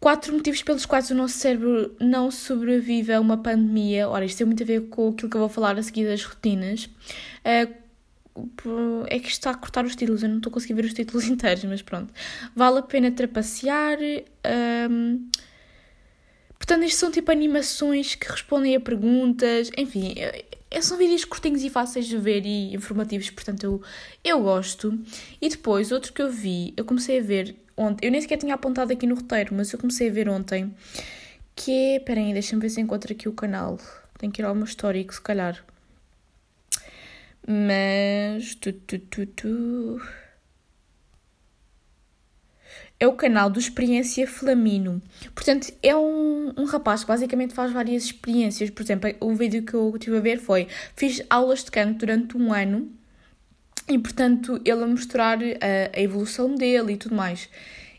quatro 0.00 0.32
motivos 0.32 0.62
pelos 0.62 0.86
quais 0.86 1.10
o 1.10 1.14
nosso 1.14 1.38
cérebro 1.38 1.94
não 2.00 2.30
sobrevive 2.30 3.12
a 3.12 3.20
uma 3.20 3.38
pandemia. 3.38 4.08
Ora, 4.08 4.24
isto 4.24 4.38
tem 4.38 4.46
muito 4.46 4.62
a 4.62 4.66
ver 4.66 4.88
com 4.88 5.08
aquilo 5.08 5.30
que 5.30 5.36
eu 5.36 5.40
vou 5.40 5.48
falar 5.48 5.78
a 5.78 5.82
seguir 5.82 6.06
das 6.06 6.22
rotinas. 6.24 6.84
Uh, 6.84 7.87
é 9.08 9.18
que 9.18 9.28
está 9.28 9.50
a 9.50 9.54
cortar 9.54 9.84
os 9.84 9.96
títulos, 9.96 10.22
eu 10.22 10.28
não 10.28 10.38
estou 10.38 10.50
a 10.50 10.54
conseguir 10.54 10.74
ver 10.74 10.84
os 10.84 10.94
títulos 10.94 11.24
inteiros, 11.28 11.64
mas 11.64 11.82
pronto. 11.82 12.12
Vale 12.54 12.78
a 12.78 12.82
pena 12.82 13.10
trapacear. 13.10 13.98
Um, 14.90 15.28
portanto, 16.58 16.84
isto 16.84 16.98
são 16.98 17.10
tipo 17.10 17.30
animações 17.30 18.14
que 18.14 18.30
respondem 18.30 18.76
a 18.76 18.80
perguntas, 18.80 19.70
enfim, 19.76 20.14
é, 20.16 20.44
são 20.80 20.98
vídeos 20.98 21.24
curtinhos 21.24 21.62
e 21.62 21.70
fáceis 21.70 22.06
de 22.06 22.18
ver 22.18 22.44
e 22.44 22.74
informativos, 22.74 23.30
portanto 23.30 23.64
eu, 23.64 23.82
eu 24.22 24.42
gosto. 24.42 24.98
E 25.40 25.48
depois, 25.48 25.90
outro 25.92 26.12
que 26.12 26.20
eu 26.20 26.30
vi, 26.30 26.74
eu 26.76 26.84
comecei 26.84 27.18
a 27.18 27.22
ver 27.22 27.56
ontem, 27.76 28.06
eu 28.06 28.12
nem 28.12 28.20
sequer 28.20 28.36
tinha 28.36 28.54
apontado 28.54 28.92
aqui 28.92 29.06
no 29.06 29.14
roteiro, 29.14 29.54
mas 29.54 29.72
eu 29.72 29.78
comecei 29.78 30.08
a 30.08 30.12
ver 30.12 30.28
ontem, 30.28 30.74
que 31.56 31.72
é, 31.72 31.96
espera 31.96 32.20
aí, 32.20 32.32
deixa-me 32.32 32.60
ver 32.60 32.70
se 32.70 32.80
encontro 32.80 33.12
aqui 33.12 33.28
o 33.28 33.32
canal. 33.32 33.78
Tenho 34.18 34.32
que 34.32 34.42
ir 34.42 34.44
ao 34.44 34.54
meu 34.54 34.64
histórico, 34.64 35.14
se 35.14 35.20
calhar. 35.20 35.64
Mas. 37.50 38.54
Tu, 38.56 38.74
tu, 38.74 38.98
tu, 38.98 39.26
tu. 39.26 40.00
É 43.00 43.06
o 43.06 43.14
canal 43.14 43.48
do 43.48 43.58
Experiência 43.58 44.26
Flamino. 44.26 45.00
Portanto, 45.34 45.72
é 45.82 45.96
um, 45.96 46.52
um 46.58 46.64
rapaz 46.64 47.02
que 47.02 47.08
basicamente 47.08 47.54
faz 47.54 47.72
várias 47.72 48.04
experiências. 48.04 48.68
Por 48.68 48.82
exemplo, 48.82 49.10
o 49.20 49.34
vídeo 49.34 49.62
que 49.62 49.72
eu 49.72 49.90
estive 49.94 50.18
a 50.18 50.20
ver 50.20 50.38
foi: 50.38 50.68
fiz 50.94 51.22
aulas 51.30 51.64
de 51.64 51.70
canto 51.70 52.00
durante 52.00 52.36
um 52.36 52.52
ano 52.52 52.92
e, 53.88 53.98
portanto, 53.98 54.60
ele 54.62 54.84
a 54.84 54.86
mostrar 54.86 55.38
a, 55.38 55.96
a 55.96 56.00
evolução 56.00 56.54
dele 56.54 56.92
e 56.92 56.96
tudo 56.98 57.14
mais. 57.14 57.48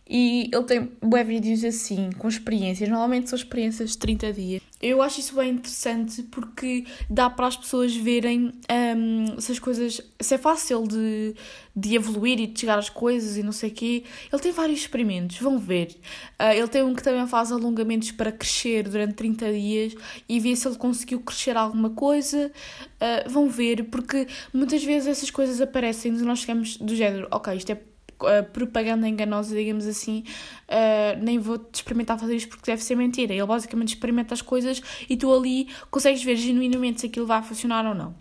E 0.10 0.50
ele 0.52 0.64
tem 0.64 0.92
web 1.04 1.30
vídeos 1.30 1.64
assim, 1.64 2.10
com 2.18 2.28
experiências. 2.28 2.90
Normalmente 2.90 3.30
são 3.30 3.38
experiências 3.38 3.92
de 3.92 3.98
30 4.00 4.34
dias. 4.34 4.62
Eu 4.82 5.04
acho 5.04 5.20
isso 5.20 5.36
bem 5.36 5.52
interessante 5.52 6.24
porque 6.24 6.86
dá 7.08 7.30
para 7.30 7.46
as 7.46 7.56
pessoas 7.56 7.96
verem 7.96 8.52
um, 8.98 9.40
se 9.40 9.52
as 9.52 9.60
coisas. 9.60 10.02
se 10.20 10.34
é 10.34 10.38
fácil 10.38 10.88
de, 10.88 11.36
de 11.76 11.96
evoluir 11.96 12.40
e 12.40 12.48
de 12.48 12.60
chegar 12.60 12.80
às 12.80 12.90
coisas 12.90 13.38
e 13.38 13.44
não 13.44 13.52
sei 13.52 13.70
o 13.70 13.74
quê. 13.74 14.04
Ele 14.34 14.42
tem 14.42 14.52
vários 14.52 14.80
experimentos, 14.80 15.38
vão 15.38 15.60
ver. 15.60 15.96
Uh, 16.40 16.54
ele 16.56 16.68
tem 16.68 16.82
um 16.82 16.96
que 16.96 17.04
também 17.04 17.28
faz 17.28 17.52
alongamentos 17.52 18.12
para 18.12 18.32
crescer 18.32 18.90
durante 18.90 19.14
30 19.14 19.52
dias 19.52 19.96
e 20.28 20.40
ver 20.40 20.56
se 20.56 20.68
ele 20.68 20.78
conseguiu 20.78 21.20
crescer 21.20 21.56
alguma 21.56 21.92
coisa. 21.92 22.52
Uh, 22.96 23.30
vão 23.30 23.48
ver, 23.48 23.84
porque 23.86 24.28
muitas 24.52 24.84
vezes 24.84 25.08
essas 25.08 25.30
coisas 25.30 25.62
aparecem 25.62 26.16
e 26.16 26.22
nós 26.24 26.40
chegamos 26.40 26.78
do 26.78 26.96
género, 26.96 27.28
ok, 27.30 27.56
isto 27.56 27.72
é 27.74 27.89
uh, 28.22 28.44
propaganda 28.52 29.08
enganosa, 29.08 29.56
digamos 29.56 29.86
assim, 29.86 30.24
uh, 30.68 31.24
nem 31.24 31.40
vou 31.40 31.60
experimentar 31.74 32.20
fazer 32.20 32.36
isto 32.36 32.50
porque 32.50 32.70
deve 32.70 32.84
ser 32.84 32.96
mentira. 32.96 33.34
Ele 33.34 33.46
basicamente 33.46 33.90
experimenta 33.90 34.34
as 34.34 34.42
coisas 34.42 34.82
e 35.10 35.18
tu 35.18 35.34
ali 35.34 35.68
consegues 35.90 36.24
ver 36.24 36.36
genuinamente 36.36 37.02
se 37.02 37.08
aquilo 37.08 37.26
vai 37.26 37.42
funcionar 37.42 37.86
ou 37.86 37.96
não. 37.96 38.14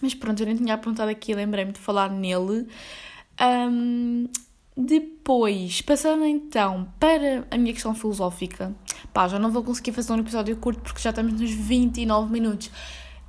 Mas 0.00 0.14
pronto, 0.14 0.40
eu 0.40 0.46
nem 0.46 0.56
tinha 0.56 0.74
apontado 0.74 1.10
aqui, 1.10 1.34
lembrei-me 1.34 1.72
de 1.72 1.80
falar 1.80 2.10
nele. 2.10 2.66
Um, 3.40 4.28
depois, 4.76 5.80
passando 5.80 6.24
então 6.24 6.86
para 7.00 7.46
a 7.50 7.56
minha 7.56 7.72
questão 7.72 7.94
filosófica, 7.94 8.74
pá, 9.12 9.26
já 9.26 9.38
não 9.38 9.50
vou 9.50 9.62
conseguir 9.62 9.92
fazer 9.92 10.12
um 10.12 10.18
episódio 10.18 10.54
curto 10.56 10.82
porque 10.82 11.00
já 11.00 11.10
estamos 11.10 11.32
nos 11.40 11.50
29 11.50 12.30
minutos. 12.30 12.70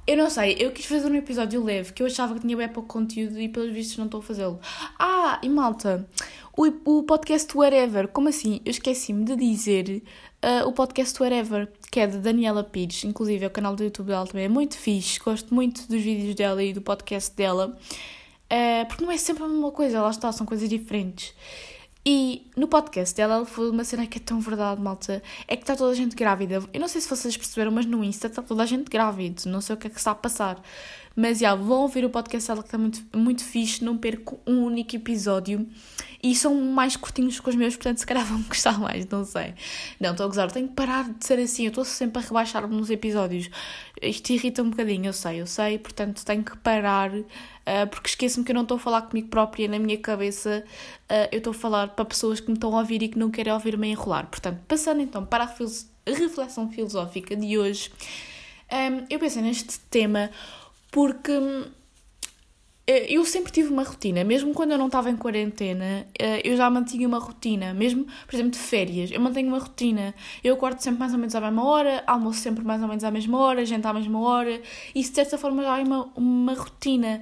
Eu 0.08 0.16
não 0.16 0.30
sei, 0.30 0.56
eu 0.58 0.72
quis 0.72 0.86
fazer 0.86 1.12
um 1.12 1.16
episódio 1.16 1.62
leve, 1.62 1.92
que 1.92 2.02
eu 2.02 2.08
achava 2.08 2.34
que 2.34 2.40
tinha 2.40 2.56
bem 2.56 2.70
pouco 2.70 2.88
conteúdo 2.88 3.38
e 3.42 3.50
pelos 3.50 3.74
vistos 3.74 3.98
não 3.98 4.06
estou 4.06 4.22
a 4.22 4.24
fazê-lo. 4.24 4.58
Ah, 4.98 5.38
e 5.44 5.50
malta, 5.50 6.08
o, 6.56 6.66
o 7.00 7.04
podcast 7.04 7.56
Wherever, 7.58 8.08
como 8.08 8.30
assim? 8.30 8.62
Eu 8.64 8.72
esqueci-me 8.72 9.26
de 9.26 9.36
dizer 9.36 10.02
uh, 10.42 10.66
o 10.66 10.72
podcast 10.72 11.22
Wherever, 11.22 11.70
que 11.92 12.00
é 12.00 12.08
de 12.08 12.20
Daniela 12.20 12.64
Pires, 12.64 13.04
inclusive 13.04 13.44
é 13.44 13.48
o 13.50 13.52
canal 13.52 13.76
do 13.76 13.84
YouTube 13.84 14.08
dela 14.08 14.26
também 14.26 14.46
é 14.46 14.48
muito 14.48 14.78
fixe, 14.78 15.20
gosto 15.20 15.54
muito 15.54 15.86
dos 15.90 16.02
vídeos 16.02 16.36
dela 16.36 16.64
e 16.64 16.72
do 16.72 16.82
podcast 16.82 17.36
dela, 17.36 17.78
uh, 17.78 18.88
porque 18.88 19.04
não 19.04 19.12
é 19.12 19.18
sempre 19.18 19.44
a 19.44 19.48
mesma 19.50 19.72
coisa, 19.74 20.02
lá 20.02 20.10
está, 20.10 20.32
são 20.32 20.46
coisas 20.46 20.70
diferentes. 20.70 21.34
E 22.06 22.48
no 22.56 22.68
podcast 22.68 23.16
dela, 23.16 23.36
ela 23.36 23.46
falou 23.46 23.72
uma 23.72 23.84
cena 23.84 24.08
que 24.08 24.18
é 24.18 24.22
tão 24.22 24.40
verdade, 24.40 24.82
malta. 24.82 25.22
É 25.48 25.56
que 25.56 25.64
está 25.64 25.76
toda 25.76 25.92
a 25.92 25.96
gente 25.96 26.16
grávida. 26.16 26.64
Eu 26.74 26.80
não 26.80 26.88
sei 26.88 27.02
se 27.02 27.10
vocês 27.10 27.36
perceberam, 27.36 27.72
mas 27.72 27.86
no 27.86 28.04
Insta 28.04 28.28
está 28.28 28.42
toda 28.42 28.64
a 28.64 28.66
gente 28.66 28.90
grávida. 28.90 29.44
Não 29.46 29.60
sei 29.60 29.76
o 29.76 29.78
que 29.78 29.88
é 29.88 29.90
que 29.90 29.98
está 29.98 30.12
a 30.12 30.16
passar. 30.16 30.62
Mas 31.16 31.40
já, 31.40 31.56
vão 31.56 31.82
ouvir 31.82 32.06
o 32.06 32.10
podcast 32.10 32.48
dela 32.48 32.62
que 32.62 32.68
está 32.68 32.78
muito, 32.78 33.04
muito 33.16 33.44
fixe. 33.44 33.84
Não 33.84 33.98
perco 33.98 34.40
um 34.48 34.64
único 34.64 34.96
episódio. 34.96 35.68
E 36.24 36.36
são 36.36 36.56
mais 36.56 36.96
curtinhos 36.96 37.40
que 37.40 37.50
os 37.50 37.56
meus, 37.56 37.76
portanto, 37.76 37.98
se 37.98 38.06
calhar 38.06 38.26
vão 38.26 38.42
gostar 38.48 38.80
mais, 38.80 39.06
não 39.08 39.26
sei. 39.26 39.54
Não, 40.00 40.12
estou 40.12 40.26
a 40.26 40.30
gozar. 40.30 40.52
Tenho 40.52 40.68
que 40.68 40.76
parar 40.76 41.12
de 41.12 41.26
ser 41.26 41.40
assim. 41.40 41.64
Eu 41.64 41.70
estou 41.70 41.84
sempre 41.84 42.22
a 42.22 42.26
rebaixar-me 42.26 42.76
nos 42.76 42.90
episódios. 42.90 43.50
Isto 44.02 44.30
irrita 44.32 44.64
um 44.64 44.70
bocadinho, 44.70 45.08
eu 45.08 45.14
sei, 45.14 45.42
eu 45.42 45.48
sei. 45.48 45.78
Portanto, 45.78 46.24
tenho 46.24 46.44
que 46.44 46.56
parar 46.58 47.12
uh, 47.68 47.88
porque 47.88 48.10
esqueço-me 48.10 48.46
que 48.46 48.52
eu 48.52 48.56
não 48.56 48.64
estou 48.64 48.78
a 48.78 48.80
falar 48.80 49.02
comigo 49.04 49.28
própria 49.28 49.68
na 49.68 49.78
minha 49.78 49.98
cabeça, 49.98 50.64
uh, 51.10 51.28
eu 51.32 51.40
estou 51.40 51.52
a 51.52 51.54
falar 51.54 51.90
para 51.90 52.06
pessoas 52.06 52.40
que 52.40 52.48
me 52.48 52.54
estão 52.54 52.74
a 52.76 52.80
ouvir 52.80 53.04
e 53.04 53.10
que 53.10 53.20
não 53.20 53.30
querem 53.30 53.52
ouvir-me 53.52 53.90
enrolar. 53.90 54.28
Portanto, 54.28 54.60
passando 54.68 55.02
então 55.02 55.26
para 55.26 55.44
a, 55.44 55.56
reflexão 56.08 56.72
filosófica 56.72 57.36
de 57.36 57.58
hoje, 57.58 57.92
um, 58.72 58.76
ehm, 58.76 59.06
eu 59.10 59.20
pensei 59.20 59.42
neste 59.42 59.80
tema 59.92 60.32
porque 60.90 61.32
hum, 61.32 61.66
eh, 62.90 63.14
eu 63.14 63.26
sempre 63.26 63.52
tive 63.52 63.70
uma 63.70 63.84
rotina, 63.84 64.24
mesmo 64.24 64.54
quando 64.54 64.72
eu 64.72 64.78
não 64.78 64.86
estava 64.86 65.10
em 65.10 65.18
quarentena, 65.18 66.08
eu 66.44 66.56
já 66.56 66.70
mantinha 66.70 67.06
uma 67.06 67.20
rotina, 67.20 67.74
mesmo, 67.74 68.06
por 68.26 68.34
exemplo, 68.34 68.52
de 68.52 68.60
férias, 68.60 69.12
eu 69.12 69.20
mantenho 69.20 69.50
uma 69.50 69.60
rotina. 69.60 70.16
Eu 70.42 70.56
acordo 70.56 70.80
sempre 70.80 71.00
mais 71.00 71.12
ou 71.12 71.20
menos 71.20 71.36
à 71.36 71.42
mesma 71.42 71.66
hora, 71.66 72.04
almoço 72.08 72.40
sempre 72.40 72.64
mais 72.64 72.82
ou 72.82 72.88
menos 72.88 73.04
à 73.04 73.12
mesma 73.12 73.38
hora, 73.40 73.66
janto 73.66 73.86
à 73.88 73.94
mesma 73.94 74.20
hora, 74.22 74.62
e 74.96 75.02
de 75.02 75.08
certa 75.08 75.38
forma 75.38 75.64
já 75.64 75.80
é 75.80 75.84
uma, 75.84 76.10
uma 76.16 76.54
rotina. 76.54 77.22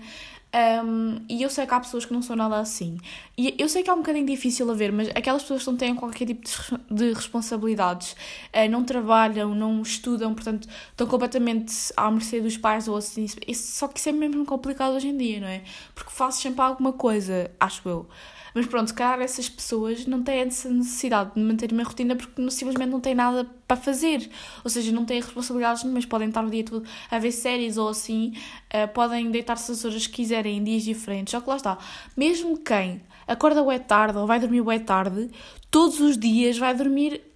Um, 0.56 1.20
e 1.28 1.44
eu 1.44 1.50
sei 1.50 1.68
que 1.68 1.74
há 1.74 1.80
pessoas 1.82 2.06
que 2.06 2.14
não 2.14 2.22
são 2.22 2.34
nada 2.34 2.58
assim. 2.58 2.98
E 3.38 3.54
eu 3.60 3.68
sei 3.68 3.84
que 3.84 3.90
é 3.90 3.94
um 3.94 3.98
bocadinho 3.98 4.26
difícil 4.26 4.72
a 4.72 4.74
ver, 4.74 4.90
mas 4.90 5.10
aquelas 5.10 5.42
pessoas 5.42 5.64
que 5.64 5.70
não 5.70 5.76
têm 5.76 5.94
qualquer 5.94 6.26
tipo 6.28 6.48
de, 6.90 7.12
responsabilidades, 7.12 8.14
uh, 8.54 8.70
não 8.70 8.86
trabalham, 8.86 9.54
não 9.54 9.82
estudam, 9.82 10.34
portanto 10.34 10.70
estão 10.92 11.08
completamente 11.08 11.74
à 11.98 12.10
mercê 12.10 12.40
dos 12.40 12.56
pais 12.56 12.88
ou 12.88 12.96
assim. 12.96 13.28
Só 13.54 13.90
que 13.90 14.00
isso 14.00 14.08
é 14.08 14.12
mesmo 14.14 14.46
complicado 14.46 14.94
hoje 14.96 15.10
em 15.10 15.18
dia, 15.18 15.42
não 15.42 15.48
é? 15.48 15.62
Porque 15.94 16.12
fazes 16.12 16.40
sempre 16.40 16.62
alguma 16.62 16.94
coisa, 16.94 17.52
acho 17.60 17.88
eu. 17.90 18.08
Mas 18.56 18.66
pronto, 18.68 18.94
calhar 18.94 19.20
essas 19.20 19.50
pessoas 19.50 20.06
não 20.06 20.24
têm 20.24 20.40
essa 20.40 20.70
necessidade 20.70 21.34
de 21.36 21.42
manter 21.42 21.74
uma 21.74 21.84
rotina 21.84 22.16
porque 22.16 22.50
simplesmente 22.50 22.90
não 22.90 23.02
têm 23.02 23.14
nada 23.14 23.46
para 23.68 23.76
fazer. 23.76 24.30
Ou 24.64 24.70
seja, 24.70 24.94
não 24.94 25.04
têm 25.04 25.20
responsabilidades 25.20 25.84
nenhumas, 25.84 26.06
podem 26.06 26.30
estar 26.30 26.42
o 26.42 26.50
dia 26.50 26.64
todo 26.64 26.86
a 27.12 27.20
ver 27.20 27.34
séries 27.34 27.76
ou 27.76 27.90
assim, 27.90 28.34
uh, 28.74 28.88
podem 28.94 29.30
deitar-se 29.30 29.70
as 29.74 29.84
horas 29.84 30.08
que 30.08 30.14
quiserem 30.14 30.60
em 30.60 30.64
dias 30.64 30.84
diferentes. 30.84 31.32
Só 31.32 31.42
que 31.42 31.50
lá 31.50 31.58
está, 31.58 31.78
mesmo 32.16 32.58
quem 32.58 33.02
acorda 33.28 33.62
bué 33.62 33.78
tarde 33.78 34.18
ou 34.18 34.26
vai 34.26 34.40
dormir 34.40 34.62
bué 34.62 34.80
tarde, 34.80 35.30
todos 35.70 36.00
os 36.00 36.18
dias 36.18 36.58
vai 36.58 36.74
dormir 36.74 37.35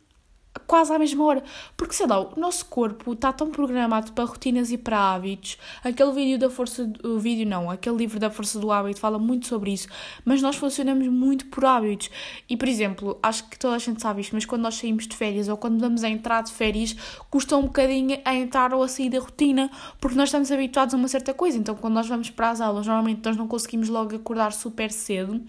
quase 0.69 0.93
à 0.93 0.99
mesma 0.99 1.25
hora. 1.25 1.43
Porque, 1.75 1.95
sei 1.95 2.05
lá, 2.05 2.21
o 2.21 2.39
nosso 2.39 2.63
corpo 2.67 3.13
está 3.13 3.33
tão 3.33 3.49
programado 3.49 4.13
para 4.13 4.23
rotinas 4.23 4.71
e 4.71 4.77
para 4.77 4.99
hábitos. 4.99 5.57
Aquele 5.83 6.11
vídeo 6.11 6.37
da 6.37 6.47
força... 6.47 6.87
O 7.03 7.17
vídeo 7.17 7.47
não, 7.47 7.71
aquele 7.71 7.97
livro 7.97 8.19
da 8.19 8.29
força 8.29 8.59
do 8.59 8.71
hábito 8.71 8.99
fala 8.99 9.17
muito 9.17 9.47
sobre 9.47 9.73
isso. 9.73 9.87
Mas 10.23 10.43
nós 10.43 10.55
funcionamos 10.57 11.07
muito 11.07 11.47
por 11.47 11.65
hábitos. 11.65 12.11
E, 12.47 12.55
por 12.55 12.67
exemplo, 12.67 13.17
acho 13.23 13.49
que 13.49 13.57
toda 13.57 13.75
a 13.75 13.79
gente 13.79 13.99
sabe 13.99 14.21
isto, 14.21 14.35
mas 14.35 14.45
quando 14.45 14.61
nós 14.61 14.75
saímos 14.75 15.07
de 15.07 15.15
férias 15.15 15.47
ou 15.47 15.57
quando 15.57 15.79
vamos 15.79 16.03
a 16.03 16.09
entrar 16.09 16.43
de 16.43 16.53
férias, 16.53 16.95
custa 17.31 17.57
um 17.57 17.63
bocadinho 17.63 18.21
a 18.23 18.35
entrar 18.35 18.71
ou 18.71 18.83
a 18.83 18.87
sair 18.87 19.09
da 19.09 19.19
rotina, 19.19 19.71
porque 19.99 20.15
nós 20.15 20.29
estamos 20.29 20.51
habituados 20.51 20.93
a 20.93 20.97
uma 20.97 21.07
certa 21.07 21.33
coisa. 21.33 21.57
Então, 21.57 21.73
quando 21.73 21.95
nós 21.95 22.07
vamos 22.07 22.29
para 22.29 22.51
as 22.51 22.61
aulas, 22.61 22.85
normalmente 22.85 23.21
nós 23.25 23.35
não 23.35 23.47
conseguimos 23.47 23.89
logo 23.89 24.15
acordar 24.15 24.53
super 24.53 24.91
cedo. 24.91 25.41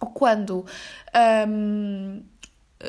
Ou 0.00 0.08
quando... 0.10 0.64
Um, 1.48 2.22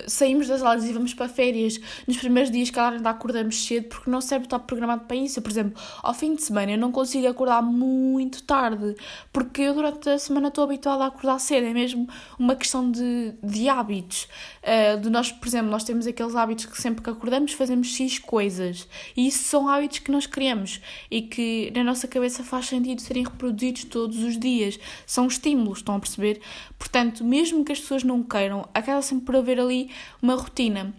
saímos 0.07 0.47
das 0.47 0.61
aulas 0.61 0.85
e 0.85 0.93
vamos 0.93 1.13
para 1.13 1.27
férias, 1.29 1.79
nos 2.07 2.17
primeiros 2.17 2.51
dias, 2.51 2.69
que 2.69 2.79
ainda 2.79 3.09
acordamos 3.09 3.65
cedo, 3.65 3.87
porque 3.87 4.09
não 4.09 4.21
serve 4.21 4.45
estar 4.45 4.59
programado 4.59 5.05
para 5.05 5.15
isso. 5.15 5.41
Por 5.41 5.49
exemplo, 5.49 5.81
ao 6.01 6.13
fim 6.13 6.35
de 6.35 6.43
semana 6.43 6.71
eu 6.71 6.77
não 6.77 6.91
consigo 6.91 7.27
acordar 7.27 7.61
muito 7.61 8.43
tarde, 8.43 8.95
porque 9.31 9.61
eu 9.63 9.73
durante 9.73 10.09
a 10.09 10.19
semana 10.19 10.49
estou 10.49 10.63
habituada 10.63 11.03
a 11.03 11.07
acordar 11.07 11.39
cedo, 11.39 11.67
é 11.67 11.73
mesmo 11.73 12.07
uma 12.37 12.55
questão 12.55 12.89
de, 12.89 13.33
de 13.43 13.69
hábitos. 13.69 14.27
Uh, 14.63 14.99
de 14.99 15.09
nós, 15.09 15.31
por 15.31 15.47
exemplo, 15.47 15.71
nós 15.71 15.83
temos 15.83 16.05
aqueles 16.05 16.35
hábitos 16.35 16.65
que 16.65 16.81
sempre 16.81 17.03
que 17.03 17.09
acordamos 17.09 17.53
fazemos 17.53 17.87
X 17.87 18.19
coisas, 18.19 18.87
e 19.15 19.27
isso 19.27 19.43
são 19.43 19.67
hábitos 19.67 19.99
que 19.99 20.11
nós 20.11 20.25
criamos 20.25 20.81
e 21.09 21.21
que 21.21 21.71
na 21.75 21.83
nossa 21.83 22.07
cabeça 22.07 22.43
faz 22.43 22.67
sentido 22.67 23.01
serem 23.01 23.23
reproduzidos 23.23 23.85
todos 23.85 24.17
os 24.23 24.37
dias. 24.37 24.79
São 25.05 25.27
estímulos, 25.27 25.79
estão 25.79 25.95
a 25.95 25.99
perceber? 25.99 26.41
Portanto, 26.77 27.23
mesmo 27.23 27.65
que 27.65 27.71
as 27.71 27.79
pessoas 27.79 28.03
não 28.03 28.23
queiram, 28.23 28.67
acaba 28.73 29.01
sempre 29.01 29.25
por 29.25 29.35
haver 29.35 29.59
ali 29.59 29.89
uma 30.21 30.35
rotina. 30.35 30.93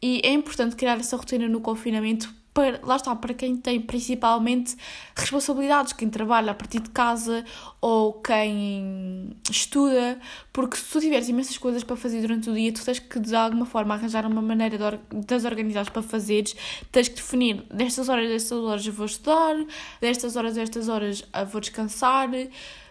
E 0.00 0.20
é 0.24 0.32
importante 0.32 0.76
criar 0.76 0.98
essa 0.98 1.16
rotina 1.16 1.48
no 1.48 1.60
confinamento 1.60 2.32
para, 2.58 2.80
lá 2.82 2.96
está, 2.96 3.14
para 3.14 3.32
quem 3.34 3.56
tem 3.56 3.80
principalmente 3.80 4.76
responsabilidades, 5.14 5.92
quem 5.92 6.10
trabalha 6.10 6.50
a 6.50 6.54
partir 6.54 6.80
de 6.80 6.90
casa 6.90 7.44
ou 7.80 8.14
quem 8.14 9.30
estuda, 9.48 10.18
porque 10.52 10.76
se 10.76 10.90
tu 10.90 10.98
tiveres 10.98 11.28
imensas 11.28 11.56
coisas 11.56 11.84
para 11.84 11.94
fazer 11.94 12.20
durante 12.20 12.50
o 12.50 12.54
dia, 12.54 12.72
tu 12.72 12.84
tens 12.84 12.98
que 12.98 13.20
de 13.20 13.36
alguma 13.36 13.64
forma 13.64 13.94
arranjar 13.94 14.26
uma 14.26 14.42
maneira 14.42 14.76
de, 14.76 15.34
as 15.34 15.44
organizar 15.44 15.88
para 15.92 16.02
fazeres, 16.02 16.56
tens 16.90 17.06
que 17.06 17.14
definir 17.14 17.62
destas 17.72 18.08
horas, 18.08 18.28
destas 18.28 18.58
horas 18.58 18.84
eu 18.84 18.92
vou 18.92 19.06
estudar, 19.06 19.54
destas 20.00 20.34
horas, 20.34 20.54
destas 20.54 20.88
horas 20.88 21.24
eu 21.32 21.46
vou 21.46 21.60
descansar, 21.60 22.28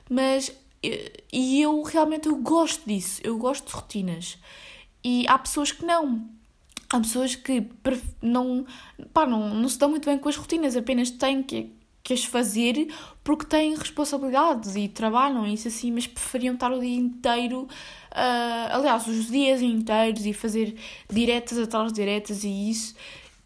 mas 0.09 0.49
e 0.83 1.61
eu 1.61 1.81
realmente 1.81 2.27
eu 2.27 2.35
gosto 2.37 2.85
disso, 2.87 3.21
eu 3.23 3.37
gosto 3.37 3.67
de 3.67 3.73
rotinas. 3.73 4.37
E 5.03 5.25
há 5.27 5.37
pessoas 5.37 5.71
que 5.71 5.85
não. 5.85 6.29
Há 6.89 6.99
pessoas 6.99 7.35
que 7.35 7.67
não, 8.21 8.65
pá, 9.13 9.25
não, 9.25 9.53
não 9.53 9.67
se 9.67 9.77
dão 9.77 9.89
muito 9.89 10.05
bem 10.05 10.17
com 10.17 10.29
as 10.29 10.37
rotinas, 10.37 10.75
apenas 10.75 11.11
têm 11.11 11.43
que, 11.43 11.73
que 12.01 12.13
as 12.13 12.23
fazer 12.23 12.93
porque 13.25 13.45
têm 13.45 13.75
responsabilidades 13.75 14.77
e 14.77 14.87
trabalham 14.87 15.45
e 15.45 15.53
isso 15.53 15.67
assim, 15.67 15.91
mas 15.91 16.07
preferiam 16.07 16.53
estar 16.53 16.71
o 16.71 16.79
dia 16.79 16.95
inteiro, 16.95 17.63
uh, 17.63 18.71
aliás, 18.71 19.05
os 19.05 19.27
dias 19.29 19.61
inteiros 19.61 20.25
e 20.25 20.31
fazer 20.31 20.75
diretas 21.09 21.57
atrás 21.57 21.91
diretas 21.91 22.45
e 22.45 22.69
isso. 22.69 22.95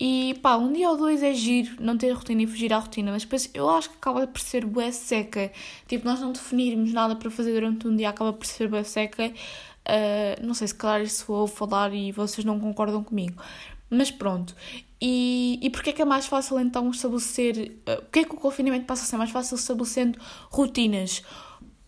E 0.04 0.34
pá, 0.42 0.58
um 0.58 0.74
dia 0.74 0.90
ou 0.90 0.98
dois 0.98 1.22
é 1.22 1.32
giro 1.32 1.76
não 1.80 1.96
ter 1.96 2.10
rotina 2.12 2.42
e 2.42 2.48
fugir 2.48 2.74
à 2.74 2.80
rotina, 2.80 3.12
mas 3.12 3.22
depois 3.22 3.52
eu 3.54 3.70
acho 3.70 3.88
que 3.88 3.98
acaba 3.98 4.26
por 4.26 4.42
ser 4.42 4.66
bué 4.66 4.92
seca. 4.92 5.52
Tipo, 5.88 6.06
nós 6.06 6.20
não 6.20 6.32
definirmos 6.32 6.92
nada 6.92 7.16
para 7.16 7.30
fazer 7.30 7.54
durante 7.54 7.88
um 7.88 7.96
dia 7.96 8.10
acaba 8.10 8.34
por 8.34 8.48
ser 8.48 8.68
bué 8.68 8.84
seca. 8.84 9.28
Uh, 9.28 10.44
não 10.44 10.56
sei 10.56 10.70
se 10.70 10.74
claro 10.74 11.04
isso 11.04 11.24
vou 11.28 11.46
falar 11.46 11.94
e 11.94 12.12
vocês 12.12 12.44
não 12.44 12.60
concordam 12.60 13.04
comigo. 13.04 13.44
Mas 13.92 14.10
pronto. 14.10 14.56
E, 15.00 15.60
e 15.62 15.70
porquê 15.70 15.92
é 15.92 15.94
que 15.94 16.02
é 16.02 16.06
mais 16.06 16.26
fácil 16.26 16.60
então 16.60 16.90
estabelecer. 16.90 17.72
Uh, 17.88 18.02
porquê 18.02 18.22
é 18.22 18.24
que 18.24 18.34
o 18.34 18.38
confinamento 18.38 18.88
passa 18.88 19.04
a 19.04 19.06
ser 19.06 19.18
mais 19.18 19.30
fácil 19.30 19.56
estabelecendo 19.56 20.18
rotinas? 20.50 21.22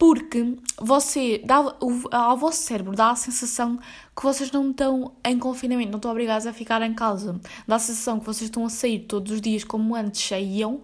Porque 0.04 0.58
você 0.82 1.42
dá, 1.46 1.64
ao 2.12 2.36
vosso 2.36 2.62
cérebro 2.62 2.94
dá 2.94 3.12
a 3.12 3.16
sensação 3.16 3.80
que 4.14 4.22
vocês 4.22 4.52
não 4.52 4.70
estão 4.70 5.14
em 5.24 5.40
confinamento, 5.40 5.92
não 5.92 5.98
estão 5.98 6.12
obrigados 6.12 6.46
a 6.46 6.52
ficar 6.52 6.82
em 6.82 6.94
casa. 6.94 7.40
Dá 7.66 7.78
a 7.78 7.80
sensação 7.80 8.20
que 8.20 8.26
vocês 8.26 8.50
estão 8.50 8.66
a 8.66 8.70
sair 8.70 9.00
todos 9.00 9.32
os 9.32 9.40
dias 9.40 9.64
como 9.64 9.96
antes 9.96 10.28
saíam, 10.28 10.82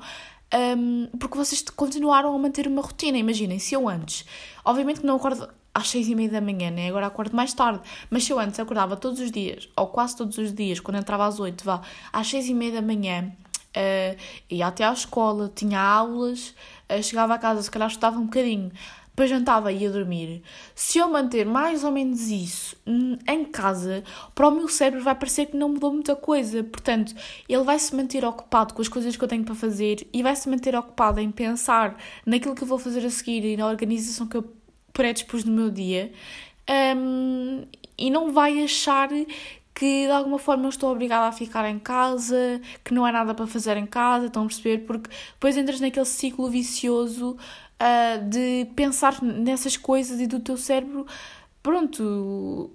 um, 0.78 1.10
porque 1.20 1.38
vocês 1.38 1.62
continuaram 1.62 2.34
a 2.34 2.40
manter 2.40 2.66
uma 2.66 2.82
rotina. 2.82 3.18
Imaginem, 3.18 3.60
se 3.60 3.76
eu 3.76 3.90
antes, 3.90 4.24
obviamente 4.64 5.02
que 5.02 5.06
não 5.06 5.18
acordo 5.18 5.50
às 5.74 5.90
seis 5.90 6.08
e 6.08 6.16
meia 6.16 6.30
da 6.30 6.40
manhã, 6.40 6.72
né? 6.72 6.88
Agora 6.88 7.08
acordo 7.08 7.36
mais 7.36 7.54
tarde. 7.54 7.82
Mas 8.10 8.24
se 8.24 8.32
eu 8.32 8.40
antes 8.40 8.58
acordava 8.58 8.96
todos 8.96 9.20
os 9.20 9.30
dias, 9.30 9.68
ou 9.76 9.88
quase 9.88 10.16
todos 10.16 10.38
os 10.38 10.54
dias, 10.54 10.80
quando 10.80 10.96
entrava 10.96 11.28
às 11.28 11.42
oito, 11.42 11.66
vá, 11.66 11.82
às 12.14 12.26
seis 12.26 12.48
e 12.48 12.54
meia 12.54 12.72
da 12.72 12.82
manhã, 12.82 13.34
uh, 13.76 14.18
ia 14.50 14.68
até 14.68 14.86
à 14.86 14.94
escola, 14.94 15.52
tinha 15.54 15.80
aulas, 15.82 16.56
uh, 16.90 17.04
chegava 17.04 17.34
a 17.34 17.38
casa, 17.38 17.62
se 17.62 17.70
calhar 17.70 17.90
estudava 17.90 18.18
um 18.18 18.26
bocadinho, 18.26 18.72
depois 19.20 19.30
jantava 19.30 19.70
e 19.70 19.80
ia 19.80 19.92
dormir. 19.92 20.42
Se 20.74 20.98
eu 20.98 21.10
manter 21.10 21.46
mais 21.46 21.84
ou 21.84 21.92
menos 21.92 22.30
isso 22.30 22.78
hum, 22.88 23.18
em 23.28 23.44
casa, 23.44 24.02
para 24.34 24.48
o 24.48 24.52
meu 24.52 24.70
cérebro 24.70 25.04
vai 25.04 25.14
parecer 25.14 25.48
que 25.48 25.58
não 25.58 25.68
mudou 25.68 25.92
muita 25.92 26.16
coisa. 26.16 26.64
Portanto, 26.64 27.14
ele 27.48 27.64
vai 27.64 27.78
se 27.78 27.94
manter 27.94 28.24
ocupado 28.24 28.74
com 28.74 28.82
as 28.82 28.88
coisas 28.88 29.18
que 29.18 29.22
eu 29.22 29.28
tenho 29.28 29.44
para 29.44 29.54
fazer 29.54 30.08
e 30.14 30.24
vai 30.24 30.34
se 30.38 30.48
manter 30.48 30.74
ocupado 30.74 31.20
em 31.20 31.30
pensar 31.32 31.98
naquilo 32.26 32.56
que 32.56 32.64
eu 32.64 32.68
vou 32.68 32.80
fazer 32.80 33.06
a 33.06 33.10
seguir 33.10 33.44
e 33.44 33.58
na 33.58 33.68
organização 33.68 34.26
que 34.26 34.38
eu 34.38 34.54
predispus 34.94 35.44
no 35.44 35.52
meu 35.52 35.70
dia 35.70 36.12
um, 36.96 37.64
e 37.98 38.10
não 38.10 38.32
vai 38.32 38.64
achar 38.64 39.10
que 39.74 40.06
de 40.06 40.12
alguma 40.12 40.38
forma 40.40 40.66
eu 40.66 40.70
estou 40.70 40.92
obrigada 40.92 41.28
a 41.28 41.32
ficar 41.32 41.70
em 41.70 41.80
casa, 41.80 42.62
que 42.84 42.94
não 42.94 43.06
há 43.06 43.12
nada 43.12 43.34
para 43.34 43.48
fazer 43.48 43.78
em 43.78 43.86
casa, 43.86 44.26
estão 44.28 44.44
a 44.44 44.46
perceber? 44.46 44.80
Porque 44.80 45.10
depois 45.34 45.56
entras 45.58 45.80
naquele 45.80 46.06
ciclo 46.06 46.50
vicioso 46.50 47.38
uh, 47.82 48.30
de 48.30 48.68
pensar 48.76 49.22
nessas 49.22 49.78
coisas 49.78 50.20
e 50.20 50.28
do 50.28 50.40
teu 50.40 50.58
cérebro, 50.58 51.06
pronto, 51.64 52.72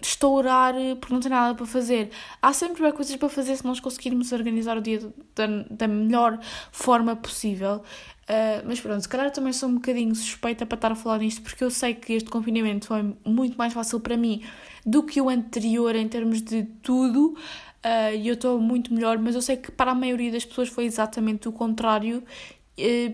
estourar 0.00 0.74
porque 1.00 1.14
não 1.14 1.20
tem 1.20 1.30
nada 1.30 1.54
para 1.54 1.66
fazer. 1.66 2.10
Há 2.40 2.52
sempre 2.52 2.90
coisas 2.92 3.16
para 3.16 3.28
fazer 3.28 3.56
se 3.56 3.64
nós 3.64 3.80
conseguirmos 3.80 4.32
organizar 4.32 4.76
o 4.76 4.80
dia 4.80 5.00
da, 5.34 5.46
da 5.70 5.88
melhor 5.88 6.38
forma 6.70 7.16
possível. 7.16 7.82
Uh, 8.22 8.62
mas 8.66 8.80
pronto, 8.80 9.00
se 9.00 9.08
calhar 9.08 9.30
também 9.30 9.52
sou 9.52 9.68
um 9.68 9.74
bocadinho 9.74 10.14
suspeita 10.14 10.64
para 10.64 10.76
estar 10.76 10.92
a 10.92 10.94
falar 10.94 11.18
nisto, 11.18 11.42
porque 11.42 11.62
eu 11.62 11.70
sei 11.70 11.94
que 11.94 12.12
este 12.12 12.30
confinamento 12.30 12.86
foi 12.86 13.14
muito 13.24 13.56
mais 13.56 13.72
fácil 13.72 14.00
para 14.00 14.16
mim 14.16 14.42
do 14.86 15.02
que 15.02 15.20
o 15.20 15.28
anterior 15.28 15.94
em 15.94 16.08
termos 16.08 16.40
de 16.40 16.62
tudo. 16.82 17.36
Uh, 17.84 18.14
e 18.16 18.28
eu 18.28 18.34
estou 18.34 18.60
muito 18.60 18.94
melhor, 18.94 19.18
mas 19.18 19.34
eu 19.34 19.42
sei 19.42 19.56
que 19.56 19.72
para 19.72 19.90
a 19.90 19.94
maioria 19.94 20.30
das 20.30 20.44
pessoas 20.44 20.68
foi 20.68 20.84
exatamente 20.84 21.48
o 21.48 21.52
contrário, 21.52 22.18
uh, 22.18 22.22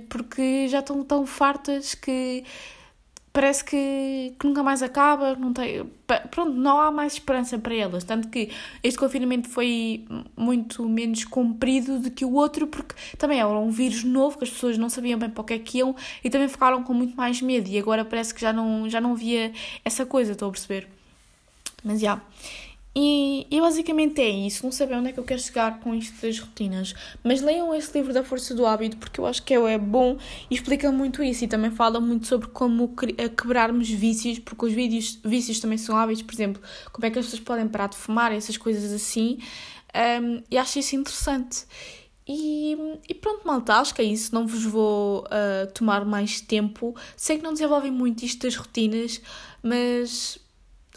porque 0.09 0.69
já 0.69 0.81
estão 0.81 1.03
tão 1.05 1.27
fartas 1.27 1.95
que 1.95 2.45
parece 3.33 3.65
que, 3.65 4.35
que, 4.39 4.47
nunca 4.47 4.63
mais 4.65 4.83
acaba, 4.83 5.37
não 5.37 5.53
tem, 5.53 5.85
pronto, 6.31 6.53
não 6.53 6.81
há 6.81 6.91
mais 6.91 7.13
esperança 7.13 7.59
para 7.59 7.75
elas. 7.75 8.03
Tanto 8.03 8.29
que 8.29 8.51
este 8.83 8.99
confinamento 8.99 9.49
foi 9.49 10.05
muito 10.37 10.89
menos 10.89 11.25
comprido 11.25 12.01
do 12.01 12.11
que 12.11 12.25
o 12.25 12.33
outro, 12.35 12.67
porque 12.67 12.95
também 13.17 13.39
era 13.39 13.49
um 13.49 13.71
vírus 13.71 14.03
novo, 14.03 14.39
que 14.39 14.45
as 14.45 14.51
pessoas 14.51 14.77
não 14.77 14.89
sabiam 14.89 15.19
bem 15.19 15.31
para 15.31 15.41
o 15.41 15.45
que 15.45 15.55
é 15.55 15.59
que 15.59 15.79
iam 15.79 15.95
e 16.25 16.31
também 16.31 16.49
ficaram 16.49 16.83
com 16.83 16.93
muito 16.93 17.17
mais 17.17 17.41
medo. 17.41 17.69
E 17.69 17.79
agora 17.79 18.05
parece 18.05 18.35
que 18.35 18.41
já 18.41 18.53
não, 18.53 18.89
já 18.89 19.01
não 19.01 19.15
via 19.15 19.53
essa 19.85 20.05
coisa, 20.05 20.33
estou 20.33 20.49
a 20.49 20.51
perceber. 20.51 20.89
Mas 21.85 22.01
já. 22.01 22.15
Yeah. 22.15 22.23
E, 23.01 23.47
e, 23.49 23.61
basicamente 23.61 24.21
é 24.21 24.29
isso. 24.29 24.65
Não 24.65 24.73
sei 24.73 24.93
onde 24.93 25.11
é 25.11 25.13
que 25.13 25.21
eu 25.21 25.25
quero 25.25 25.41
chegar 25.41 25.79
com 25.79 25.95
isto 25.95 26.21
das 26.21 26.37
rotinas. 26.41 26.97
Mas 27.23 27.41
leiam 27.41 27.73
esse 27.73 27.97
livro 27.97 28.13
da 28.13 28.25
Força 28.25 28.57
do 28.57 28.67
Hábito 28.67 28.97
porque 28.97 29.21
eu 29.21 29.27
acho 29.27 29.41
que 29.45 29.55
é 29.55 29.79
bom 29.79 30.19
e 30.51 30.55
explica 30.57 30.91
muito 30.91 31.23
isso. 31.23 31.45
E 31.45 31.47
também 31.47 31.71
fala 31.71 32.01
muito 32.01 32.27
sobre 32.27 32.49
como 32.49 32.93
quebrarmos 33.37 33.89
vícios, 33.89 34.41
porque 34.41 34.67
os 34.67 34.73
vídeos, 34.73 35.21
vícios 35.25 35.61
também 35.61 35.79
são 35.79 35.97
hábitos. 35.97 36.25
Por 36.25 36.35
exemplo, 36.35 36.61
como 36.91 37.07
é 37.07 37.11
que 37.11 37.21
as 37.21 37.27
pessoas 37.27 37.41
podem 37.41 37.69
parar 37.69 37.87
de 37.87 37.97
fumar, 37.97 38.33
essas 38.33 38.57
coisas 38.57 38.93
assim. 38.93 39.39
Um, 39.95 40.43
e 40.51 40.59
acho 40.59 40.81
isso 40.81 40.97
interessante. 40.97 41.67
E, 42.27 42.77
e, 43.09 43.15
pronto, 43.15 43.47
malta, 43.47 43.75
acho 43.77 43.95
que 43.95 44.03
é 44.03 44.07
isso. 44.07 44.35
Não 44.35 44.45
vos 44.45 44.65
vou 44.65 45.21
uh, 45.21 45.73
tomar 45.73 46.05
mais 46.05 46.41
tempo. 46.41 46.97
Sei 47.17 47.37
que 47.37 47.45
não 47.45 47.53
desenvolvem 47.53 47.93
muito 47.93 48.25
isto 48.25 48.43
das 48.43 48.57
rotinas, 48.57 49.23
mas 49.63 50.37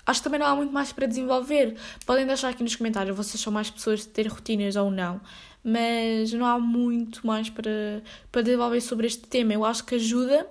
acho 0.06 0.20
que 0.20 0.24
também 0.24 0.40
não 0.40 0.48
há 0.48 0.56
muito 0.56 0.74
mais 0.74 0.92
para 0.92 1.06
desenvolver. 1.06 1.76
Podem 2.06 2.26
deixar 2.26 2.50
aqui 2.50 2.64
nos 2.64 2.76
comentários, 2.76 3.16
vocês 3.16 3.42
são 3.42 3.52
mais 3.52 3.70
pessoas 3.70 4.02
de 4.02 4.08
ter 4.08 4.28
rotinas 4.28 4.76
ou 4.76 4.90
não, 4.90 5.22
mas 5.64 6.32
não 6.34 6.46
há 6.46 6.60
muito 6.60 7.26
mais 7.26 7.50
para, 7.50 8.04
para 8.32 8.42
desenvolver 8.42 8.82
sobre 8.82 9.08
este 9.08 9.28
tema. 9.28 9.54
Eu 9.54 9.66
acho 9.66 9.86
que 9.86 9.96
ajuda 9.96 10.48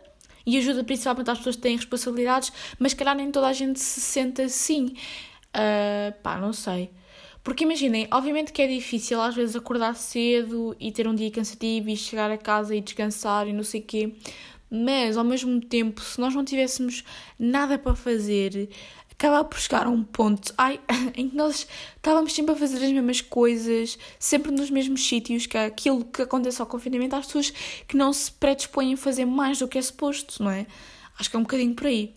e 0.47 0.57
ajuda 0.59 0.83
principalmente 0.85 1.31
às 1.31 1.39
pessoas 1.39 1.57
que 1.57 1.63
têm 1.63 1.77
responsabilidades, 1.77 2.53
mas 2.79 2.95
calhar 2.95 3.15
nem 3.15 3.31
toda 3.31 3.47
a 3.47 3.53
gente 3.53 3.79
se 3.79 4.01
sente 4.01 4.43
assim. 4.43 4.95
Uh, 5.55 6.13
pá, 6.23 6.39
não 6.39 6.53
sei. 6.53 6.91
Porque 7.43 7.65
imaginem, 7.65 8.07
obviamente 8.11 8.53
que 8.53 8.61
é 8.61 8.67
difícil 8.67 9.21
às 9.21 9.35
vezes 9.35 9.57
acordar 9.57 9.95
cedo 9.95 10.77
e 10.79 10.93
ter 10.93 11.09
um 11.09 11.15
dia 11.15 11.31
cansativo 11.31 11.89
e 11.89 11.97
chegar 11.97 12.31
a 12.31 12.37
casa 12.37 12.75
e 12.75 12.81
descansar 12.81 13.49
e 13.49 13.53
não 13.53 13.63
sei 13.63 13.81
o 13.81 13.85
quê, 13.85 14.15
mas 14.71 15.17
ao 15.17 15.25
mesmo 15.25 15.61
tempo, 15.61 16.01
se 16.01 16.21
nós 16.21 16.35
não 16.35 16.45
tivéssemos 16.45 17.03
nada 17.39 17.79
para 17.79 17.95
fazer, 17.95 18.69
acaba 19.21 19.45
por 19.45 19.61
chegar 19.61 19.87
a 19.87 19.91
um 19.91 20.03
ponto 20.03 20.55
ai, 20.57 20.81
em 21.15 21.29
que 21.29 21.37
nós 21.37 21.67
estávamos 21.95 22.33
sempre 22.33 22.55
a 22.55 22.57
fazer 22.57 22.83
as 22.83 22.91
mesmas 22.91 23.21
coisas, 23.21 23.99
sempre 24.19 24.51
nos 24.51 24.71
mesmos 24.71 25.07
sítios, 25.07 25.45
que 25.45 25.59
é 25.59 25.67
aquilo 25.67 26.07
que 26.07 26.23
acontece 26.23 26.59
ao 26.63 26.67
confinamento 26.67 27.15
às 27.15 27.27
pessoas 27.27 27.51
que 27.87 27.99
não 27.99 28.15
se 28.15 28.33
predispõem 28.33 28.95
a 28.95 28.97
fazer 28.97 29.27
mais 29.27 29.59
do 29.59 29.69
que 29.69 29.77
é 29.77 29.83
suposto, 29.83 30.43
não 30.43 30.51
é? 30.51 30.67
Acho 31.19 31.29
que 31.29 31.37
é 31.37 31.39
um 31.39 31.43
bocadinho 31.43 31.75
por 31.75 31.87
aí. 31.87 32.15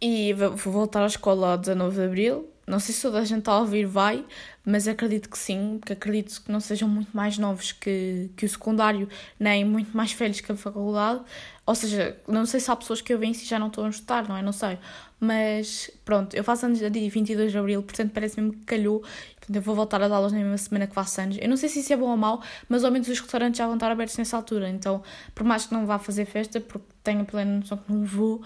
E 0.00 0.32
vou 0.32 0.72
voltar 0.72 1.02
à 1.02 1.06
escola 1.06 1.52
ao 1.52 1.58
19 1.58 1.96
de 1.96 2.04
Abril. 2.04 2.48
Não 2.68 2.78
sei 2.78 2.94
se 2.94 3.02
toda 3.02 3.18
a 3.18 3.24
gente 3.24 3.40
está 3.40 3.52
a 3.52 3.60
ouvir 3.60 3.86
vai, 3.86 4.24
mas 4.66 4.88
acredito 4.88 5.30
que 5.30 5.38
sim, 5.38 5.78
porque 5.78 5.92
acredito 5.92 6.42
que 6.42 6.50
não 6.50 6.58
sejam 6.58 6.88
muito 6.88 7.16
mais 7.16 7.38
novos 7.38 7.70
que, 7.70 8.28
que 8.36 8.44
o 8.44 8.48
secundário, 8.48 9.08
nem 9.38 9.64
muito 9.64 9.96
mais 9.96 10.12
velhos 10.12 10.40
que 10.40 10.50
a 10.50 10.56
faculdade. 10.56 11.20
Ou 11.64 11.74
seja, 11.74 12.16
não 12.26 12.44
sei 12.44 12.58
se 12.58 12.68
há 12.68 12.74
pessoas 12.74 13.00
que 13.00 13.14
eu 13.14 13.18
venço 13.18 13.44
e 13.44 13.46
já 13.46 13.60
não 13.60 13.68
estão 13.68 13.84
a 13.84 13.88
estudar, 13.88 14.28
não 14.28 14.36
é? 14.36 14.42
Não 14.42 14.50
sei. 14.50 14.76
Mas 15.20 15.88
pronto, 16.04 16.34
eu 16.34 16.42
faço 16.42 16.66
anos 16.66 16.82
a 16.82 16.88
dia 16.88 17.08
22 17.08 17.52
de 17.52 17.58
Abril, 17.58 17.80
portanto 17.82 18.10
parece 18.12 18.40
mesmo 18.40 18.58
que 18.58 18.64
calhou. 18.64 19.00
Portanto, 19.00 19.54
eu 19.54 19.62
vou 19.62 19.74
voltar 19.76 20.02
a 20.02 20.12
aulas 20.12 20.32
na 20.32 20.38
mesma 20.38 20.58
semana 20.58 20.86
que 20.88 20.94
faço 20.94 21.20
anos. 21.20 21.38
Eu 21.40 21.48
não 21.48 21.56
sei 21.56 21.68
se 21.68 21.78
isso 21.78 21.92
é 21.92 21.96
bom 21.96 22.10
ou 22.10 22.16
mau, 22.16 22.42
mas 22.68 22.82
ao 22.82 22.90
menos 22.90 23.08
os 23.08 23.20
restaurantes 23.20 23.58
já 23.58 23.66
vão 23.66 23.74
estar 23.76 23.90
abertos 23.92 24.16
nessa 24.16 24.36
altura. 24.36 24.68
Então, 24.68 25.00
por 25.32 25.44
mais 25.44 25.64
que 25.66 25.72
não 25.72 25.86
vá 25.86 25.98
fazer 25.98 26.24
festa, 26.24 26.60
porque 26.60 26.86
tenho 27.04 27.24
plena 27.24 27.58
noção 27.58 27.78
que 27.78 27.92
não 27.92 28.04
vou, 28.04 28.42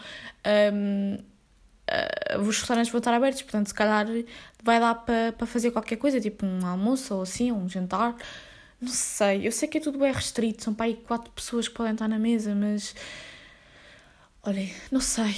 um, 0.75 1.19
uh, 2.37 2.41
os 2.41 2.59
restaurantes 2.59 2.91
vão 2.91 2.99
estar 2.99 3.15
abertos, 3.15 3.43
portanto, 3.43 3.69
se 3.69 3.75
calhar 3.75 4.07
vai 4.63 4.79
dar 4.81 4.95
para 4.95 5.33
pa 5.33 5.47
fazer 5.47 5.71
qualquer 5.71 5.97
coisa, 5.97 6.21
tipo 6.21 6.47
um 6.47 6.67
almoço 6.67 7.15
ou 7.15 7.23
assim, 7.23 7.53
um 7.53 7.69
jantar. 7.69 8.17
Não 8.81 8.89
sei, 8.89 9.47
eu 9.47 9.53
sei 9.53 9.69
que 9.69 9.79
é 9.79 9.81
tudo 9.81 9.99
bem 9.99 10.13
restrito, 10.13 10.65
são 10.65 10.73
para 10.73 10.87
aí 10.87 10.95
quatro 10.95 11.31
pessoas 11.33 11.69
que 11.69 11.75
podem 11.75 11.93
estar 11.93 12.09
na 12.09 12.19
mesa, 12.19 12.55
mas. 12.55 12.95
Olhem, 14.43 14.73
não 14.91 15.01
sei. 15.01 15.35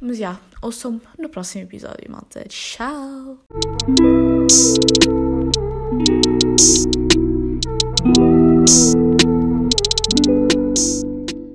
Mas 0.00 0.18
já, 0.18 0.38
ouçam-me 0.62 1.00
no 1.18 1.28
próximo 1.28 1.64
episódio, 1.64 2.08
malta. 2.08 2.44
Tchau! 2.48 3.40